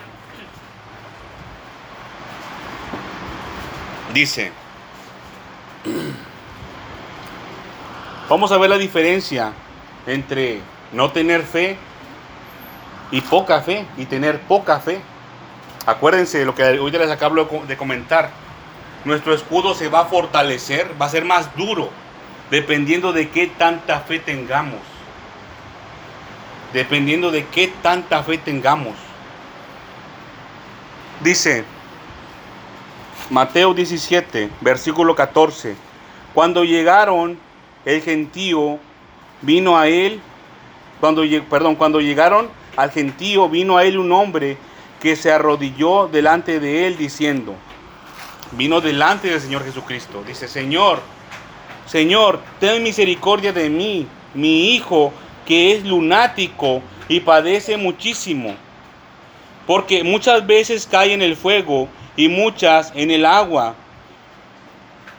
Dice. 4.12 4.52
Vamos 8.28 8.50
a 8.50 8.58
ver 8.58 8.70
la 8.70 8.78
diferencia 8.78 9.52
entre 10.06 10.60
no 10.92 11.10
tener 11.12 11.42
fe 11.42 11.76
y 13.10 13.20
poca 13.20 13.60
fe 13.60 13.86
y 13.96 14.06
tener 14.06 14.40
poca 14.40 14.80
fe. 14.80 15.00
Acuérdense 15.86 16.38
de 16.38 16.44
lo 16.44 16.54
que 16.54 16.62
hoy 16.62 16.90
les 16.92 17.10
acabo 17.10 17.48
de 17.66 17.76
comentar. 17.76 18.30
nuestro 19.04 19.34
escudo 19.34 19.74
se 19.74 19.88
va 19.88 20.00
a 20.00 20.04
fortalecer, 20.04 20.94
va 21.00 21.06
a 21.06 21.08
ser 21.08 21.24
más 21.24 21.56
duro, 21.56 21.90
dependiendo 22.50 23.12
de 23.12 23.30
qué 23.30 23.48
tanta 23.48 24.00
fe 24.00 24.20
tengamos. 24.20 24.78
Dependiendo 26.72 27.32
de 27.32 27.44
qué 27.46 27.72
tanta 27.82 28.22
fe 28.22 28.38
tengamos. 28.38 28.94
Dice 31.20 31.64
Mateo 33.28 33.74
17, 33.74 34.50
versículo 34.60 35.16
14. 35.16 35.74
Cuando 36.32 36.64
llegaron, 36.64 37.38
el 37.84 38.00
gentío 38.02 38.78
vino 39.40 39.76
a 39.76 39.88
él, 39.88 40.20
cuando, 41.00 41.24
perdón, 41.50 41.74
cuando 41.74 42.00
llegaron 42.00 42.48
al 42.76 42.90
gentío 42.90 43.48
vino 43.48 43.76
a 43.76 43.84
él 43.84 43.98
un 43.98 44.12
hombre 44.12 44.56
que 45.03 45.16
se 45.16 45.32
arrodilló 45.32 46.07
delante 46.07 46.61
de 46.61 46.86
él 46.86 46.96
diciendo, 46.96 47.57
vino 48.53 48.80
delante 48.80 49.28
del 49.28 49.40
Señor 49.40 49.64
Jesucristo, 49.64 50.22
dice, 50.24 50.46
Señor, 50.46 51.00
Señor, 51.86 52.38
ten 52.61 52.84
misericordia 52.84 53.53
de 53.53 53.68
mí, 53.68 54.07
mi 54.32 54.76
hijo 54.76 55.12
que 55.44 55.72
es 55.72 55.84
lunático 55.84 56.82
y 57.09 57.18
padece 57.18 57.76
muchísimo, 57.76 58.55
porque 59.66 60.05
muchas 60.05 60.46
veces 60.46 60.86
cae 60.88 61.12
en 61.12 61.22
el 61.22 61.34
fuego 61.34 61.88
y 62.14 62.28
muchas 62.28 62.92
en 62.94 63.11
el 63.11 63.26
agua. 63.26 63.74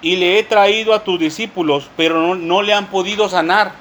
Y 0.01 0.15
le 0.15 0.39
he 0.39 0.43
traído 0.43 0.93
a 0.93 1.03
tus 1.03 1.19
discípulos, 1.19 1.89
pero 1.97 2.21
no, 2.21 2.35
no 2.35 2.61
le 2.61 2.73
han 2.73 2.87
podido 2.87 3.27
sanar. 3.27 3.73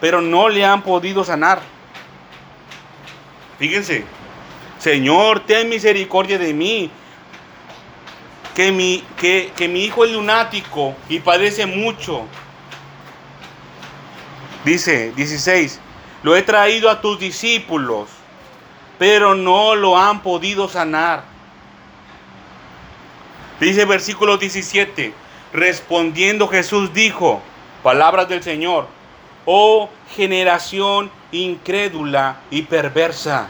Pero 0.00 0.20
no 0.20 0.48
le 0.48 0.64
han 0.64 0.82
podido 0.82 1.24
sanar. 1.24 1.60
Fíjense, 3.58 4.04
Señor, 4.86 5.40
ten 5.40 5.68
misericordia 5.68 6.38
de 6.38 6.54
mí, 6.54 6.92
que 8.54 8.70
mi, 8.70 9.02
que, 9.16 9.50
que 9.56 9.66
mi 9.66 9.82
hijo 9.82 10.04
es 10.04 10.12
lunático 10.12 10.94
y 11.08 11.18
padece 11.18 11.66
mucho. 11.66 12.24
Dice 14.64 15.12
16, 15.16 15.80
lo 16.22 16.36
he 16.36 16.42
traído 16.42 16.88
a 16.88 17.00
tus 17.00 17.18
discípulos, 17.18 18.10
pero 18.96 19.34
no 19.34 19.74
lo 19.74 19.98
han 19.98 20.22
podido 20.22 20.68
sanar. 20.68 21.24
Dice 23.58 23.86
versículo 23.86 24.36
17, 24.36 25.12
respondiendo 25.52 26.46
Jesús 26.46 26.94
dijo, 26.94 27.42
palabras 27.82 28.28
del 28.28 28.44
Señor, 28.44 28.86
oh 29.46 29.90
generación 30.14 31.10
incrédula 31.32 32.36
y 32.52 32.62
perversa. 32.62 33.48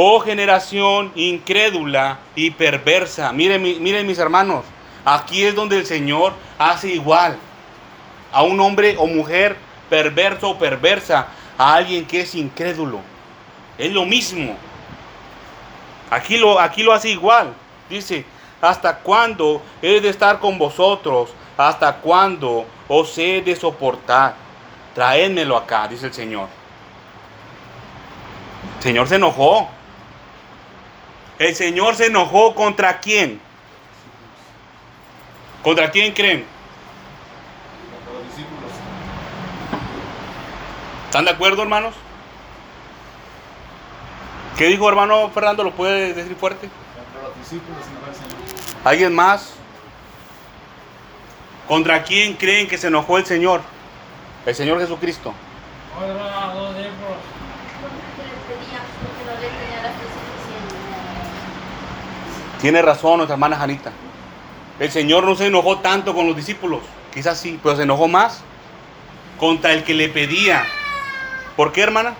Oh 0.00 0.20
generación 0.20 1.10
incrédula 1.16 2.20
y 2.36 2.52
perversa. 2.52 3.32
Miren, 3.32 3.60
miren 3.82 4.06
mis 4.06 4.20
hermanos, 4.20 4.64
aquí 5.04 5.42
es 5.42 5.56
donde 5.56 5.76
el 5.76 5.86
Señor 5.86 6.34
hace 6.56 6.90
igual 6.90 7.36
a 8.30 8.44
un 8.44 8.60
hombre 8.60 8.94
o 8.96 9.08
mujer 9.08 9.56
perverso 9.90 10.50
o 10.50 10.56
perversa, 10.56 11.26
a 11.58 11.74
alguien 11.74 12.06
que 12.06 12.20
es 12.20 12.36
incrédulo. 12.36 13.00
Es 13.76 13.92
lo 13.92 14.04
mismo. 14.04 14.56
Aquí 16.10 16.36
lo, 16.36 16.60
aquí 16.60 16.84
lo 16.84 16.92
hace 16.92 17.10
igual. 17.10 17.52
Dice, 17.90 18.24
¿hasta 18.60 18.98
cuándo 18.98 19.60
he 19.82 20.00
de 20.00 20.10
estar 20.10 20.38
con 20.38 20.58
vosotros? 20.58 21.30
¿Hasta 21.56 21.96
cuándo 21.96 22.66
os 22.86 23.18
he 23.18 23.42
de 23.42 23.56
soportar? 23.56 24.36
Traédmelo 24.94 25.56
acá, 25.56 25.88
dice 25.88 26.06
el 26.06 26.14
Señor. 26.14 26.46
El 28.76 28.82
Señor 28.84 29.08
se 29.08 29.16
enojó. 29.16 29.76
El 31.38 31.54
Señor 31.54 31.94
se 31.94 32.06
enojó 32.06 32.54
contra 32.54 32.98
quién? 33.00 33.40
¿Contra 35.62 35.90
quién 35.90 36.12
creen? 36.12 36.44
Contra 37.94 38.12
los 38.14 38.26
discípulos. 38.28 38.72
¿Están 41.06 41.24
de 41.24 41.30
acuerdo, 41.30 41.62
hermanos? 41.62 41.94
¿Qué 44.56 44.66
dijo 44.66 44.88
hermano 44.88 45.30
Fernando? 45.30 45.62
¿Lo 45.62 45.72
puede 45.72 46.12
decir 46.14 46.34
fuerte? 46.36 46.68
Contra 46.68 47.28
los 47.28 47.38
discípulos 47.38 47.78
no 48.00 48.08
el 48.08 48.14
Señor. 48.14 48.84
¿Alguien 48.84 49.14
más? 49.14 49.54
¿Contra 51.68 52.02
quién 52.02 52.34
creen 52.34 52.66
que 52.66 52.78
se 52.78 52.88
enojó 52.88 53.18
el 53.18 53.26
Señor? 53.26 53.60
El 54.44 54.54
Señor 54.54 54.80
Jesucristo 54.80 55.34
discípulos. 56.98 57.18
Porque 57.80 58.22
le 58.22 58.38
pedía, 58.46 58.80
porque 59.02 59.22
no 59.26 59.32
le 59.34 59.48
tenía 59.48 59.82
la 59.82 59.90
fe 59.90 60.04
suficiente. 60.06 60.74
Tiene 62.60 62.82
razón 62.82 63.18
nuestra 63.18 63.34
hermana 63.34 63.56
Janita. 63.56 63.92
El 64.80 64.90
Señor 64.90 65.24
no 65.24 65.34
se 65.34 65.46
enojó 65.46 65.78
tanto 65.78 66.14
con 66.14 66.26
los 66.26 66.36
discípulos. 66.36 66.80
Quizás 67.12 67.38
sí, 67.38 67.58
pero 67.62 67.76
se 67.76 67.82
enojó 67.84 68.08
más 68.08 68.42
contra 69.38 69.72
el 69.72 69.84
que 69.84 69.94
le 69.94 70.08
pedía. 70.08 70.64
¿Por 71.56 71.72
qué, 71.72 71.82
hermana? 71.82 72.14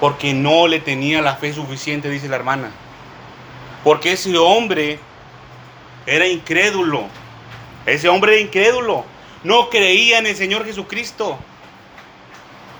Porque 0.00 0.32
no 0.34 0.66
le 0.68 0.80
tenía 0.80 1.22
la 1.22 1.36
fe 1.36 1.52
suficiente, 1.52 2.10
dice 2.10 2.28
la 2.28 2.36
hermana. 2.36 2.70
Porque 3.84 4.12
ese 4.12 4.36
hombre 4.36 4.98
era 6.06 6.26
incrédulo. 6.26 7.06
Ese 7.86 8.08
hombre 8.08 8.34
era 8.34 8.40
incrédulo. 8.42 9.04
No 9.44 9.70
creía 9.70 10.18
en 10.18 10.26
el 10.26 10.36
Señor 10.36 10.64
Jesucristo. 10.64 11.38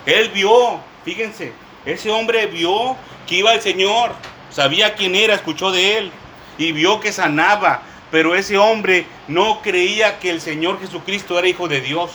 Él 0.07 0.31
vio, 0.31 0.81
fíjense, 1.05 1.53
ese 1.85 2.11
hombre 2.11 2.47
vio 2.47 2.97
que 3.26 3.37
iba 3.37 3.53
el 3.53 3.61
Señor. 3.61 4.12
Sabía 4.51 4.95
quién 4.95 5.15
era, 5.15 5.35
escuchó 5.35 5.71
de 5.71 5.99
él. 5.99 6.13
Y 6.59 6.73
vio 6.73 7.01
que 7.01 7.13
sanaba. 7.13 7.83
Pero 8.11 8.35
ese 8.35 8.57
hombre 8.57 9.07
no 9.27 9.61
creía 9.61 10.19
que 10.19 10.31
el 10.31 10.41
Señor 10.41 10.81
Jesucristo 10.81 11.39
era 11.39 11.49
hijo 11.49 11.69
de 11.69 11.81
Dios. 11.81 12.11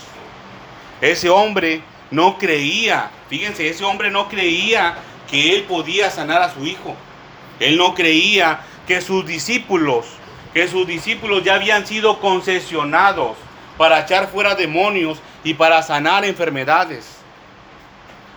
Ese 1.02 1.30
hombre 1.30 1.84
no 2.12 2.38
creía, 2.38 3.12
fíjense, 3.30 3.68
ese 3.68 3.84
hombre 3.84 4.10
no 4.10 4.28
creía 4.30 4.96
que 5.30 5.56
él 5.56 5.64
podía 5.64 6.10
sanar 6.10 6.42
a 6.42 6.54
su 6.54 6.66
hijo. 6.66 6.96
Él 7.60 7.78
no 7.78 7.94
creía 7.94 8.62
que 8.88 9.02
sus 9.02 9.26
discípulos, 9.26 10.06
que 10.54 10.68
sus 10.68 10.88
discípulos 10.88 11.44
ya 11.44 11.56
habían 11.56 11.86
sido 11.86 12.20
concesionados 12.20 13.38
para 13.78 14.02
echar 14.02 14.30
fuera 14.30 14.56
demonios 14.56 15.20
y 15.44 15.54
para 15.54 15.82
sanar 15.82 16.26
enfermedades. 16.26 17.18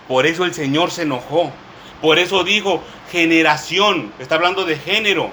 Por 0.07 0.25
eso 0.25 0.45
el 0.45 0.53
Señor 0.53 0.91
se 0.91 1.03
enojó. 1.03 1.51
Por 2.01 2.19
eso 2.19 2.43
dijo 2.43 2.83
generación, 3.11 4.11
está 4.19 4.35
hablando 4.35 4.65
de 4.65 4.77
género, 4.77 5.31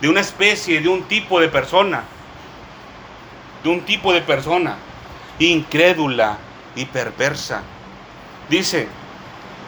de 0.00 0.08
una 0.08 0.20
especie, 0.20 0.80
de 0.80 0.88
un 0.88 1.04
tipo 1.04 1.40
de 1.40 1.48
persona, 1.48 2.04
de 3.62 3.68
un 3.68 3.82
tipo 3.82 4.12
de 4.12 4.20
persona, 4.20 4.76
incrédula 5.38 6.38
y 6.74 6.84
perversa. 6.86 7.62
Dice, 8.48 8.88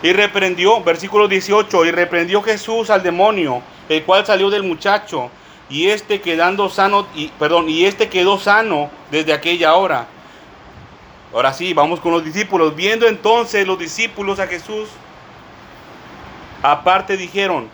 y 0.02 0.12
reprendió, 0.12 0.82
versículo 0.82 1.28
18, 1.28 1.84
y 1.86 1.90
reprendió 1.90 2.42
Jesús 2.42 2.90
al 2.90 3.02
demonio, 3.02 3.62
el 3.88 4.02
cual 4.04 4.26
salió 4.26 4.50
del 4.50 4.62
muchacho, 4.62 5.30
y 5.70 5.88
este 5.88 6.20
quedando 6.20 6.68
sano, 6.68 7.06
y, 7.14 7.28
perdón, 7.28 7.68
y 7.68 7.86
este 7.86 8.08
quedó 8.08 8.38
sano 8.38 8.90
desde 9.10 9.32
aquella 9.32 9.74
hora. 9.74 10.06
Ahora 11.32 11.52
sí, 11.52 11.72
vamos 11.74 12.00
con 12.00 12.12
los 12.12 12.24
discípulos. 12.24 12.76
Viendo 12.76 13.08
entonces 13.08 13.66
los 13.66 13.78
discípulos 13.78 14.38
a 14.38 14.46
Jesús, 14.46 14.88
aparte 16.64 17.18
dijeron, 17.18 17.68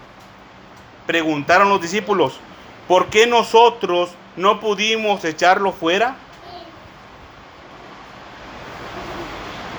preguntaron 1.06 1.68
los 1.68 1.80
discípulos, 1.80 2.40
¿por 2.88 3.06
qué 3.06 3.24
nosotros 3.24 4.10
no 4.34 4.58
pudimos 4.58 5.24
echarlo 5.24 5.70
fuera? 5.72 6.16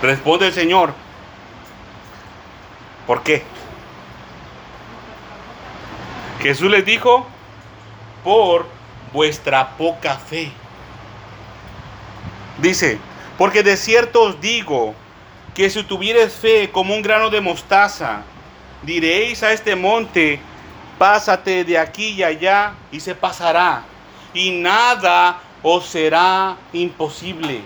Responde 0.01 0.47
el 0.47 0.53
Señor, 0.53 0.93
¿por 3.05 3.22
qué? 3.22 3.43
Jesús 6.39 6.72
les 6.72 6.86
dijo, 6.86 7.28
por 8.24 8.66
vuestra 9.12 9.72
poca 9.76 10.16
fe. 10.16 10.53
Dice, 12.59 12.97
porque 13.38 13.62
de 13.62 13.76
cierto 13.76 14.22
os 14.22 14.39
digo 14.39 14.95
que 15.53 15.70
si 15.70 15.84
tuvieres 15.84 16.34
fe 16.34 16.72
como 16.72 16.95
un 16.95 17.01
grano 17.01 17.30
de 17.30 17.41
mostaza, 17.41 18.24
diréis 18.84 19.43
a 19.43 19.53
este 19.53 19.75
monte, 19.75 20.39
pásate 20.97 21.63
de 21.63 21.77
aquí 21.77 22.09
y 22.09 22.23
allá, 22.23 22.73
y 22.91 22.99
se 22.99 23.15
pasará, 23.15 23.84
y 24.34 24.51
nada 24.51 25.39
os 25.63 25.86
será 25.86 26.57
imposible. 26.73 27.61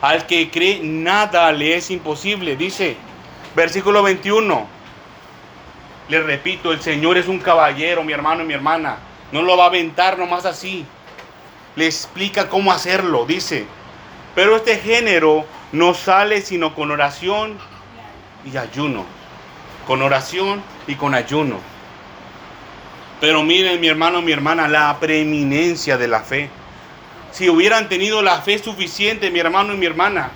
Al 0.00 0.26
que 0.26 0.50
cree, 0.50 0.80
nada 0.82 1.50
le 1.52 1.76
es 1.76 1.90
imposible. 1.90 2.56
Dice, 2.56 2.96
versículo 3.56 4.02
21. 4.02 4.66
Le 6.08 6.22
repito, 6.22 6.72
el 6.72 6.82
Señor 6.82 7.16
es 7.16 7.26
un 7.26 7.38
caballero, 7.38 8.04
mi 8.04 8.12
hermano 8.12 8.42
y 8.42 8.46
mi 8.46 8.52
hermana. 8.52 8.98
No 9.32 9.40
lo 9.40 9.56
va 9.56 9.64
a 9.64 9.68
aventar 9.68 10.18
nomás 10.18 10.44
así. 10.44 10.84
Le 11.76 11.86
explica 11.86 12.50
cómo 12.50 12.70
hacerlo. 12.70 13.24
Dice, 13.24 13.66
pero 14.34 14.56
este 14.56 14.76
género 14.76 15.46
no 15.72 15.94
sale 15.94 16.42
sino 16.42 16.74
con 16.74 16.90
oración 16.90 17.56
y 18.44 18.56
ayuno. 18.58 19.06
Con 19.86 20.02
oración 20.02 20.62
y 20.86 20.94
con 20.94 21.14
ayuno. 21.14 21.58
Pero 23.20 23.42
miren, 23.42 23.80
mi 23.80 23.88
hermano, 23.88 24.22
mi 24.22 24.32
hermana, 24.32 24.68
la 24.68 24.98
preeminencia 24.98 25.96
de 25.96 26.08
la 26.08 26.20
fe. 26.20 26.50
Si 27.32 27.48
hubieran 27.48 27.88
tenido 27.88 28.22
la 28.22 28.42
fe 28.42 28.58
suficiente, 28.58 29.30
mi 29.30 29.40
hermano 29.40 29.74
y 29.74 29.76
mi 29.76 29.86
hermana, 29.86 30.30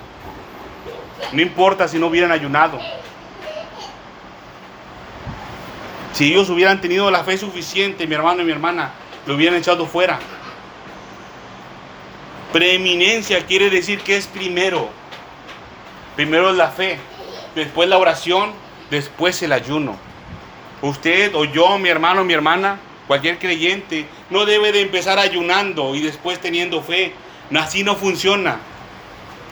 no 1.31 1.41
importa 1.41 1.87
si 1.87 1.97
no 1.97 2.07
hubieran 2.07 2.31
ayunado. 2.31 2.79
Si 6.13 6.31
ellos 6.31 6.49
hubieran 6.49 6.81
tenido 6.81 7.09
la 7.11 7.23
fe 7.23 7.37
suficiente, 7.37 8.07
mi 8.07 8.15
hermano 8.15 8.41
y 8.41 8.45
mi 8.45 8.51
hermana, 8.51 8.91
lo 9.25 9.35
hubieran 9.35 9.57
echado 9.57 9.85
fuera. 9.85 10.19
Preeminencia 12.51 13.45
quiere 13.45 13.69
decir 13.69 14.01
que 14.01 14.17
es 14.17 14.27
primero. 14.27 14.89
Primero 16.15 16.49
es 16.49 16.57
la 16.57 16.69
fe, 16.69 16.97
después 17.55 17.87
la 17.87 17.97
oración, 17.97 18.51
después 18.89 19.41
el 19.43 19.51
ayuno. 19.51 19.95
Usted 20.81 21.35
o 21.35 21.45
yo, 21.45 21.77
mi 21.77 21.89
hermano, 21.89 22.23
mi 22.23 22.33
hermana, 22.33 22.79
cualquier 23.07 23.39
creyente, 23.39 24.05
no 24.29 24.45
debe 24.45 24.71
de 24.71 24.81
empezar 24.81 25.19
ayunando 25.19 25.95
y 25.95 26.01
después 26.01 26.39
teniendo 26.39 26.81
fe. 26.81 27.13
Así 27.57 27.83
no 27.83 27.95
funciona. 27.95 28.59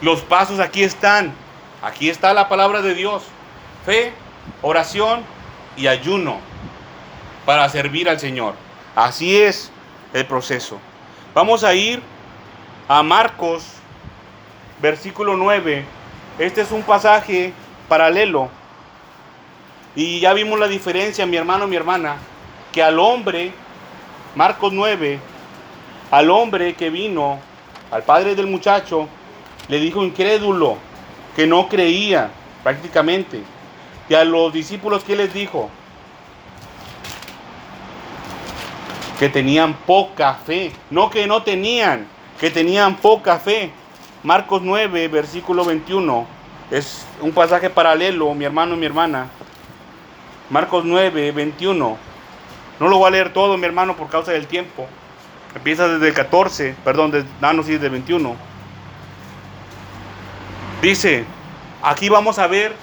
Los 0.00 0.20
pasos 0.20 0.60
aquí 0.60 0.82
están. 0.82 1.32
Aquí 1.82 2.08
está 2.08 2.32
la 2.32 2.48
palabra 2.48 2.82
de 2.82 2.94
Dios. 2.94 3.24
Fe, 3.84 4.12
oración 4.62 5.22
y 5.76 5.86
ayuno 5.86 6.38
para 7.44 7.68
servir 7.68 8.08
al 8.08 8.20
Señor. 8.20 8.54
Así 8.94 9.36
es 9.36 9.70
el 10.12 10.26
proceso. 10.26 10.78
Vamos 11.34 11.64
a 11.64 11.74
ir 11.74 12.02
a 12.88 13.02
Marcos, 13.02 13.64
versículo 14.80 15.36
9. 15.36 15.84
Este 16.38 16.62
es 16.62 16.70
un 16.70 16.82
pasaje 16.82 17.52
paralelo. 17.88 18.50
Y 19.98 20.20
ya 20.20 20.32
vimos 20.32 20.60
la 20.60 20.68
diferencia, 20.68 21.26
mi 21.26 21.36
hermano, 21.36 21.66
mi 21.66 21.74
hermana, 21.74 22.18
que 22.70 22.80
al 22.84 23.00
hombre, 23.00 23.50
Marcos 24.36 24.72
9, 24.72 25.18
al 26.12 26.30
hombre 26.30 26.74
que 26.74 26.88
vino, 26.88 27.40
al 27.90 28.04
padre 28.04 28.36
del 28.36 28.46
muchacho, 28.46 29.08
le 29.66 29.80
dijo 29.80 30.04
incrédulo, 30.04 30.76
que 31.34 31.48
no 31.48 31.68
creía 31.68 32.30
prácticamente. 32.62 33.42
Y 34.08 34.14
a 34.14 34.24
los 34.24 34.52
discípulos, 34.52 35.02
¿qué 35.02 35.16
les 35.16 35.34
dijo? 35.34 35.68
Que 39.18 39.28
tenían 39.28 39.74
poca 39.74 40.34
fe. 40.34 40.70
No 40.90 41.10
que 41.10 41.26
no 41.26 41.42
tenían, 41.42 42.06
que 42.38 42.52
tenían 42.52 42.94
poca 42.98 43.40
fe. 43.40 43.72
Marcos 44.22 44.62
9, 44.62 45.08
versículo 45.08 45.64
21. 45.64 46.24
Es 46.70 47.04
un 47.20 47.32
pasaje 47.32 47.68
paralelo, 47.68 48.32
mi 48.32 48.44
hermano 48.44 48.76
y 48.76 48.78
mi 48.78 48.86
hermana. 48.86 49.28
Marcos 50.50 50.84
9, 50.84 51.32
21. 51.32 51.96
No 52.80 52.88
lo 52.88 52.98
voy 52.98 53.08
a 53.08 53.10
leer 53.10 53.32
todo, 53.32 53.56
mi 53.56 53.64
hermano, 53.66 53.96
por 53.96 54.08
causa 54.08 54.32
del 54.32 54.46
tiempo. 54.46 54.86
Empieza 55.54 55.88
desde 55.88 56.08
el 56.08 56.14
14, 56.14 56.74
perdón, 56.84 57.10
desde, 57.10 57.28
no, 57.40 57.52
no, 57.52 57.62
sí, 57.62 57.72
desde 57.72 57.86
el 57.86 57.92
21. 57.92 58.36
Dice, 60.82 61.24
aquí 61.82 62.08
vamos 62.08 62.38
a 62.38 62.46
ver 62.46 62.74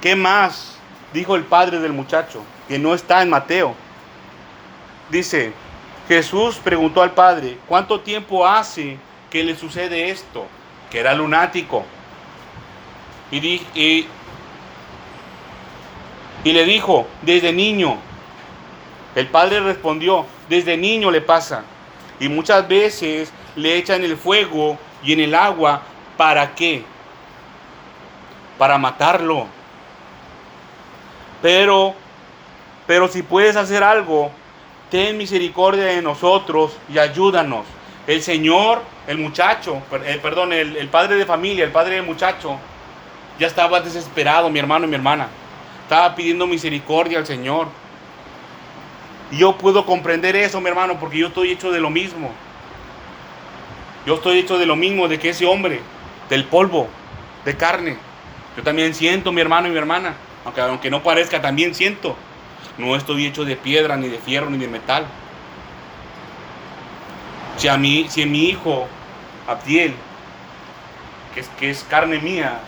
qué 0.00 0.16
más 0.16 0.78
dijo 1.12 1.36
el 1.36 1.44
padre 1.44 1.78
del 1.78 1.92
muchacho, 1.92 2.42
que 2.68 2.78
no 2.78 2.94
está 2.94 3.22
en 3.22 3.30
Mateo. 3.30 3.74
Dice, 5.10 5.52
Jesús 6.08 6.56
preguntó 6.56 7.02
al 7.02 7.12
padre, 7.12 7.58
¿cuánto 7.66 8.00
tiempo 8.00 8.46
hace 8.46 8.96
que 9.30 9.44
le 9.44 9.54
sucede 9.56 10.10
esto? 10.10 10.46
Que 10.90 11.00
era 11.00 11.14
lunático. 11.14 11.84
Y, 13.30 13.40
di- 13.40 13.66
y, 13.74 14.06
y 16.44 16.52
le 16.52 16.64
dijo, 16.64 17.06
desde 17.22 17.52
niño. 17.52 17.96
El 19.14 19.26
padre 19.28 19.60
respondió, 19.60 20.26
desde 20.48 20.76
niño 20.76 21.10
le 21.10 21.20
pasa. 21.20 21.64
Y 22.20 22.28
muchas 22.28 22.66
veces 22.68 23.32
le 23.56 23.76
echan 23.76 24.04
el 24.04 24.16
fuego 24.16 24.78
y 25.02 25.12
en 25.12 25.20
el 25.20 25.34
agua. 25.34 25.82
¿Para 26.16 26.54
qué? 26.54 26.84
Para 28.58 28.78
matarlo. 28.78 29.46
Pero, 31.42 31.94
pero 32.86 33.08
si 33.08 33.22
puedes 33.22 33.56
hacer 33.56 33.82
algo, 33.82 34.30
ten 34.90 35.16
misericordia 35.16 35.84
de 35.84 36.02
nosotros 36.02 36.76
y 36.92 36.98
ayúdanos. 36.98 37.66
El 38.06 38.22
Señor, 38.22 38.82
el 39.06 39.18
muchacho, 39.18 39.82
eh, 40.04 40.18
perdón, 40.22 40.52
el, 40.52 40.76
el 40.76 40.88
padre 40.88 41.16
de 41.16 41.26
familia, 41.26 41.64
el 41.64 41.72
padre 41.72 41.96
del 41.96 42.04
muchacho, 42.04 42.56
ya 43.38 43.46
estaba 43.46 43.80
desesperado, 43.80 44.48
mi 44.48 44.58
hermano 44.58 44.86
y 44.86 44.88
mi 44.88 44.94
hermana. 44.94 45.28
Estaba 45.86 46.16
pidiendo 46.16 46.48
misericordia 46.48 47.18
al 47.18 47.26
Señor. 47.26 47.68
Y 49.30 49.38
yo 49.38 49.56
puedo 49.56 49.86
comprender 49.86 50.34
eso, 50.34 50.60
mi 50.60 50.68
hermano, 50.68 50.98
porque 50.98 51.18
yo 51.18 51.28
estoy 51.28 51.52
hecho 51.52 51.70
de 51.70 51.78
lo 51.78 51.90
mismo. 51.90 52.32
Yo 54.04 54.16
estoy 54.16 54.40
hecho 54.40 54.58
de 54.58 54.66
lo 54.66 54.74
mismo, 54.74 55.06
de 55.06 55.20
que 55.20 55.28
ese 55.28 55.46
hombre, 55.46 55.80
del 56.28 56.42
polvo, 56.42 56.88
de 57.44 57.56
carne. 57.56 57.98
Yo 58.56 58.64
también 58.64 58.94
siento, 58.94 59.30
mi 59.30 59.40
hermano 59.40 59.68
y 59.68 59.70
mi 59.70 59.78
hermana. 59.78 60.14
Aunque, 60.44 60.60
aunque 60.60 60.90
no 60.90 61.04
parezca, 61.04 61.40
también 61.40 61.72
siento. 61.72 62.16
No 62.78 62.96
estoy 62.96 63.24
hecho 63.24 63.44
de 63.44 63.54
piedra, 63.54 63.96
ni 63.96 64.08
de 64.08 64.18
fierro, 64.18 64.50
ni 64.50 64.58
de 64.58 64.66
metal. 64.66 65.06
Si 67.58 67.68
a 67.68 67.76
mí, 67.76 68.06
si 68.08 68.26
mi 68.26 68.46
hijo, 68.46 68.88
Abdiel, 69.46 69.94
que 71.32 71.40
es, 71.42 71.48
que 71.60 71.70
es 71.70 71.84
carne 71.84 72.18
mía, 72.18 72.58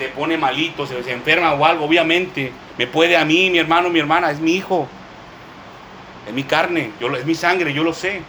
se 0.00 0.08
pone 0.08 0.38
malito, 0.38 0.86
se, 0.86 0.98
enferma 1.12 1.52
o 1.52 1.62
algo, 1.62 1.84
obviamente, 1.84 2.50
me 2.78 2.86
puede 2.86 3.18
a 3.18 3.24
mí, 3.26 3.50
mi 3.50 3.58
hermano, 3.58 3.90
mi 3.90 3.98
hermana, 3.98 4.30
es 4.30 4.40
mi 4.40 4.54
hijo. 4.54 4.88
Es 6.26 6.32
mi 6.32 6.42
carne, 6.42 6.90
yo, 6.98 7.14
es 7.14 7.26
mi 7.26 7.34
sangre, 7.34 7.74
yo 7.74 7.84
lo 7.84 7.92
sé. 7.92 8.22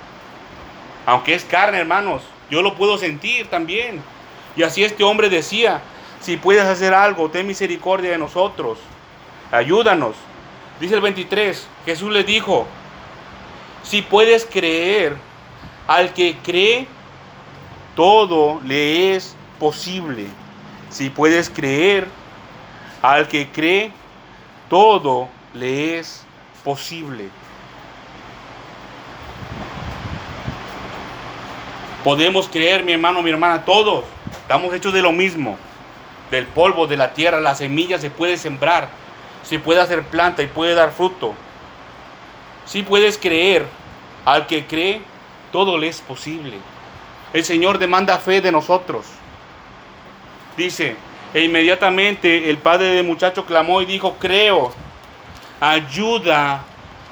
Aunque 1.05 1.33
es 1.33 1.45
carne, 1.45 1.77
hermanos, 1.77 2.23
yo 2.49 2.61
lo 2.61 2.75
puedo 2.75 2.97
sentir 2.97 3.47
también. 3.47 4.01
Y 4.57 4.63
así 4.63 4.83
este 4.83 5.05
hombre 5.05 5.29
decía, 5.29 5.79
si 6.19 6.35
puedes 6.35 6.65
hacer 6.65 6.93
algo, 6.93 7.29
ten 7.29 7.47
misericordia 7.47 8.11
de 8.11 8.17
nosotros. 8.17 8.77
Ayúdanos. 9.49 10.15
Dice 10.81 10.95
el 10.95 11.01
23, 11.01 11.69
Jesús 11.85 12.11
le 12.11 12.25
dijo, 12.25 12.67
si 13.81 14.01
puedes 14.01 14.45
creer, 14.45 15.15
al 15.87 16.11
que 16.11 16.35
cree, 16.43 16.85
todo 17.95 18.59
le 18.65 19.15
es 19.15 19.37
posible. 19.57 20.27
Si 20.91 21.09
puedes 21.09 21.49
creer, 21.49 22.07
al 23.01 23.27
que 23.29 23.49
cree, 23.49 23.91
todo 24.69 25.29
le 25.53 25.97
es 25.97 26.23
posible. 26.63 27.29
Podemos 32.03 32.49
creer, 32.49 32.83
mi 32.83 32.91
hermano, 32.91 33.21
mi 33.21 33.29
hermana, 33.29 33.63
todos. 33.63 34.03
Estamos 34.41 34.73
hechos 34.73 34.93
de 34.93 35.01
lo 35.01 35.13
mismo. 35.13 35.57
Del 36.29 36.45
polvo, 36.45 36.87
de 36.87 36.97
la 36.97 37.13
tierra, 37.13 37.39
la 37.39 37.55
semilla 37.55 37.97
se 37.97 38.09
puede 38.09 38.37
sembrar. 38.37 38.89
Se 39.43 39.59
puede 39.59 39.79
hacer 39.79 40.03
planta 40.03 40.43
y 40.43 40.47
puede 40.47 40.73
dar 40.73 40.91
fruto. 40.91 41.33
Si 42.65 42.83
puedes 42.83 43.17
creer, 43.17 43.65
al 44.25 44.45
que 44.45 44.65
cree, 44.65 45.01
todo 45.51 45.77
le 45.77 45.87
es 45.87 46.01
posible. 46.01 46.57
El 47.33 47.45
Señor 47.45 47.77
demanda 47.77 48.17
fe 48.17 48.41
de 48.41 48.51
nosotros. 48.51 49.05
Dice, 50.61 50.95
e 51.33 51.43
inmediatamente 51.43 52.47
el 52.47 52.59
padre 52.59 52.89
del 52.89 53.03
muchacho 53.03 53.47
clamó 53.47 53.81
y 53.81 53.85
dijo, 53.85 54.17
creo, 54.19 54.71
ayuda 55.59 56.63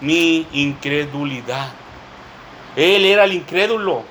mi 0.01 0.45
incredulidad. 0.53 1.71
Él 2.75 3.05
era 3.05 3.23
el 3.23 3.33
incrédulo. 3.33 4.03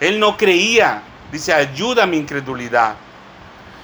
Él 0.00 0.18
no 0.18 0.38
creía. 0.38 1.02
Dice, 1.30 1.52
ayuda 1.52 2.06
mi 2.06 2.16
incredulidad. 2.16 2.96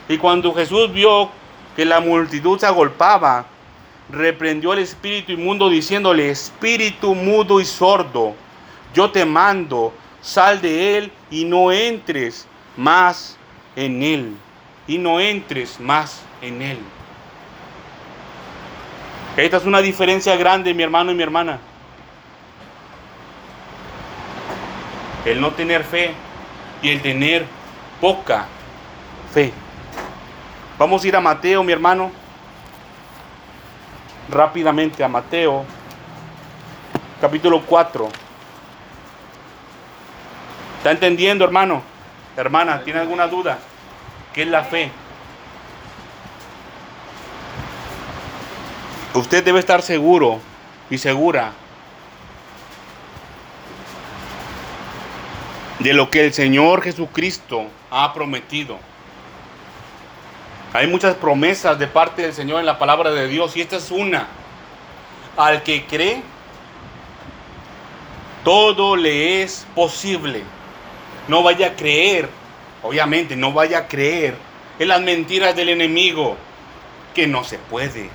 Y 0.09 0.17
cuando 0.17 0.55
Jesús 0.55 0.91
vio 0.91 1.29
que 1.77 1.85
la 1.85 2.01
multitud 2.01 2.59
se 2.59 2.65
agolpaba, 2.65 3.45
reprendió 4.09 4.73
al 4.73 4.79
espíritu 4.79 5.33
inmundo 5.33 5.69
diciéndole, 5.69 6.31
espíritu 6.31 7.15
mudo 7.15 7.61
y 7.61 7.67
sordo, 7.67 8.35
yo 8.95 9.11
te 9.11 9.27
mando, 9.27 9.93
sal 10.23 10.63
de 10.63 10.97
él 10.97 11.13
y 11.31 11.45
no 11.45 11.71
entres 11.71 12.49
más 12.75 13.37
en 13.77 14.03
él. 14.03 14.37
Y 14.87 14.99
no 14.99 15.21
entres 15.21 15.79
más 15.81 16.23
en 16.43 16.63
él. 16.63 16.79
Esta 19.37 19.59
es 19.59 19.65
una 19.65 19.81
diferencia 19.81 20.37
grande, 20.37 20.75
mi 20.75 20.83
hermano 20.83 21.13
y 21.13 21.15
mi 21.15 21.23
hermana. 21.23 21.59
El 25.25 25.41
no 25.41 25.53
tener 25.53 25.85
fe 25.85 26.13
y 26.83 26.91
el 26.91 27.01
tener 27.01 27.47
poca 28.01 28.47
fe. 29.33 29.53
Vamos 30.79 31.05
a 31.05 31.09
ir 31.09 31.17
a 31.17 31.21
Mateo, 31.21 31.63
mi 31.63 31.73
hermano. 31.73 32.11
Rápidamente 34.31 35.05
a 35.05 35.09
Mateo, 35.09 35.65
capítulo 37.21 37.63
4. 37.63 38.09
¿Está 40.79 40.93
entendiendo, 40.93 41.45
hermano? 41.45 41.83
Hermana, 42.37 42.83
¿tiene 42.85 43.01
alguna 43.01 43.27
duda? 43.27 43.59
¿Qué 44.33 44.43
es 44.43 44.49
la 44.49 44.65
fe? 44.65 44.91
Usted 49.15 49.45
debe 49.45 49.59
estar 49.59 49.83
seguro 49.83 50.41
y 50.89 50.99
segura 50.99 51.53
de 55.81 55.93
lo 55.95 56.11
que 56.11 56.27
el 56.27 56.33
Señor 56.33 56.83
Jesucristo 56.83 57.65
ha 57.91 58.13
prometido. 58.13 58.79
Hay 60.73 60.87
muchas 60.87 61.17
promesas 61.17 61.79
de 61.79 61.89
parte 61.89 62.23
del 62.23 62.33
Señor 62.33 62.61
en 62.61 62.67
la 62.67 62.79
palabra 62.79 63.11
de 63.11 63.27
Dios 63.27 63.57
y 63.57 63.63
esta 63.63 63.77
es 63.77 63.91
una. 63.91 64.29
Al 65.37 65.63
que 65.65 65.85
cree, 65.87 66.23
todo 68.45 68.95
le 68.95 69.43
es 69.43 69.67
posible. 69.75 70.45
No 71.31 71.45
vaya 71.45 71.69
a 71.69 71.77
creer, 71.77 72.29
obviamente, 72.83 73.37
no 73.37 73.53
vaya 73.53 73.79
a 73.79 73.87
creer 73.87 74.35
en 74.81 74.89
las 74.89 75.01
mentiras 75.01 75.55
del 75.55 75.69
enemigo, 75.69 76.37
que 77.15 77.29
no 77.29 77.45
se 77.45 77.57
puede, 77.57 78.11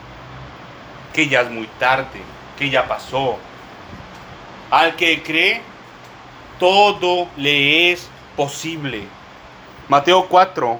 que 1.13 1.30
ya 1.30 1.39
es 1.39 1.49
muy 1.49 1.68
tarde, 1.80 2.20
que 2.59 2.70
ya 2.70 2.89
pasó. 2.89 3.38
Al 4.70 4.97
que 4.97 5.24
cree, 5.24 5.61
todo 6.59 7.30
le 7.38 7.93
es 7.93 8.09
posible. 8.36 9.03
Mateo 9.88 10.28
4, 10.28 10.78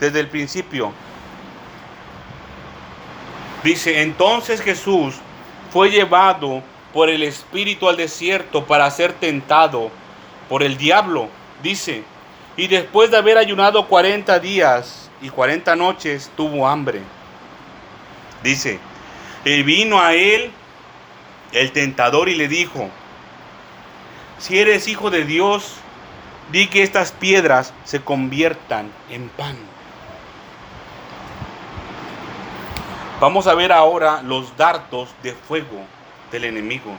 desde 0.00 0.20
el 0.20 0.28
principio. 0.28 0.94
Dice, 3.62 4.00
entonces 4.00 4.62
Jesús 4.62 5.16
fue 5.74 5.90
llevado 5.90 6.62
por 6.94 7.10
el 7.10 7.22
Espíritu 7.22 7.86
al 7.86 7.98
desierto 7.98 8.64
para 8.64 8.90
ser 8.90 9.12
tentado 9.12 9.90
por 10.48 10.62
el 10.62 10.76
diablo. 10.76 11.28
Dice, 11.62 12.04
y 12.56 12.66
después 12.66 13.10
de 13.10 13.16
haber 13.16 13.38
ayunado 13.38 13.86
40 13.86 14.38
días 14.40 15.10
y 15.20 15.30
40 15.30 15.76
noches, 15.76 16.30
tuvo 16.36 16.66
hambre. 16.66 17.00
Dice, 18.42 18.78
y 19.44 19.62
vino 19.62 20.00
a 20.00 20.14
él 20.14 20.50
el 21.52 21.72
tentador 21.72 22.28
y 22.28 22.34
le 22.34 22.48
dijo, 22.48 22.88
si 24.38 24.58
eres 24.58 24.88
hijo 24.88 25.10
de 25.10 25.24
Dios, 25.24 25.74
di 26.52 26.68
que 26.68 26.82
estas 26.82 27.12
piedras 27.12 27.72
se 27.84 28.00
conviertan 28.00 28.90
en 29.10 29.28
pan. 29.28 29.56
Vamos 33.20 33.48
a 33.48 33.54
ver 33.54 33.72
ahora 33.72 34.22
los 34.22 34.56
dardos 34.56 35.08
de 35.22 35.32
fuego 35.32 35.84
del 36.30 36.44
enemigo. 36.44 36.92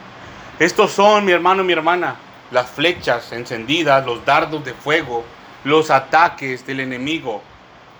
Estos 0.59 0.91
son, 0.91 1.23
mi 1.23 1.31
hermano 1.31 1.63
y 1.63 1.65
mi 1.65 1.73
hermana, 1.73 2.17
las 2.51 2.69
flechas 2.69 3.31
encendidas, 3.31 4.05
los 4.05 4.25
dardos 4.25 4.63
de 4.65 4.73
fuego, 4.73 5.23
los 5.63 5.91
ataques 5.91 6.65
del 6.65 6.79
enemigo, 6.79 7.41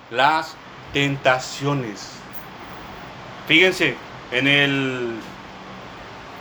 las 0.09 0.55
tentaciones. 0.93 2.13
Fíjense, 3.47 3.95
en 4.31 4.47
el 4.47 5.15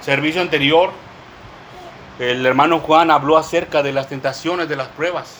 servicio 0.00 0.40
anterior, 0.40 0.92
el 2.18 2.44
hermano 2.44 2.80
Juan 2.80 3.10
habló 3.10 3.36
acerca 3.36 3.82
de 3.82 3.92
las 3.92 4.08
tentaciones, 4.08 4.68
de 4.68 4.76
las 4.76 4.88
pruebas. 4.88 5.36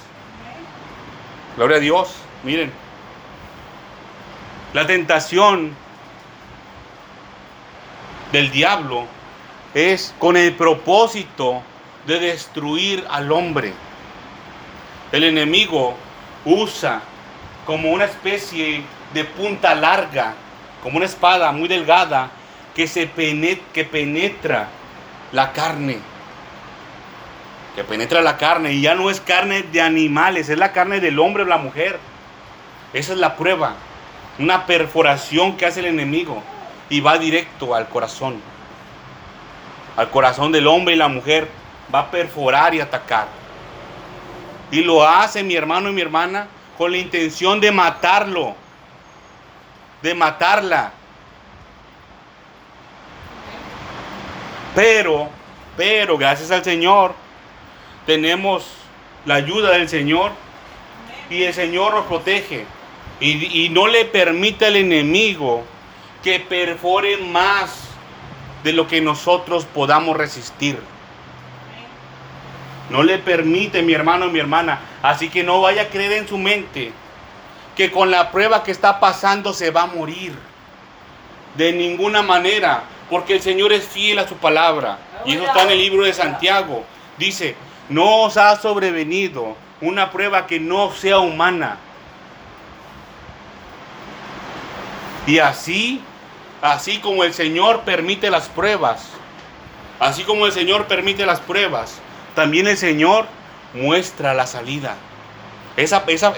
Gloria 1.56 1.78
a 1.78 1.80
Dios. 1.80 2.14
Miren, 2.44 2.72
la 4.74 4.86
tentación 4.86 5.74
del 8.30 8.50
diablo 8.50 9.06
es 9.74 10.14
con 10.18 10.36
el 10.36 10.54
propósito 10.54 11.62
de 12.06 12.20
destruir 12.20 13.04
al 13.10 13.30
hombre. 13.32 13.72
El 15.12 15.24
enemigo 15.24 15.96
usa 16.44 17.02
como 17.66 17.90
una 17.90 18.04
especie 18.04 18.82
de 19.12 19.24
punta 19.24 19.74
larga, 19.74 20.34
como 20.82 20.96
una 20.96 21.06
espada 21.06 21.52
muy 21.52 21.68
delgada 21.68 22.30
que, 22.74 22.86
se 22.86 23.06
penetra, 23.06 23.64
que 23.72 23.84
penetra 23.84 24.68
la 25.32 25.52
carne. 25.52 25.98
Que 27.74 27.84
penetra 27.84 28.22
la 28.22 28.36
carne 28.36 28.72
y 28.72 28.80
ya 28.80 28.94
no 28.94 29.10
es 29.10 29.20
carne 29.20 29.62
de 29.62 29.80
animales, 29.80 30.48
es 30.48 30.58
la 30.58 30.72
carne 30.72 31.00
del 31.00 31.18
hombre 31.18 31.42
o 31.42 31.46
la 31.46 31.58
mujer. 31.58 31.98
Esa 32.92 33.12
es 33.12 33.18
la 33.18 33.36
prueba. 33.36 33.74
Una 34.38 34.66
perforación 34.66 35.56
que 35.56 35.66
hace 35.66 35.80
el 35.80 35.86
enemigo 35.86 36.42
y 36.88 37.00
va 37.00 37.18
directo 37.18 37.74
al 37.74 37.88
corazón. 37.88 38.40
Al 39.96 40.10
corazón 40.10 40.52
del 40.52 40.66
hombre 40.66 40.94
y 40.94 40.98
la 40.98 41.08
mujer. 41.08 41.48
Va 41.94 42.00
a 42.00 42.10
perforar 42.10 42.74
y 42.74 42.80
atacar. 42.80 43.28
Y 44.70 44.82
lo 44.82 45.06
hace 45.06 45.42
mi 45.42 45.54
hermano 45.54 45.90
y 45.90 45.92
mi 45.92 46.02
hermana 46.02 46.46
con 46.76 46.92
la 46.92 46.98
intención 46.98 47.60
de 47.60 47.72
matarlo. 47.72 48.54
De 50.02 50.14
matarla. 50.14 50.92
Pero, 54.74 55.28
pero, 55.76 56.16
gracias 56.16 56.50
al 56.50 56.62
Señor, 56.62 57.14
tenemos 58.06 58.66
la 59.24 59.34
ayuda 59.34 59.72
del 59.72 59.88
Señor 59.88 60.30
y 61.30 61.42
el 61.42 61.54
Señor 61.54 61.94
nos 61.94 62.06
protege. 62.06 62.64
Y, 63.20 63.64
y 63.64 63.68
no 63.70 63.88
le 63.88 64.04
permite 64.04 64.66
al 64.66 64.76
enemigo 64.76 65.64
que 66.22 66.38
perfore 66.38 67.16
más 67.16 67.88
de 68.62 68.72
lo 68.72 68.86
que 68.86 69.00
nosotros 69.00 69.64
podamos 69.64 70.16
resistir. 70.16 70.78
No 72.90 73.02
le 73.02 73.18
permite 73.18 73.82
mi 73.82 73.92
hermano 73.92 74.26
y 74.26 74.30
mi 74.30 74.38
hermana. 74.38 74.80
Así 75.02 75.28
que 75.28 75.42
no 75.42 75.60
vaya 75.60 75.82
a 75.82 75.88
creer 75.88 76.12
en 76.12 76.28
su 76.28 76.38
mente 76.38 76.92
que 77.76 77.90
con 77.90 78.10
la 78.10 78.30
prueba 78.30 78.64
que 78.64 78.72
está 78.72 78.98
pasando 78.98 79.52
se 79.52 79.70
va 79.70 79.82
a 79.82 79.86
morir. 79.86 80.32
De 81.56 81.72
ninguna 81.72 82.22
manera. 82.22 82.82
Porque 83.10 83.34
el 83.34 83.40
Señor 83.40 83.72
es 83.72 83.86
fiel 83.86 84.18
a 84.18 84.28
su 84.28 84.36
palabra. 84.36 84.98
Y 85.24 85.34
eso 85.34 85.44
está 85.44 85.62
en 85.62 85.70
el 85.70 85.78
libro 85.78 86.04
de 86.04 86.12
Santiago. 86.12 86.84
Dice, 87.16 87.56
no 87.88 88.24
os 88.24 88.36
ha 88.36 88.54
sobrevenido 88.56 89.56
una 89.80 90.10
prueba 90.10 90.46
que 90.46 90.60
no 90.60 90.92
sea 90.92 91.18
humana. 91.18 91.78
Y 95.26 95.38
así, 95.38 96.00
así 96.62 96.98
como 96.98 97.24
el 97.24 97.34
Señor 97.34 97.82
permite 97.82 98.30
las 98.30 98.48
pruebas, 98.48 99.08
así 100.00 100.22
como 100.24 100.46
el 100.46 100.52
Señor 100.52 100.86
permite 100.86 101.26
las 101.26 101.40
pruebas, 101.40 102.00
también 102.38 102.68
el 102.68 102.76
Señor 102.76 103.26
muestra 103.74 104.32
la 104.32 104.46
salida. 104.46 104.94
Esa, 105.76 106.04
esa, 106.06 106.32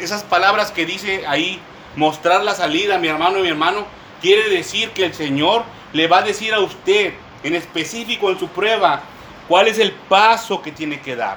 esas 0.00 0.22
palabras 0.22 0.70
que 0.70 0.86
dice 0.86 1.26
ahí, 1.26 1.60
mostrar 1.94 2.42
la 2.42 2.54
salida, 2.54 2.96
mi 2.96 3.08
hermano 3.08 3.38
y 3.38 3.42
mi 3.42 3.48
hermano, 3.48 3.84
quiere 4.22 4.48
decir 4.48 4.92
que 4.92 5.04
el 5.04 5.12
Señor 5.12 5.64
le 5.92 6.06
va 6.06 6.20
a 6.20 6.22
decir 6.22 6.54
a 6.54 6.60
usted, 6.60 7.12
en 7.42 7.54
específico 7.54 8.30
en 8.30 8.38
su 8.38 8.48
prueba, 8.48 9.02
cuál 9.46 9.68
es 9.68 9.78
el 9.78 9.92
paso 9.92 10.62
que 10.62 10.72
tiene 10.72 11.02
que 11.02 11.16
dar 11.16 11.36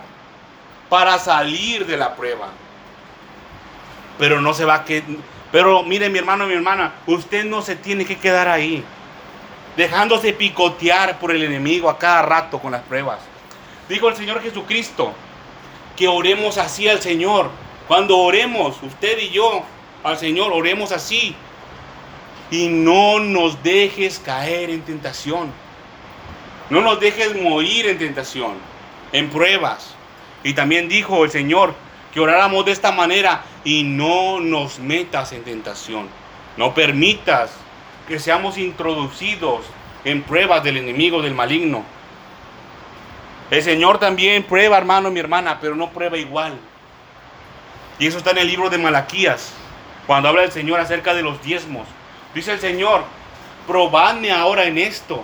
para 0.87 1.19
salir 1.19 1.85
de 1.85 1.97
la 1.97 2.15
prueba. 2.15 2.47
Pero 4.17 4.39
no 4.39 4.53
se 4.53 4.63
va 4.63 4.75
a 4.75 4.85
que 4.85 5.03
pero 5.51 5.83
mire 5.83 6.09
mi 6.09 6.19
hermano, 6.19 6.47
mi 6.47 6.53
hermana, 6.53 6.93
usted 7.05 7.43
no 7.43 7.61
se 7.61 7.75
tiene 7.75 8.05
que 8.05 8.17
quedar 8.17 8.47
ahí, 8.47 8.81
dejándose 9.75 10.31
picotear 10.31 11.19
por 11.19 11.31
el 11.31 11.43
enemigo 11.43 11.89
a 11.89 11.99
cada 11.99 12.21
rato 12.21 12.59
con 12.59 12.71
las 12.71 12.81
pruebas. 12.83 13.32
Dijo 13.89 14.09
el 14.09 14.15
Señor 14.15 14.41
Jesucristo 14.41 15.13
que 15.95 16.07
oremos 16.07 16.57
así 16.57 16.87
al 16.87 17.01
Señor. 17.01 17.49
Cuando 17.87 18.17
oremos, 18.17 18.81
usted 18.81 19.19
y 19.19 19.29
yo, 19.29 19.63
al 20.03 20.17
Señor, 20.17 20.51
oremos 20.53 20.91
así. 20.91 21.35
Y 22.49 22.67
no 22.67 23.19
nos 23.19 23.61
dejes 23.63 24.19
caer 24.19 24.69
en 24.69 24.81
tentación. 24.81 25.51
No 26.69 26.81
nos 26.81 26.99
dejes 26.99 27.39
morir 27.41 27.87
en 27.87 27.97
tentación, 27.97 28.53
en 29.11 29.29
pruebas. 29.29 29.95
Y 30.43 30.53
también 30.53 30.87
dijo 30.87 31.23
el 31.25 31.31
Señor 31.31 31.73
que 32.13 32.19
oráramos 32.19 32.65
de 32.65 32.71
esta 32.71 32.91
manera 32.91 33.43
y 33.63 33.83
no 33.83 34.39
nos 34.39 34.79
metas 34.79 35.33
en 35.33 35.43
tentación. 35.43 36.07
No 36.57 36.73
permitas 36.73 37.51
que 38.07 38.19
seamos 38.19 38.57
introducidos 38.57 39.65
en 40.05 40.21
pruebas 40.21 40.63
del 40.63 40.77
enemigo, 40.77 41.21
del 41.21 41.33
maligno. 41.33 41.83
El 43.53 43.61
Señor 43.61 43.99
también 43.99 44.41
prueba, 44.41 44.79
hermano, 44.79 45.11
mi 45.11 45.19
hermana, 45.19 45.59
pero 45.61 45.75
no 45.75 45.91
prueba 45.91 46.17
igual. 46.17 46.57
Y 47.99 48.07
eso 48.07 48.17
está 48.17 48.31
en 48.31 48.39
el 48.39 48.47
libro 48.47 48.71
de 48.71 48.79
Malaquías, 48.79 49.53
cuando 50.07 50.27
habla 50.27 50.43
el 50.43 50.51
Señor 50.51 50.79
acerca 50.79 51.13
de 51.13 51.21
los 51.21 51.39
diezmos. 51.43 51.87
Dice 52.33 52.53
el 52.53 52.59
Señor, 52.59 53.03
probadme 53.67 54.31
ahora 54.31 54.63
en 54.63 54.79
esto. 54.79 55.23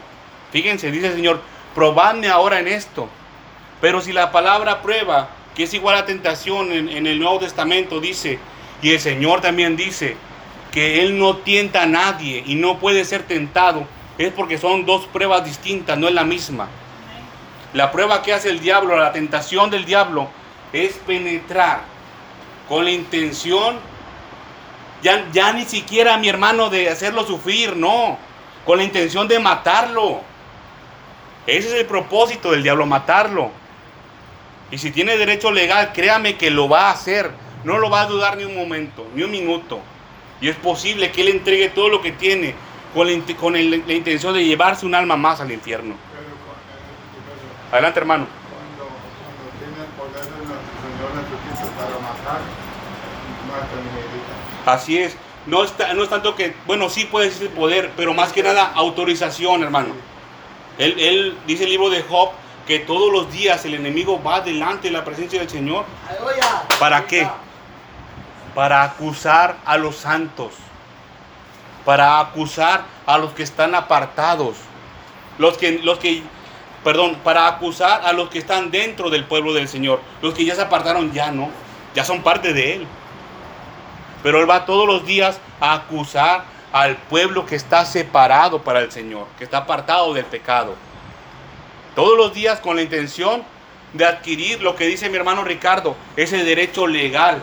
Fíjense, 0.52 0.92
dice 0.92 1.08
el 1.08 1.16
Señor, 1.16 1.42
probadme 1.74 2.28
ahora 2.28 2.60
en 2.60 2.68
esto. 2.68 3.10
Pero 3.82 4.00
si 4.00 4.14
la 4.14 4.32
palabra 4.32 4.84
prueba 4.84 5.30
que 5.56 5.64
es 5.64 5.74
igual 5.74 5.98
a 5.98 6.06
tentación 6.06 6.72
en, 6.72 7.08
el 7.08 7.18
Nuevo 7.18 7.40
Testamento, 7.40 8.00
dice, 8.00 8.38
y 8.84 8.92
el 8.92 9.00
Señor 9.00 9.42
también 9.42 9.76
dice, 9.76 10.18
que 10.72 11.02
Él 11.02 11.18
no 11.18 11.38
tienta 11.38 11.82
a 11.82 11.88
nadie 11.88 12.44
y 12.46 12.54
no 12.54 12.78
puede 12.78 13.06
ser 13.06 13.24
tentado, 13.24 13.88
es 14.20 14.32
porque 14.34 14.60
son 14.60 14.86
dos 14.86 15.08
pruebas 15.08 15.46
distintas, 15.46 15.98
no 15.98 16.08
es 16.08 16.14
la 16.14 16.26
misma. 16.26 16.68
La 17.74 17.91
prueba 17.91 18.24
que 18.24 18.34
hace 18.34 18.49
el 18.49 18.59
diablo, 18.59 18.97
la 18.97 19.11
tentación 19.11 19.70
del 19.70 19.86
diablo, 19.86 20.28
es 20.74 20.93
penetrar 21.05 21.82
con 22.67 22.84
la 22.84 22.91
intención, 22.91 23.78
ya, 25.01 25.53
ni 25.53 25.65
siquiera 25.65 26.17
mi 26.17 26.30
hermano 26.30 26.70
de 26.70 26.89
hacerlo 26.89 27.26
sufrir, 27.26 27.76
no, 27.76 28.17
con 28.65 28.78
la 28.78 28.84
intención 28.84 29.28
de 29.28 29.39
matarlo. 29.39 30.22
Ese 31.47 31.70
es 31.70 31.74
el 31.76 31.86
propósito 31.86 32.51
del 32.51 32.63
diablo, 32.63 32.86
matarlo. 32.86 33.51
Y 34.72 34.78
si 34.78 34.91
tiene 34.91 35.17
derecho 35.17 35.51
legal, 35.51 35.91
créame 35.93 36.38
que 36.38 36.51
lo 36.51 36.70
va 36.70 36.88
a 36.88 36.91
hacer. 36.91 37.32
No 37.63 37.78
lo 37.78 37.89
va 37.89 38.01
a 38.01 38.05
dudar 38.05 38.38
ni 38.38 38.45
un 38.45 38.55
momento, 38.55 39.07
ni 39.15 39.24
un 39.24 39.32
minuto. 39.32 39.80
Y 40.41 40.49
es 40.49 40.55
posible 40.55 41.11
que 41.11 41.22
él 41.22 41.30
entregue 41.30 41.70
todo 41.70 41.89
lo 41.89 42.01
que 42.01 42.11
tiene 42.11 42.53
con 42.93 43.07
la 43.53 43.93
intención 43.93 44.34
de 44.34 44.45
llevarse 44.45 44.86
un 44.86 44.95
alma 44.95 45.17
más 45.17 45.41
al 45.41 45.51
infierno. 45.51 45.95
Adelante, 47.72 47.99
hermano. 47.99 48.26
cuando, 48.49 48.91
cuando 49.22 49.43
tiene 49.59 49.86
el 49.86 49.91
poder 49.93 50.26
de 50.26 50.45
nuestro 50.47 50.74
Señor 50.82 51.09
Jesucristo 51.24 51.67
para 51.78 51.99
matar, 51.99 52.41
mata 53.47 53.76
ni 53.84 53.99
evita. 53.99 54.72
Así 54.74 54.97
es. 54.97 55.15
No, 55.45 55.63
está, 55.63 55.93
no 55.93 56.03
es 56.03 56.09
tanto 56.09 56.36
que, 56.36 56.55
bueno, 56.65 56.89
sí 56.89 57.05
puede 57.05 57.32
ser 57.32 57.49
poder, 57.51 57.91
pero 57.95 58.13
más 58.13 58.34
que 58.34 58.43
nada 58.43 58.72
autorización, 58.74 59.63
hermano. 59.63 59.93
Él, 60.78 60.95
él 60.99 61.38
dice 61.45 61.65
el 61.65 61.70
libro 61.70 61.89
de 61.89 62.01
Job 62.03 62.32
que 62.67 62.80
todos 62.80 63.11
los 63.11 63.32
días 63.32 63.63
el 63.65 63.74
enemigo 63.74 64.22
va 64.22 64.41
delante 64.41 64.88
de 64.88 64.93
la 64.93 65.03
presencia 65.03 65.39
del 65.39 65.49
Señor. 65.49 65.86
¿Para 66.80 67.05
qué? 67.05 67.28
Para 68.55 68.84
acusar 68.84 69.57
a 69.65 69.78
los 69.78 69.95
santos. 69.95 70.53
Para 71.86 72.20
acusar 72.20 72.84
a 73.05 73.17
los 73.17 73.34
que 73.34 73.43
están 73.43 73.76
apartados. 73.76 74.57
Los 75.38 75.57
que, 75.57 75.80
los 75.80 75.97
que, 75.99 76.22
perdón, 76.84 77.18
para 77.24 77.48
acusar 77.48 78.02
a 78.06 78.14
los 78.14 78.30
que 78.30 78.40
están 78.40 78.72
dentro 78.72 79.10
del 79.10 79.26
pueblo 79.26 79.54
del 79.54 79.68
Señor. 79.68 80.02
Los 80.22 80.34
que 80.34 80.46
ya 80.46 80.56
se 80.56 80.62
apartaron 80.62 81.12
ya 81.12 81.32
no. 81.32 81.50
Ya 81.96 82.04
son 82.04 82.22
parte 82.22 82.54
de 82.54 82.76
Él. 82.76 82.88
Pero 84.24 84.40
Él 84.40 84.50
va 84.50 84.66
todos 84.66 84.88
los 84.88 85.06
días 85.06 85.40
a 85.60 85.74
acusar 85.74 86.44
al 86.72 86.98
pueblo 86.98 87.46
que 87.46 87.56
está 87.56 87.86
separado 87.86 88.62
para 88.62 88.80
el 88.80 88.92
Señor, 88.92 89.28
que 89.38 89.44
está 89.44 89.60
apartado 89.60 90.14
del 90.14 90.26
pecado. 90.26 90.76
Todos 91.96 92.18
los 92.18 92.34
días 92.34 92.60
con 92.60 92.76
la 92.76 92.82
intención 92.82 93.44
de 93.94 94.06
adquirir 94.06 94.62
lo 94.62 94.76
que 94.76 94.86
dice 94.86 95.10
mi 95.10 95.18
hermano 95.18 95.44
Ricardo, 95.44 95.96
ese 96.16 96.44
derecho 96.44 96.86
legal 96.86 97.42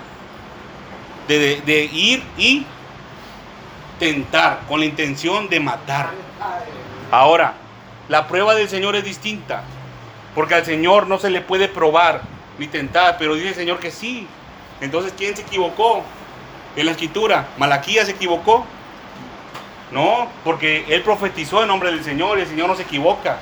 de, 1.27 1.91
ir 1.93 2.23
y 2.39 2.65
tentar, 3.99 4.61
con 4.69 4.81
la 4.81 4.87
intención 4.87 5.49
de 5.49 5.59
matar. 5.59 6.11
Ahora, 7.11 7.55
la 8.09 8.29
prueba 8.29 8.55
del 8.55 8.69
Señor 8.69 8.97
es 8.97 9.05
distinta, 9.05 9.63
porque 10.35 10.55
al 10.55 10.65
Señor 10.65 11.09
no 11.09 11.19
se 11.19 11.31
le 11.31 11.41
puede 11.41 11.69
probar 11.69 12.23
ni 12.59 12.67
tentar, 12.67 13.17
pero 13.19 13.35
dice 13.35 13.49
el 13.49 13.55
Señor 13.55 13.79
que 13.79 13.91
sí. 13.91 14.27
Entonces, 14.81 15.13
¿quién 15.17 15.35
se 15.35 15.43
equivocó? 15.43 16.03
En 16.77 16.87
la 16.87 16.93
escritura, 16.93 17.49
Malaquías 17.57 18.07
se 18.07 18.13
equivocó. 18.13 18.67
No, 19.91 20.29
porque 20.45 20.85
él 20.89 21.03
profetizó 21.03 21.63
en 21.63 21.69
nombre 21.69 21.91
del 21.91 22.05
Señor 22.05 22.39
y 22.39 22.43
el 22.43 22.49
Señor 22.49 22.69
no 22.69 22.75
se 22.77 22.83
equivoca. 22.83 23.39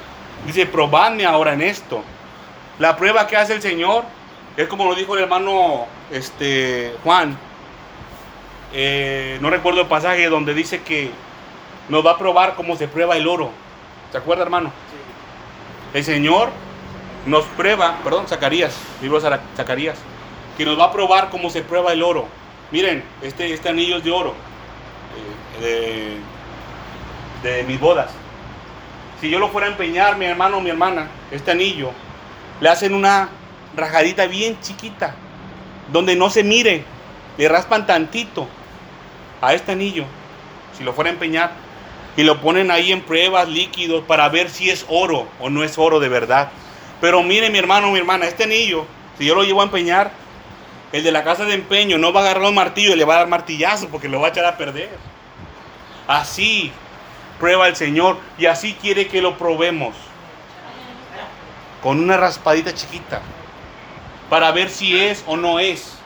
Dice, 0.47 0.67
probadme 0.67 1.25
ahora 1.25 1.55
en 1.55 1.63
esto. 1.63 2.03
La 2.79 2.97
prueba 2.97 3.27
que 3.27 3.37
hace 3.37 3.55
el 3.55 3.63
Señor 3.63 4.05
es 4.57 4.69
como 4.69 4.85
lo 4.85 4.95
dijo 4.95 5.17
el 5.17 5.23
hermano 5.23 5.87
este, 6.11 6.95
Juan. 7.03 7.37
Eh, 8.73 9.39
no 9.41 9.51
recuerdo 9.51 9.81
el 9.81 9.87
pasaje 9.87 10.29
donde 10.29 10.55
dice 10.55 10.83
que 10.83 11.11
nos 11.89 12.05
va 12.05 12.13
a 12.13 12.19
probar 12.19 12.55
cómo 12.55 12.77
se 12.77 12.89
prueba 12.89 13.17
el 13.17 13.27
oro. 13.27 13.51
¿Se 14.15 14.19
acuerda, 14.19 14.45
hermano? 14.45 14.71
El 15.93 16.05
Señor 16.05 16.51
nos 17.27 17.47
prueba, 17.47 17.99
perdón, 18.05 18.29
Zacarías, 18.29 18.73
libro 19.03 19.19
de 19.19 19.41
Zacarías, 19.57 19.99
que 20.57 20.65
nos 20.65 20.79
va 20.79 20.85
a 20.85 20.93
probar 20.93 21.31
cómo 21.31 21.51
se 21.51 21.63
prueba 21.63 21.93
el 21.93 22.01
oro. 22.01 22.29
Miren, 22.71 23.03
este, 23.23 23.53
este 23.53 23.71
anillo 23.71 23.97
es 23.97 24.05
de 24.05 24.13
oro, 24.13 24.35
eh, 25.61 26.21
de, 27.43 27.51
de 27.51 27.65
mis 27.65 27.81
bodas. 27.81 28.13
Si 29.21 29.29
yo 29.29 29.41
lo 29.41 29.49
fuera 29.49 29.67
a 29.67 29.71
empeñar, 29.73 30.17
mi 30.17 30.27
hermano 30.27 30.59
o 30.59 30.61
mi 30.61 30.71
hermana, 30.71 31.09
este 31.33 31.51
anillo, 31.51 31.91
le 32.61 32.69
hacen 32.69 32.95
una 32.95 33.31
rajadita 33.75 34.29
bien 34.29 34.61
chiquita, 34.61 35.17
donde 35.93 36.15
no 36.15 36.31
se 36.31 36.45
mire, 36.45 36.85
le 37.37 37.49
raspan 37.49 37.85
tantito 37.85 38.47
a 39.41 39.55
este 39.55 39.73
anillo, 39.73 40.05
si 40.79 40.85
lo 40.85 40.93
fuera 40.93 41.11
a 41.11 41.15
empeñar, 41.15 41.64
y 42.17 42.23
lo 42.23 42.41
ponen 42.41 42.71
ahí 42.71 42.93
en 42.93 43.03
pruebas 43.03 43.49
líquidos 43.49 44.05
para 44.05 44.29
ver 44.29 44.51
si 44.51 44.71
es 44.71 44.87
oro 44.89 45.27
o 45.41 45.51
no 45.51 45.65
es 45.65 45.79
oro 45.79 46.01
de 46.01 46.09
verdad. 46.09 46.51
Pero 47.01 47.23
mire 47.23 47.51
mi 47.51 47.59
hermano 47.59 47.91
mi 47.91 47.99
hermana, 47.99 48.27
este 48.27 48.45
anillo, 48.45 48.87
si 49.19 49.27
yo 49.27 49.35
lo 49.35 49.43
llevo 49.43 49.61
a 49.61 49.65
empeñar, 49.65 50.13
el 50.93 51.03
de 51.03 51.11
la 51.11 51.25
casa 51.25 51.45
de 51.45 51.55
empeño 51.55 51.99
no 51.99 52.13
va 52.13 52.21
a 52.21 52.25
agarrar 52.25 52.45
un 52.45 52.55
martillo 52.55 52.93
y 52.93 52.97
le 52.97 53.05
va 53.05 53.15
a 53.15 53.19
dar 53.19 53.29
martillazo 53.29 53.89
porque 53.89 54.09
lo 54.09 54.21
va 54.21 54.29
a 54.29 54.31
echar 54.31 54.45
a 54.45 54.57
perder. 54.57 54.91
Así 56.07 56.71
prueba 57.41 57.67
el 57.67 57.75
Señor 57.75 58.19
y 58.39 58.47
así 58.47 58.75
quiere 58.81 59.09
que 59.09 59.21
lo 59.21 59.37
probemos. 59.37 59.95
Con 61.83 62.01
una 62.01 62.17
raspadita 62.17 62.73
chiquita. 62.73 63.21
Para 64.31 64.53
ver 64.53 64.71
si 64.71 64.99
es 64.99 65.25
o 65.27 65.37
no 65.37 65.59
es. 65.59 65.99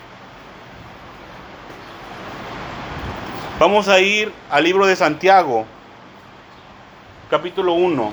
Vamos 3.59 3.89
a 3.89 4.01
ir 4.01 4.33
al 4.51 4.65
libro 4.65 4.87
de 4.87 4.97
Santiago, 4.97 5.67
capítulo 7.31 7.75
1. 7.75 8.13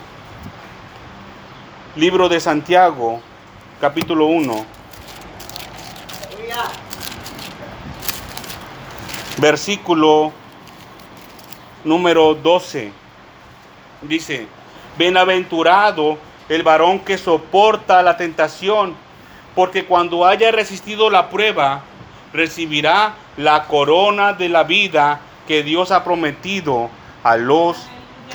Libro 1.96 2.28
de 2.28 2.40
Santiago, 2.42 3.22
capítulo 3.80 4.26
1. 4.26 4.66
Aleluya. 6.28 6.64
versículo 9.38 10.34
número 11.86 12.36
12. 12.36 12.92
Dice, 14.02 14.48
bienaventurado 14.98 16.18
el 16.50 16.64
varón 16.64 17.00
que 17.00 17.18
soporta 17.18 18.04
la 18.04 18.18
tentación, 18.18 18.96
porque 19.56 19.86
cuando 19.86 20.26
haya 20.26 20.52
resistido 20.52 21.10
la 21.10 21.30
prueba, 21.30 21.84
recibirá 22.34 23.14
la 23.38 23.64
corona 23.68 24.34
de 24.34 24.50
la 24.50 24.64
vida 24.64 25.22
que 25.48 25.64
Dios 25.64 25.92
ha 25.92 26.04
prometido 26.04 26.90
a 27.24 27.38
los 27.38 27.78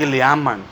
que 0.00 0.06
le 0.06 0.22
aman. 0.22 0.62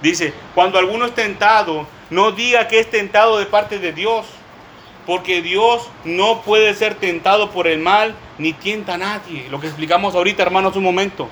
Dice, 0.00 0.32
cuando 0.54 0.78
alguno 0.78 1.04
es 1.04 1.14
tentado, 1.14 1.86
no 2.08 2.32
diga 2.32 2.68
que 2.68 2.80
es 2.80 2.90
tentado 2.90 3.38
de 3.38 3.44
parte 3.44 3.78
de 3.78 3.92
Dios, 3.92 4.24
porque 5.06 5.42
Dios 5.42 5.90
no 6.04 6.40
puede 6.40 6.74
ser 6.74 6.94
tentado 6.94 7.50
por 7.50 7.66
el 7.66 7.78
mal 7.80 8.14
ni 8.38 8.54
tienta 8.54 8.94
a 8.94 8.98
nadie. 8.98 9.46
Lo 9.50 9.60
que 9.60 9.66
explicamos 9.66 10.14
ahorita, 10.14 10.42
hermanos, 10.42 10.74
un 10.74 10.84
momento. 10.84 11.28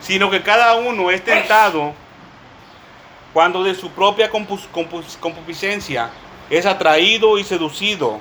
Sino 0.00 0.30
que 0.30 0.42
cada 0.42 0.74
uno 0.74 1.12
es 1.12 1.22
tentado 1.24 1.94
cuando 3.32 3.62
de 3.62 3.76
su 3.76 3.90
propia 3.90 4.30
concupiscencia 4.30 6.10
es 6.48 6.66
atraído 6.66 7.38
y 7.38 7.44
seducido. 7.44 8.18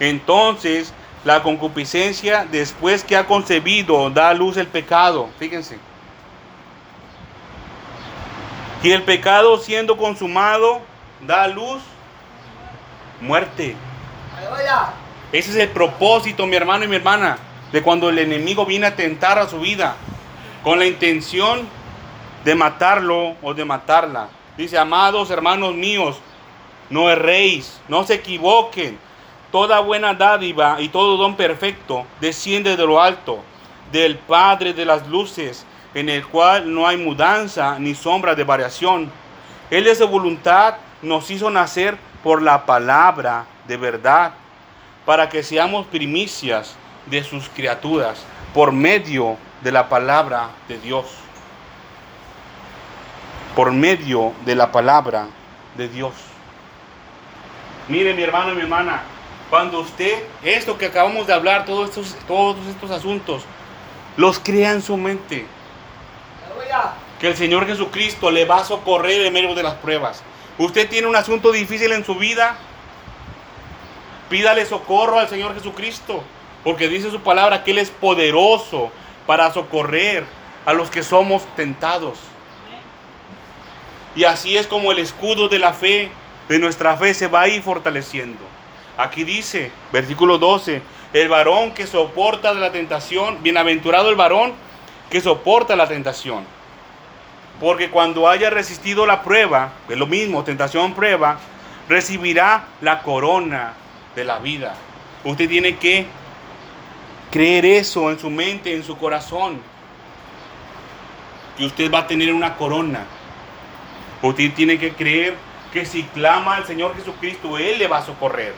Entonces, 0.00 0.94
la 1.26 1.42
concupiscencia, 1.42 2.46
después 2.52 3.02
que 3.02 3.16
ha 3.16 3.26
concebido, 3.26 4.10
da 4.10 4.28
a 4.28 4.34
luz 4.34 4.56
el 4.58 4.68
pecado. 4.68 5.28
Fíjense. 5.40 5.76
Y 8.80 8.92
el 8.92 9.02
pecado 9.02 9.58
siendo 9.58 9.96
consumado, 9.96 10.80
da 11.26 11.42
a 11.42 11.48
luz 11.48 11.82
muerte. 13.20 13.74
Ese 15.32 15.50
es 15.50 15.56
el 15.56 15.70
propósito, 15.70 16.46
mi 16.46 16.54
hermano 16.54 16.84
y 16.84 16.88
mi 16.88 16.94
hermana, 16.94 17.38
de 17.72 17.82
cuando 17.82 18.08
el 18.08 18.20
enemigo 18.20 18.64
viene 18.64 18.86
a 18.86 18.94
tentar 18.94 19.36
a 19.40 19.48
su 19.48 19.58
vida, 19.58 19.96
con 20.62 20.78
la 20.78 20.86
intención 20.86 21.66
de 22.44 22.54
matarlo 22.54 23.34
o 23.42 23.52
de 23.52 23.64
matarla. 23.64 24.28
Dice, 24.56 24.78
amados 24.78 25.28
hermanos 25.32 25.74
míos, 25.74 26.20
no 26.88 27.10
erréis, 27.10 27.80
no 27.88 28.04
se 28.04 28.14
equivoquen. 28.14 29.05
Toda 29.56 29.80
buena 29.80 30.12
dádiva 30.12 30.76
y 30.82 30.90
todo 30.90 31.16
don 31.16 31.34
perfecto 31.34 32.04
desciende 32.20 32.76
de 32.76 32.86
lo 32.86 33.00
alto, 33.00 33.42
del 33.90 34.18
Padre 34.18 34.74
de 34.74 34.84
las 34.84 35.08
luces, 35.08 35.64
en 35.94 36.10
el 36.10 36.26
cual 36.26 36.74
no 36.74 36.86
hay 36.86 36.98
mudanza 36.98 37.78
ni 37.78 37.94
sombra 37.94 38.34
de 38.34 38.44
variación. 38.44 39.10
Él 39.70 39.84
de 39.84 39.94
su 39.94 40.06
voluntad 40.08 40.74
nos 41.00 41.30
hizo 41.30 41.48
nacer 41.48 41.96
por 42.22 42.42
la 42.42 42.66
palabra 42.66 43.46
de 43.66 43.78
verdad, 43.78 44.34
para 45.06 45.30
que 45.30 45.42
seamos 45.42 45.86
primicias 45.86 46.76
de 47.06 47.24
sus 47.24 47.48
criaturas, 47.48 48.26
por 48.52 48.72
medio 48.72 49.38
de 49.62 49.72
la 49.72 49.88
palabra 49.88 50.50
de 50.68 50.78
Dios. 50.80 51.06
Por 53.54 53.72
medio 53.72 54.34
de 54.44 54.54
la 54.54 54.70
palabra 54.70 55.28
de 55.78 55.88
Dios. 55.88 56.12
Mire 57.88 58.12
mi 58.12 58.22
hermano 58.22 58.52
y 58.52 58.56
mi 58.56 58.60
hermana, 58.60 59.15
cuando 59.50 59.80
usted, 59.80 60.24
esto 60.42 60.76
que 60.76 60.86
acabamos 60.86 61.26
de 61.26 61.32
hablar, 61.32 61.64
todos 61.64 61.90
estos, 61.90 62.16
todos 62.26 62.66
estos 62.66 62.90
asuntos, 62.90 63.42
los 64.16 64.38
crea 64.38 64.72
en 64.72 64.82
su 64.82 64.96
mente, 64.96 65.46
que 67.20 67.28
el 67.28 67.36
Señor 67.36 67.66
Jesucristo 67.66 68.30
le 68.30 68.44
va 68.44 68.58
a 68.58 68.64
socorrer 68.64 69.24
en 69.24 69.32
medio 69.32 69.54
de 69.54 69.62
las 69.62 69.74
pruebas. 69.74 70.22
Usted 70.58 70.88
tiene 70.88 71.06
un 71.06 71.16
asunto 71.16 71.52
difícil 71.52 71.92
en 71.92 72.04
su 72.04 72.16
vida, 72.16 72.56
pídale 74.28 74.66
socorro 74.66 75.18
al 75.18 75.28
Señor 75.28 75.54
Jesucristo, 75.54 76.22
porque 76.64 76.88
dice 76.88 77.10
su 77.10 77.20
palabra 77.20 77.62
que 77.62 77.70
Él 77.70 77.78
es 77.78 77.90
poderoso 77.90 78.90
para 79.26 79.52
socorrer 79.52 80.24
a 80.64 80.72
los 80.72 80.90
que 80.90 81.02
somos 81.02 81.44
tentados. 81.54 82.18
Y 84.16 84.24
así 84.24 84.56
es 84.56 84.66
como 84.66 84.92
el 84.92 84.98
escudo 84.98 85.48
de 85.48 85.58
la 85.58 85.72
fe, 85.72 86.10
de 86.48 86.58
nuestra 86.58 86.96
fe, 86.96 87.14
se 87.14 87.28
va 87.28 87.42
a 87.42 87.48
ir 87.48 87.62
fortaleciendo. 87.62 88.55
Aquí 88.96 89.24
dice, 89.24 89.70
versículo 89.92 90.38
12, 90.38 90.80
el 91.12 91.28
varón 91.28 91.72
que 91.72 91.86
soporta 91.86 92.54
la 92.54 92.72
tentación, 92.72 93.42
bienaventurado 93.42 94.08
el 94.08 94.16
varón 94.16 94.54
que 95.10 95.20
soporta 95.20 95.76
la 95.76 95.86
tentación. 95.86 96.44
Porque 97.60 97.90
cuando 97.90 98.28
haya 98.28 98.50
resistido 98.50 99.06
la 99.06 99.22
prueba, 99.22 99.72
es 99.88 99.96
lo 99.96 100.06
mismo, 100.06 100.44
tentación, 100.44 100.94
prueba, 100.94 101.38
recibirá 101.88 102.64
la 102.80 103.02
corona 103.02 103.74
de 104.14 104.24
la 104.24 104.38
vida. 104.38 104.74
Usted 105.24 105.48
tiene 105.48 105.76
que 105.76 106.06
creer 107.30 107.64
eso 107.64 108.10
en 108.10 108.18
su 108.18 108.30
mente, 108.30 108.74
en 108.74 108.82
su 108.82 108.96
corazón. 108.96 109.60
Que 111.56 111.66
usted 111.66 111.92
va 111.92 112.00
a 112.00 112.06
tener 112.06 112.32
una 112.32 112.56
corona. 112.56 113.04
Usted 114.22 114.52
tiene 114.52 114.78
que 114.78 114.92
creer 114.92 115.34
que 115.72 115.84
si 115.86 116.02
clama 116.02 116.56
al 116.56 116.66
Señor 116.66 116.94
Jesucristo, 116.96 117.58
Él 117.58 117.78
le 117.78 117.88
va 117.88 117.98
a 117.98 118.06
socorrer. 118.06 118.54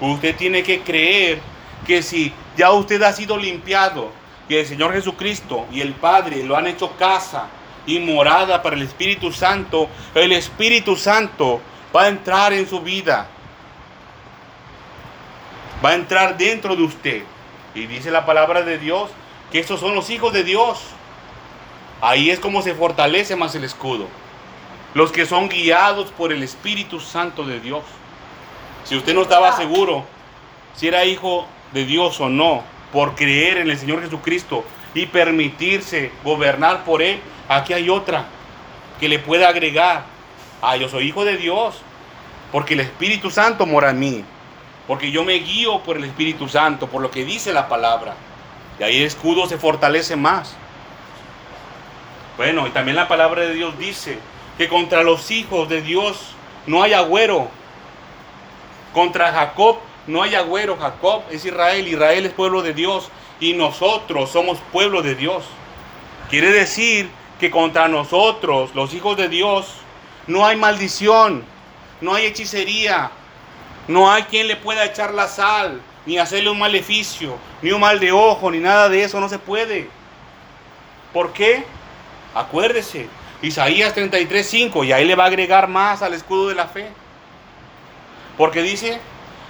Usted 0.00 0.36
tiene 0.36 0.62
que 0.62 0.80
creer 0.80 1.40
que 1.86 2.02
si 2.02 2.32
ya 2.56 2.72
usted 2.72 3.02
ha 3.02 3.12
sido 3.12 3.36
limpiado, 3.36 4.10
que 4.48 4.60
el 4.60 4.66
Señor 4.66 4.92
Jesucristo 4.92 5.66
y 5.70 5.80
el 5.80 5.92
Padre 5.92 6.42
lo 6.42 6.56
han 6.56 6.66
hecho 6.66 6.96
casa 6.96 7.48
y 7.86 7.98
morada 7.98 8.62
para 8.62 8.76
el 8.76 8.82
Espíritu 8.82 9.32
Santo, 9.32 9.88
el 10.14 10.32
Espíritu 10.32 10.96
Santo 10.96 11.60
va 11.94 12.04
a 12.04 12.08
entrar 12.08 12.52
en 12.52 12.68
su 12.68 12.80
vida. 12.80 13.28
Va 15.84 15.90
a 15.90 15.94
entrar 15.94 16.36
dentro 16.36 16.74
de 16.74 16.82
usted. 16.82 17.22
Y 17.74 17.86
dice 17.86 18.10
la 18.10 18.26
palabra 18.26 18.62
de 18.62 18.78
Dios 18.78 19.10
que 19.52 19.60
estos 19.60 19.80
son 19.80 19.94
los 19.94 20.10
hijos 20.10 20.32
de 20.32 20.44
Dios. 20.44 20.80
Ahí 22.00 22.30
es 22.30 22.40
como 22.40 22.62
se 22.62 22.74
fortalece 22.74 23.36
más 23.36 23.54
el 23.54 23.64
escudo. 23.64 24.06
Los 24.94 25.12
que 25.12 25.26
son 25.26 25.48
guiados 25.48 26.10
por 26.10 26.32
el 26.32 26.42
Espíritu 26.42 27.00
Santo 27.00 27.44
de 27.44 27.60
Dios. 27.60 27.82
Si 28.84 28.96
usted 28.96 29.14
no 29.14 29.22
estaba 29.22 29.56
seguro 29.56 30.04
si 30.74 30.88
era 30.88 31.04
hijo 31.04 31.46
de 31.72 31.84
Dios 31.84 32.20
o 32.20 32.28
no, 32.28 32.62
por 32.92 33.14
creer 33.14 33.58
en 33.58 33.70
el 33.70 33.78
Señor 33.78 34.02
Jesucristo 34.02 34.64
y 34.94 35.06
permitirse 35.06 36.12
gobernar 36.24 36.84
por 36.84 37.02
Él, 37.02 37.20
aquí 37.48 37.72
hay 37.72 37.90
otra 37.90 38.26
que 38.98 39.08
le 39.08 39.18
puede 39.18 39.44
agregar. 39.44 40.04
Ah, 40.62 40.76
yo 40.76 40.88
soy 40.88 41.08
hijo 41.08 41.24
de 41.24 41.36
Dios, 41.36 41.80
porque 42.50 42.74
el 42.74 42.80
Espíritu 42.80 43.30
Santo 43.30 43.66
mora 43.66 43.90
en 43.90 43.98
mí, 43.98 44.24
porque 44.86 45.10
yo 45.10 45.24
me 45.24 45.34
guío 45.34 45.80
por 45.80 45.96
el 45.96 46.04
Espíritu 46.04 46.48
Santo, 46.48 46.86
por 46.88 47.02
lo 47.02 47.10
que 47.10 47.24
dice 47.24 47.52
la 47.52 47.68
palabra. 47.68 48.14
Y 48.78 48.82
ahí 48.82 48.98
el 48.98 49.04
escudo 49.04 49.46
se 49.46 49.58
fortalece 49.58 50.16
más. 50.16 50.56
Bueno, 52.36 52.66
y 52.66 52.70
también 52.70 52.96
la 52.96 53.08
palabra 53.08 53.42
de 53.42 53.54
Dios 53.54 53.76
dice 53.78 54.18
que 54.56 54.68
contra 54.68 55.02
los 55.02 55.30
hijos 55.30 55.68
de 55.68 55.82
Dios 55.82 56.34
no 56.66 56.82
hay 56.82 56.92
agüero. 56.92 57.48
Contra 58.98 59.30
Jacob 59.30 59.78
no 60.08 60.24
hay 60.24 60.34
agüero. 60.34 60.76
Jacob 60.76 61.22
es 61.30 61.44
Israel, 61.44 61.86
Israel 61.86 62.26
es 62.26 62.32
pueblo 62.32 62.62
de 62.62 62.74
Dios 62.74 63.10
y 63.38 63.52
nosotros 63.52 64.28
somos 64.28 64.58
pueblo 64.72 65.02
de 65.02 65.14
Dios. 65.14 65.44
Quiere 66.28 66.50
decir 66.50 67.08
que 67.38 67.48
contra 67.48 67.86
nosotros, 67.86 68.74
los 68.74 68.92
hijos 68.94 69.16
de 69.16 69.28
Dios, 69.28 69.72
no 70.26 70.44
hay 70.44 70.56
maldición, 70.56 71.44
no 72.00 72.14
hay 72.14 72.26
hechicería, 72.26 73.12
no 73.86 74.10
hay 74.10 74.24
quien 74.24 74.48
le 74.48 74.56
pueda 74.56 74.84
echar 74.84 75.14
la 75.14 75.28
sal, 75.28 75.80
ni 76.04 76.18
hacerle 76.18 76.50
un 76.50 76.58
maleficio, 76.58 77.36
ni 77.62 77.70
un 77.70 77.80
mal 77.80 78.00
de 78.00 78.10
ojo, 78.10 78.50
ni 78.50 78.58
nada 78.58 78.88
de 78.88 79.04
eso, 79.04 79.20
no 79.20 79.28
se 79.28 79.38
puede. 79.38 79.88
¿Por 81.12 81.32
qué? 81.32 81.62
Acuérdese, 82.34 83.06
Isaías 83.42 83.94
33:5, 83.94 84.84
y 84.84 84.90
ahí 84.90 85.04
le 85.04 85.14
va 85.14 85.22
a 85.22 85.28
agregar 85.28 85.68
más 85.68 86.02
al 86.02 86.14
escudo 86.14 86.48
de 86.48 86.56
la 86.56 86.66
fe. 86.66 86.90
Porque 88.38 88.62
dice 88.62 89.00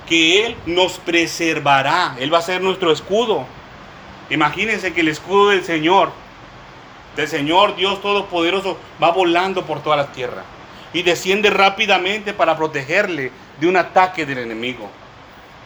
que 0.08 0.46
Él 0.46 0.56
nos 0.66 0.98
preservará, 0.98 2.16
Él 2.18 2.32
va 2.32 2.38
a 2.38 2.42
ser 2.42 2.62
nuestro 2.62 2.90
escudo. 2.90 3.46
Imagínense 4.30 4.92
que 4.92 5.02
el 5.02 5.08
escudo 5.08 5.50
del 5.50 5.62
Señor, 5.62 6.10
del 7.14 7.28
Señor 7.28 7.76
Dios 7.76 8.00
Todopoderoso, 8.00 8.78
va 9.00 9.12
volando 9.12 9.64
por 9.66 9.82
toda 9.82 9.96
la 9.96 10.10
tierra 10.12 10.42
y 10.92 11.02
desciende 11.02 11.50
rápidamente 11.50 12.32
para 12.32 12.56
protegerle 12.56 13.30
de 13.60 13.68
un 13.68 13.76
ataque 13.76 14.24
del 14.24 14.38
enemigo, 14.38 14.90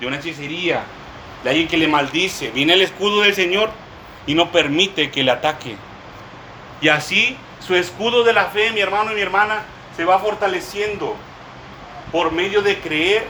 de 0.01 0.07
una 0.07 0.17
hechicería, 0.17 0.83
de 1.45 1.51
alguien 1.51 1.69
que 1.69 1.77
le 1.77 1.87
maldice. 1.87 2.51
Viene 2.51 2.75
el 2.75 2.83
escudo 2.83 3.23
del 3.23 3.35
Señor 3.35 3.71
y 4.27 4.35
no 4.35 4.51
permite 4.51 5.11
que 5.13 5.23
le 5.23 5.31
ataque. 5.31 5.77
Y 6.81 6.89
así 6.89 7.37
su 7.61 7.77
escudo 7.77 8.25
de 8.25 8.33
la 8.33 8.47
fe, 8.47 8.73
mi 8.73 8.81
hermano 8.81 9.13
y 9.13 9.15
mi 9.15 9.21
hermana, 9.21 9.63
se 9.97 10.05
va 10.05 10.19
fortaleciendo 10.19 11.17
por 12.13 12.31
medio 12.31 12.63
de 12.63 12.79
creer 12.79 13.25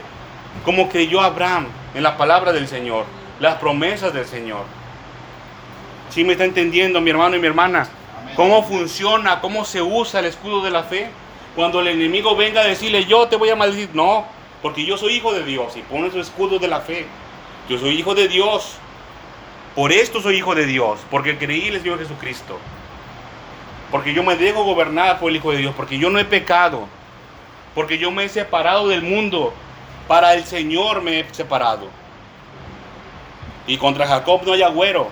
como 0.65 0.89
creyó 0.89 1.21
Abraham 1.21 1.69
en 1.95 2.03
la 2.03 2.17
palabra 2.17 2.53
del 2.53 2.69
Señor, 2.69 3.07
las 3.41 3.55
promesas 3.57 4.13
del 4.13 4.27
Señor. 4.27 4.65
¿Sí 6.11 6.25
me 6.25 6.33
está 6.33 6.45
entendiendo, 6.45 7.01
mi 7.01 7.11
hermano 7.11 7.37
y 7.37 7.39
mi 7.39 7.47
hermana? 7.47 7.89
¿Cómo 8.37 8.63
funciona, 8.65 9.41
cómo 9.41 9.65
se 9.65 9.81
usa 9.81 10.21
el 10.21 10.27
escudo 10.27 10.63
de 10.63 10.71
la 10.71 10.83
fe? 10.83 11.11
Cuando 11.55 11.81
el 11.81 11.89
enemigo 11.89 12.35
venga 12.35 12.61
a 12.61 12.65
decirle, 12.65 13.05
yo 13.07 13.29
te 13.29 13.37
voy 13.37 13.51
a 13.51 13.57
maldecir, 13.57 13.91
no, 13.95 14.27
porque 14.61 14.85
yo 14.85 14.97
soy 14.97 15.15
hijo 15.15 15.33
de 15.33 15.45
Dios 15.45 15.77
y 15.77 15.83
pone 15.83 16.11
su 16.11 16.21
escudo 16.21 16.59
de 16.59 16.69
la 16.69 16.81
fe. 16.81 17.07
Yo 17.69 17.79
soy 17.79 17.99
hijo 17.99 18.15
de 18.15 18.29
Dios. 18.29 18.77
Por 19.75 19.93
esto 19.93 20.21
soy 20.21 20.37
hijo 20.37 20.55
de 20.55 20.67
Dios, 20.67 21.01
porque 21.11 21.39
creí 21.39 21.69
en 21.69 21.75
el 21.75 21.83
Señor 21.83 21.99
Jesucristo. 21.99 22.59
Porque 23.91 24.13
yo 24.15 24.23
me 24.23 24.37
dejo 24.37 24.65
gobernar 24.65 25.19
por 25.19 25.31
el 25.31 25.37
Hijo 25.37 25.53
de 25.53 25.59
Dios, 25.59 25.75
porque 25.77 25.99
yo 25.99 26.09
no 26.09 26.19
he 26.19 26.25
pecado, 26.25 26.89
porque 27.75 27.99
yo 27.99 28.11
me 28.11 28.25
he 28.25 28.29
separado 28.29 28.89
del 28.89 29.03
mundo, 29.03 29.55
para 30.09 30.35
el 30.35 30.45
Señor 30.45 31.03
me 31.03 31.21
he 31.21 31.35
separado. 31.35 31.89
Y 33.67 33.77
contra 33.79 34.07
Jacob 34.07 34.43
no 34.45 34.53
hay 34.53 34.63
agüero. 34.63 35.09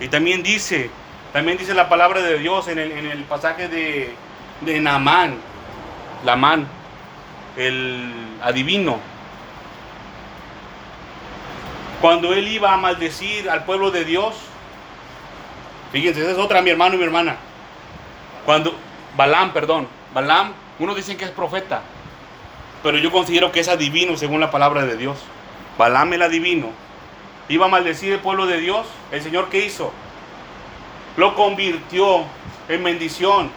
Y 0.00 0.08
también 0.08 0.42
dice, 0.42 0.90
también 1.32 1.58
dice 1.58 1.74
la 1.74 1.88
palabra 1.88 2.22
de 2.22 2.38
Dios 2.38 2.68
en 2.68 2.78
el, 2.78 2.92
en 2.92 3.06
el 3.06 3.24
pasaje 3.24 3.68
de, 3.68 4.14
de 4.62 4.80
Naamán, 4.80 5.36
Lamán, 6.24 6.66
el 7.56 8.12
adivino. 8.42 8.98
Cuando 12.00 12.32
él 12.32 12.48
iba 12.48 12.72
a 12.72 12.76
maldecir 12.78 13.50
al 13.50 13.64
pueblo 13.64 13.90
de 13.90 14.04
Dios, 14.04 14.34
fíjense, 15.92 16.22
esa 16.22 16.30
es 16.30 16.38
otra, 16.38 16.62
mi 16.62 16.70
hermano 16.70 16.94
y 16.94 16.98
mi 16.98 17.04
hermana. 17.04 17.36
Cuando, 18.46 18.74
Balaam, 19.16 19.52
perdón, 19.52 19.86
Balaam, 20.14 20.54
uno 20.80 20.94
dicen 20.94 21.16
que 21.16 21.26
es 21.26 21.30
profeta, 21.30 21.82
pero 22.82 22.98
yo 22.98 23.12
considero 23.12 23.52
que 23.52 23.60
es 23.60 23.68
adivino 23.68 24.16
según 24.16 24.40
la 24.40 24.50
palabra 24.50 24.84
de 24.86 24.96
Dios. 24.96 25.18
Balaam 25.78 26.14
el 26.14 26.22
adivino 26.22 26.70
iba 27.50 27.66
a 27.66 27.68
maldecir 27.68 28.14
el 28.14 28.20
pueblo 28.20 28.46
de 28.46 28.58
Dios. 28.58 28.86
El 29.12 29.22
Señor 29.22 29.48
qué 29.50 29.66
hizo? 29.66 29.92
Lo 31.16 31.34
convirtió 31.34 32.24
en 32.68 32.82
bendición. 32.82 33.50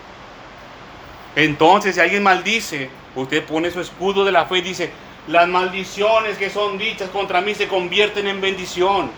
Entonces, 1.36 1.96
si 1.96 2.02
alguien 2.02 2.24
maldice, 2.24 2.90
usted 3.16 3.46
pone 3.46 3.72
su 3.72 3.80
escudo 3.80 4.26
de 4.26 4.32
la 4.32 4.46
fe 4.46 4.58
y 4.58 4.62
dice, 4.62 4.92
las 5.28 5.48
maldiciones 5.48 6.38
que 6.38 6.50
son 6.50 6.78
dichas 6.78 7.10
contra 7.10 7.40
mí 7.42 7.56
se 7.56 7.68
convierten 7.68 8.28
en 8.28 8.42
bendición. 8.42 9.10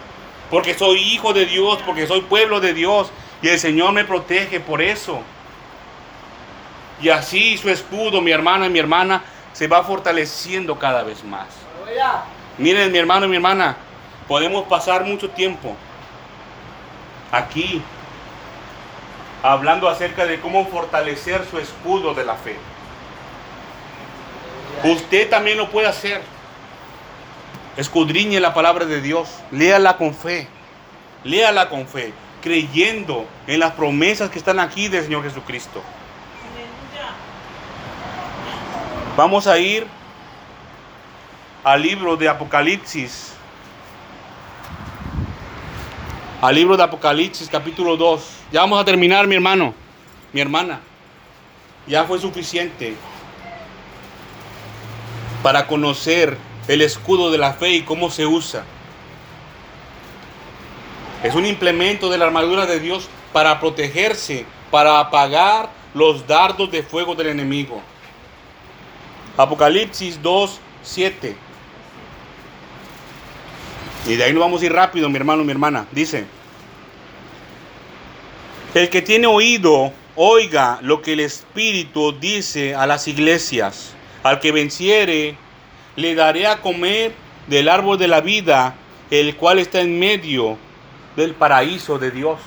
Porque 0.52 0.76
soy 0.76 1.00
hijo 1.00 1.34
de 1.34 1.46
Dios, 1.46 1.80
porque 1.86 2.06
soy 2.06 2.22
pueblo 2.22 2.60
de 2.60 2.74
Dios. 2.74 3.12
Y 3.42 3.48
el 3.48 3.60
Señor 3.60 3.94
me 3.94 4.06
protege 4.06 4.60
por 4.60 4.82
eso. 4.82 5.22
Y 7.06 7.10
así 7.12 7.56
su 7.60 7.70
escudo, 7.70 8.20
mi 8.20 8.32
hermano 8.32 8.66
y 8.66 8.70
mi 8.72 8.80
hermana, 8.80 9.22
se 9.54 9.68
va 9.68 9.84
fortaleciendo 9.84 10.80
cada 10.80 11.04
vez 11.04 11.24
más. 11.24 11.46
Miren, 12.58 12.92
mi 12.92 12.98
hermano 12.98 13.28
y 13.28 13.30
mi 13.30 13.36
hermana, 13.36 13.78
podemos 14.28 14.64
pasar 14.68 15.04
mucho 15.04 15.30
tiempo 15.30 15.76
aquí 17.32 17.80
hablando 19.44 19.88
acerca 19.88 20.26
de 20.26 20.40
cómo 20.40 20.66
fortalecer 20.66 21.46
su 21.48 21.60
escudo 21.60 22.16
de 22.16 22.26
la 22.26 22.34
fe. 22.34 22.58
Usted 24.84 25.30
también 25.30 25.60
lo 25.60 25.70
puede 25.70 25.86
hacer. 25.86 26.24
Escudriñe 27.78 28.40
la 28.40 28.56
palabra 28.56 28.86
de 28.86 29.00
Dios, 29.00 29.30
léala 29.52 29.98
con 29.98 30.16
fe, 30.16 30.48
léala 31.24 31.70
con 31.70 31.88
fe, 31.88 32.14
creyendo 32.42 33.28
en 33.46 33.60
las 33.60 33.74
promesas 33.74 34.32
que 34.32 34.40
están 34.40 34.60
aquí 34.60 34.88
del 34.88 35.04
Señor 35.04 35.22
Jesucristo. 35.22 35.84
Vamos 39.16 39.48
a 39.48 39.58
ir 39.58 39.88
al 41.64 41.82
libro 41.82 42.18
de 42.18 42.28
Apocalipsis. 42.28 43.32
Al 46.42 46.54
libro 46.54 46.76
de 46.76 46.84
Apocalipsis 46.84 47.48
capítulo 47.48 47.96
2. 47.96 48.22
Ya 48.52 48.60
vamos 48.60 48.82
a 48.82 48.84
terminar, 48.84 49.26
mi 49.26 49.36
hermano, 49.36 49.74
mi 50.34 50.42
hermana. 50.42 50.82
Ya 51.88 52.04
fue 52.04 52.20
suficiente 52.20 52.94
para 55.42 55.66
conocer 55.66 56.38
el 56.68 56.82
escudo 56.82 57.32
de 57.32 57.38
la 57.38 57.54
fe 57.54 57.70
y 57.70 57.82
cómo 57.84 58.10
se 58.12 58.26
usa. 58.26 58.66
Es 61.24 61.34
un 61.36 61.46
implemento 61.46 62.10
de 62.10 62.18
la 62.18 62.26
armadura 62.26 62.66
de 62.66 62.82
Dios 62.82 63.08
para 63.32 63.62
protegerse, 63.62 64.46
para 64.72 65.00
apagar 65.00 65.70
los 65.94 66.28
dardos 66.28 66.70
de 66.70 66.84
fuego 66.84 67.16
del 67.16 67.28
enemigo. 67.28 67.82
Apocalipsis 69.38 70.22
2, 70.22 70.60
7. 70.84 71.36
Y 74.08 74.16
de 74.16 74.24
ahí 74.24 74.34
nos 74.34 74.42
vamos 74.42 74.62
a 74.62 74.66
ir 74.66 74.74
rápido, 74.74 75.10
mi 75.10 75.18
hermano, 75.18 75.44
mi 75.44 75.52
hermana. 75.52 75.88
Dice, 75.92 76.26
el 78.74 78.90
que 78.90 79.02
tiene 79.02 79.28
oído, 79.28 79.92
oiga 80.16 80.80
lo 80.82 81.02
que 81.02 81.14
el 81.14 81.20
Espíritu 81.22 82.12
dice 82.14 82.76
a 82.76 82.86
las 82.86 83.08
iglesias. 83.08 83.94
Al 84.24 84.40
que 84.40 84.52
venciere, 84.52 85.38
le 85.96 86.16
daré 86.16 86.48
a 86.48 86.62
comer 86.62 87.14
del 87.48 87.70
árbol 87.70 87.98
de 87.98 88.08
la 88.08 88.22
vida, 88.22 88.76
el 89.12 89.36
cual 89.36 89.60
está 89.60 89.82
en 89.82 90.00
medio 90.00 90.58
del 91.16 91.34
paraíso 91.36 91.98
de 92.00 92.12
Dios. 92.12 92.40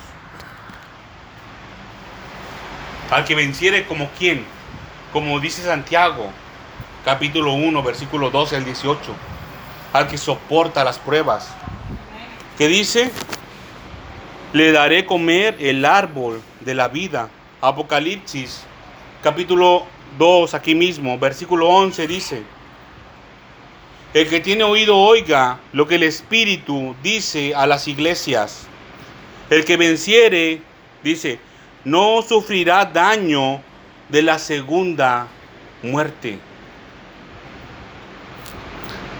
Al 3.11 3.25
que 3.25 3.35
venciere 3.35 3.87
como 3.87 4.11
quien, 4.19 4.45
como 5.13 5.41
dice 5.41 5.63
Santiago, 5.63 6.31
capítulo 7.09 7.55
1, 7.55 7.83
versículo 7.83 8.29
12 8.29 8.57
al 8.57 8.67
18. 8.67 9.01
Al 9.95 10.09
que 10.09 10.19
soporta 10.19 10.85
las 10.85 10.99
pruebas. 10.99 11.49
¿Qué 12.59 12.69
dice? 12.69 13.11
Le 14.53 14.73
daré 14.73 15.07
comer 15.07 15.57
el 15.59 15.87
árbol 15.87 16.43
de 16.61 16.75
la 16.75 16.89
vida. 16.89 17.31
Apocalipsis, 17.63 18.61
capítulo 19.23 19.87
2, 20.19 20.53
aquí 20.53 20.75
mismo, 20.75 21.19
versículo 21.19 21.71
11 21.71 22.07
dice, 22.07 22.43
el 24.13 24.29
que 24.29 24.41
tiene 24.41 24.65
oído 24.65 24.95
oiga 24.99 25.61
lo 25.73 25.89
que 25.89 25.95
el 25.95 26.03
Espíritu 26.03 26.95
dice 27.03 27.55
a 27.55 27.67
las 27.67 27.89
iglesias. 27.89 28.67
El 29.49 29.65
que 29.65 29.79
venciere, 29.79 30.61
dice, 31.03 31.41
no 31.85 32.21
sufrirá 32.21 32.85
daño 32.85 33.63
de 34.11 34.21
la 34.21 34.39
segunda 34.39 35.27
muerte. 35.83 36.39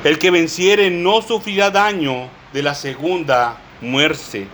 El 0.09 0.19
que 0.19 0.31
venciere 0.31 0.89
no 0.89 1.21
sufrirá 1.21 1.71
daño 1.71 2.31
de 2.55 2.63
la 2.63 2.75
segunda 2.75 3.59
muerte. 3.83 4.47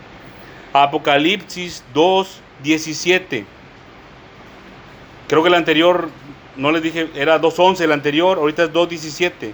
Apocalipsis 0.72 1.84
2, 1.94 2.40
17. 2.64 3.46
Creo 5.28 5.42
que 5.44 5.48
el 5.48 5.54
anterior, 5.54 6.08
no 6.56 6.72
les 6.72 6.82
dije, 6.82 7.08
era 7.14 7.40
2.11 7.40 7.82
el 7.82 7.92
anterior, 7.92 8.38
ahorita 8.38 8.64
es 8.64 8.72
2.17. 8.72 9.52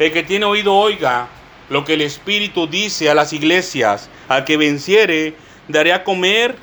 El 0.00 0.12
que 0.12 0.22
tiene 0.22 0.44
oído 0.44 0.74
oiga 0.74 1.28
lo 1.70 1.82
que 1.86 1.94
el 1.94 2.02
Espíritu 2.02 2.66
dice 2.66 3.08
a 3.08 3.14
las 3.14 3.32
iglesias. 3.32 4.10
Al 4.28 4.44
que 4.44 4.58
venciere, 4.58 5.34
daré 5.66 5.94
a 5.94 6.04
comer 6.04 6.56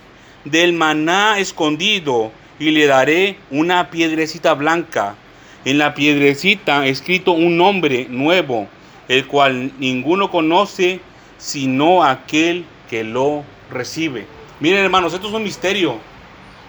del 0.46 0.74
maná 0.74 1.40
escondido 1.40 2.32
y 2.60 2.70
le 2.70 2.86
daré 2.86 3.40
una 3.50 3.90
piedrecita 3.90 4.54
blanca. 4.54 5.16
En 5.66 5.78
la 5.78 5.94
piedrecita 5.94 6.86
escrito 6.88 7.32
un 7.32 7.58
nombre 7.58 8.08
nuevo, 8.10 8.68
el 9.08 9.28
cual 9.28 9.72
ninguno 9.80 10.32
conoce 10.32 11.02
sino 11.38 12.04
aquel 12.04 12.66
que 12.90 13.04
lo 13.04 13.44
recibe. 13.72 14.26
Miren 14.60 14.84
hermanos, 14.84 15.14
esto 15.14 15.28
es 15.28 15.34
un 15.34 15.44
misterio. 15.44 15.98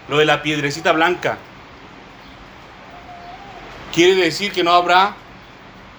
Lo 0.09 0.19
de 0.19 0.25
la 0.25 0.43
piedrecita 0.43 0.93
blanca. 0.93 1.39
Quiere 3.93 4.15
decir 4.15 4.53
que 4.53 4.63
no 4.63 4.73
habrá 4.73 5.15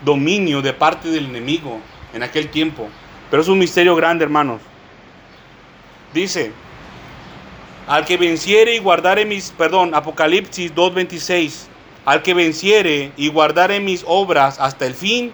dominio 0.04 0.62
de 0.62 0.74
parte 0.74 1.10
del 1.10 1.26
enemigo 1.26 1.80
en 2.14 2.24
aquel 2.24 2.50
tiempo. 2.50 2.90
Pero 3.30 3.42
es 3.42 3.48
un 3.48 3.60
misterio 3.60 3.96
grande, 3.96 4.26
hermanos. 4.26 4.62
Dice, 6.14 6.52
al 7.88 8.06
que 8.06 8.18
venciere 8.18 8.76
y 8.76 8.80
guardare 8.80 9.26
mis, 9.26 9.52
perdón, 9.52 9.96
Apocalipsis 9.96 10.74
2.26, 10.74 11.68
al 12.06 12.24
que 12.24 12.34
venciere 12.34 13.12
y 13.18 13.30
guardare 13.30 13.80
mis 13.80 14.04
obras 14.08 14.60
hasta 14.60 14.86
el 14.86 14.94
fin, 14.94 15.32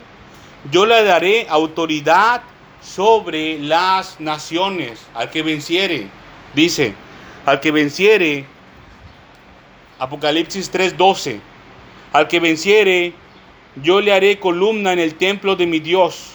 yo 0.72 0.86
le 0.86 1.04
daré 1.04 1.48
autoridad 1.50 2.42
sobre 2.82 3.60
las 3.60 4.20
naciones. 4.20 5.06
Al 5.14 5.30
que 5.30 5.44
venciere, 5.44 6.08
dice, 6.54 6.94
al 7.46 7.60
que 7.60 7.72
venciere, 7.72 8.46
Apocalipsis 10.00 10.72
3.12, 10.72 11.40
al 12.14 12.28
que 12.28 12.40
venciere, 12.40 13.14
yo 13.82 14.02
le 14.02 14.14
haré 14.14 14.40
columna 14.40 14.94
en 14.94 15.00
el 15.00 15.16
templo 15.16 15.56
de 15.56 15.66
mi 15.66 15.80
Dios, 15.80 16.34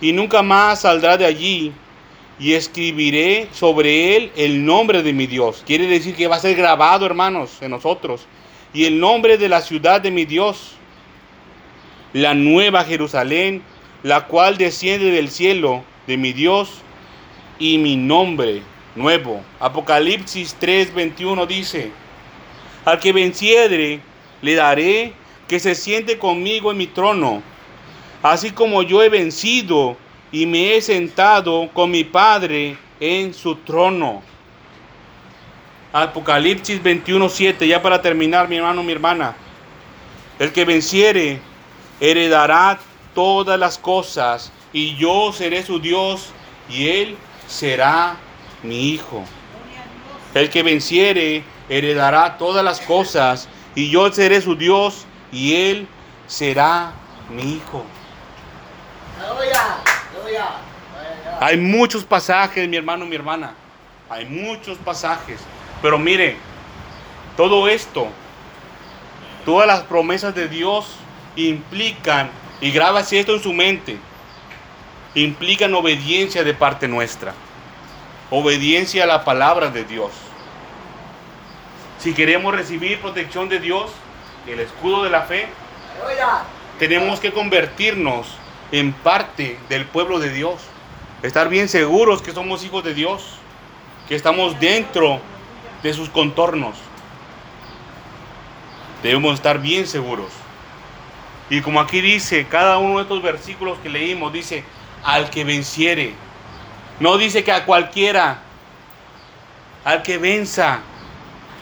y 0.00 0.12
nunca 0.12 0.42
más 0.42 0.82
saldrá 0.82 1.16
de 1.16 1.24
allí, 1.24 1.72
y 2.38 2.52
escribiré 2.54 3.48
sobre 3.52 4.16
él 4.16 4.32
el 4.36 4.64
nombre 4.64 5.02
de 5.02 5.12
mi 5.12 5.26
Dios. 5.26 5.62
Quiere 5.64 5.86
decir 5.86 6.14
que 6.14 6.26
va 6.26 6.36
a 6.36 6.40
ser 6.40 6.56
grabado, 6.56 7.06
hermanos, 7.06 7.62
en 7.62 7.70
nosotros, 7.70 8.26
y 8.74 8.84
el 8.84 9.00
nombre 9.00 9.38
de 9.38 9.48
la 9.48 9.62
ciudad 9.62 10.00
de 10.00 10.10
mi 10.10 10.26
Dios, 10.26 10.72
la 12.12 12.34
nueva 12.34 12.84
Jerusalén, 12.84 13.62
la 14.02 14.26
cual 14.26 14.58
desciende 14.58 15.10
del 15.10 15.30
cielo 15.30 15.82
de 16.06 16.18
mi 16.18 16.32
Dios, 16.32 16.82
y 17.58 17.78
mi 17.78 17.96
nombre 17.96 18.62
nuevo. 18.94 19.42
Apocalipsis 19.60 20.56
3:21 20.60 21.46
dice, 21.46 21.90
al 22.84 22.98
que 22.98 23.12
venciere, 23.12 24.00
le 24.42 24.54
daré 24.54 25.12
que 25.48 25.58
se 25.60 25.74
siente 25.74 26.18
conmigo 26.18 26.70
en 26.70 26.78
mi 26.78 26.86
trono, 26.86 27.42
así 28.22 28.50
como 28.50 28.82
yo 28.82 29.02
he 29.02 29.08
vencido 29.08 29.96
y 30.32 30.46
me 30.46 30.74
he 30.74 30.82
sentado 30.82 31.70
con 31.72 31.90
mi 31.90 32.04
Padre 32.04 32.76
en 33.00 33.32
su 33.32 33.56
trono. 33.56 34.22
Apocalipsis 35.94 36.82
21:7, 36.82 37.68
ya 37.68 37.80
para 37.80 38.02
terminar, 38.02 38.48
mi 38.48 38.56
hermano, 38.56 38.82
mi 38.82 38.90
hermana. 38.90 39.36
El 40.40 40.52
que 40.52 40.64
venciere 40.64 41.40
heredará 42.00 42.80
todas 43.14 43.56
las 43.60 43.78
cosas, 43.78 44.50
y 44.72 44.96
yo 44.96 45.32
seré 45.32 45.62
su 45.62 45.78
Dios, 45.78 46.32
y 46.68 46.88
él 46.88 47.16
será 47.46 48.16
mi 48.64 48.88
hijo. 48.88 49.22
El 50.34 50.50
que 50.50 50.64
venciere 50.64 51.44
heredará 51.68 52.38
todas 52.38 52.64
las 52.64 52.80
cosas, 52.80 53.48
y 53.76 53.88
yo 53.88 54.10
seré 54.10 54.40
su 54.40 54.56
Dios, 54.56 55.06
y 55.30 55.54
él 55.54 55.86
será 56.26 56.92
mi 57.30 57.54
hijo. 57.54 57.84
Hay 61.38 61.56
muchos 61.56 62.02
pasajes, 62.02 62.68
mi 62.68 62.76
hermano, 62.76 63.06
mi 63.06 63.14
hermana. 63.14 63.54
Hay 64.10 64.24
muchos 64.24 64.76
pasajes. 64.78 65.38
Pero 65.84 65.98
mire, 65.98 66.38
todo 67.36 67.68
esto, 67.68 68.08
todas 69.44 69.66
las 69.66 69.82
promesas 69.82 70.34
de 70.34 70.48
Dios 70.48 70.86
implican, 71.36 72.30
y 72.62 72.70
grábase 72.70 73.20
esto 73.20 73.34
en 73.34 73.42
su 73.42 73.52
mente, 73.52 73.98
implican 75.14 75.74
obediencia 75.74 76.42
de 76.42 76.54
parte 76.54 76.88
nuestra. 76.88 77.34
Obediencia 78.30 79.04
a 79.04 79.06
la 79.06 79.26
palabra 79.26 79.68
de 79.68 79.84
Dios. 79.84 80.10
Si 81.98 82.14
queremos 82.14 82.54
recibir 82.54 82.98
protección 83.02 83.50
de 83.50 83.60
Dios, 83.60 83.90
el 84.46 84.60
escudo 84.60 85.04
de 85.04 85.10
la 85.10 85.24
fe, 85.24 85.48
tenemos 86.78 87.20
que 87.20 87.30
convertirnos 87.30 88.26
en 88.72 88.94
parte 88.94 89.58
del 89.68 89.84
pueblo 89.84 90.18
de 90.18 90.30
Dios. 90.30 90.62
Estar 91.22 91.50
bien 91.50 91.68
seguros 91.68 92.22
que 92.22 92.32
somos 92.32 92.64
hijos 92.64 92.82
de 92.84 92.94
Dios, 92.94 93.22
que 94.08 94.14
estamos 94.14 94.58
dentro 94.58 95.20
de 95.84 95.92
sus 95.92 96.08
contornos. 96.08 96.76
Debemos 99.02 99.34
estar 99.34 99.60
bien 99.60 99.86
seguros. 99.86 100.32
Y 101.50 101.60
como 101.60 101.78
aquí 101.78 102.00
dice, 102.00 102.46
cada 102.46 102.78
uno 102.78 102.96
de 102.96 103.02
estos 103.02 103.22
versículos 103.22 103.78
que 103.82 103.90
leímos 103.90 104.32
dice, 104.32 104.64
al 105.04 105.28
que 105.28 105.44
venciere. 105.44 106.14
No 107.00 107.18
dice 107.18 107.44
que 107.44 107.52
a 107.52 107.66
cualquiera, 107.66 108.38
al 109.84 110.02
que 110.02 110.16
venza, 110.16 110.80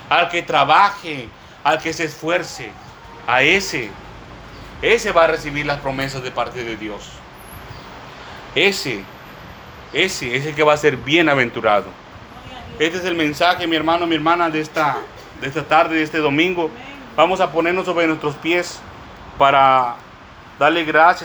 al 0.09 0.29
que 0.29 0.43
trabaje, 0.43 1.29
al 1.65 1.81
que 1.81 1.93
se 1.93 2.05
esfuerce, 2.05 2.71
a 3.27 3.43
ese, 3.43 3.91
ese 4.83 5.11
va 5.11 5.25
a 5.25 5.27
recibir 5.27 5.67
las 5.67 5.81
promesas 5.81 6.23
de 6.23 6.31
parte 6.31 6.63
de 6.63 6.77
Dios. 6.77 7.09
Ese, 8.55 9.03
ese 9.93 10.37
es 10.37 10.47
el 10.47 10.55
que 10.55 10.63
va 10.63 10.75
a 10.75 10.77
ser 10.77 10.97
bienaventurado. 10.97 12.02
Este 12.83 12.99
es 12.99 13.05
el 13.05 13.15
mensaje, 13.15 13.65
mi 13.69 13.77
hermano, 13.77 14.09
mi 14.09 14.17
hermana, 14.17 14.51
de 14.51 14.61
esta, 14.61 14.97
de 15.41 15.47
esta 15.47 15.63
tarde, 15.63 15.95
de 15.95 16.03
este 16.03 16.19
domingo. 16.19 16.69
Vamos 17.15 17.41
a 17.41 17.53
ponernos 17.53 17.85
sobre 17.85 18.09
nuestros 18.09 18.35
pies 18.35 18.81
para 19.39 19.95
darle 20.59 20.83
gracias 20.83 21.21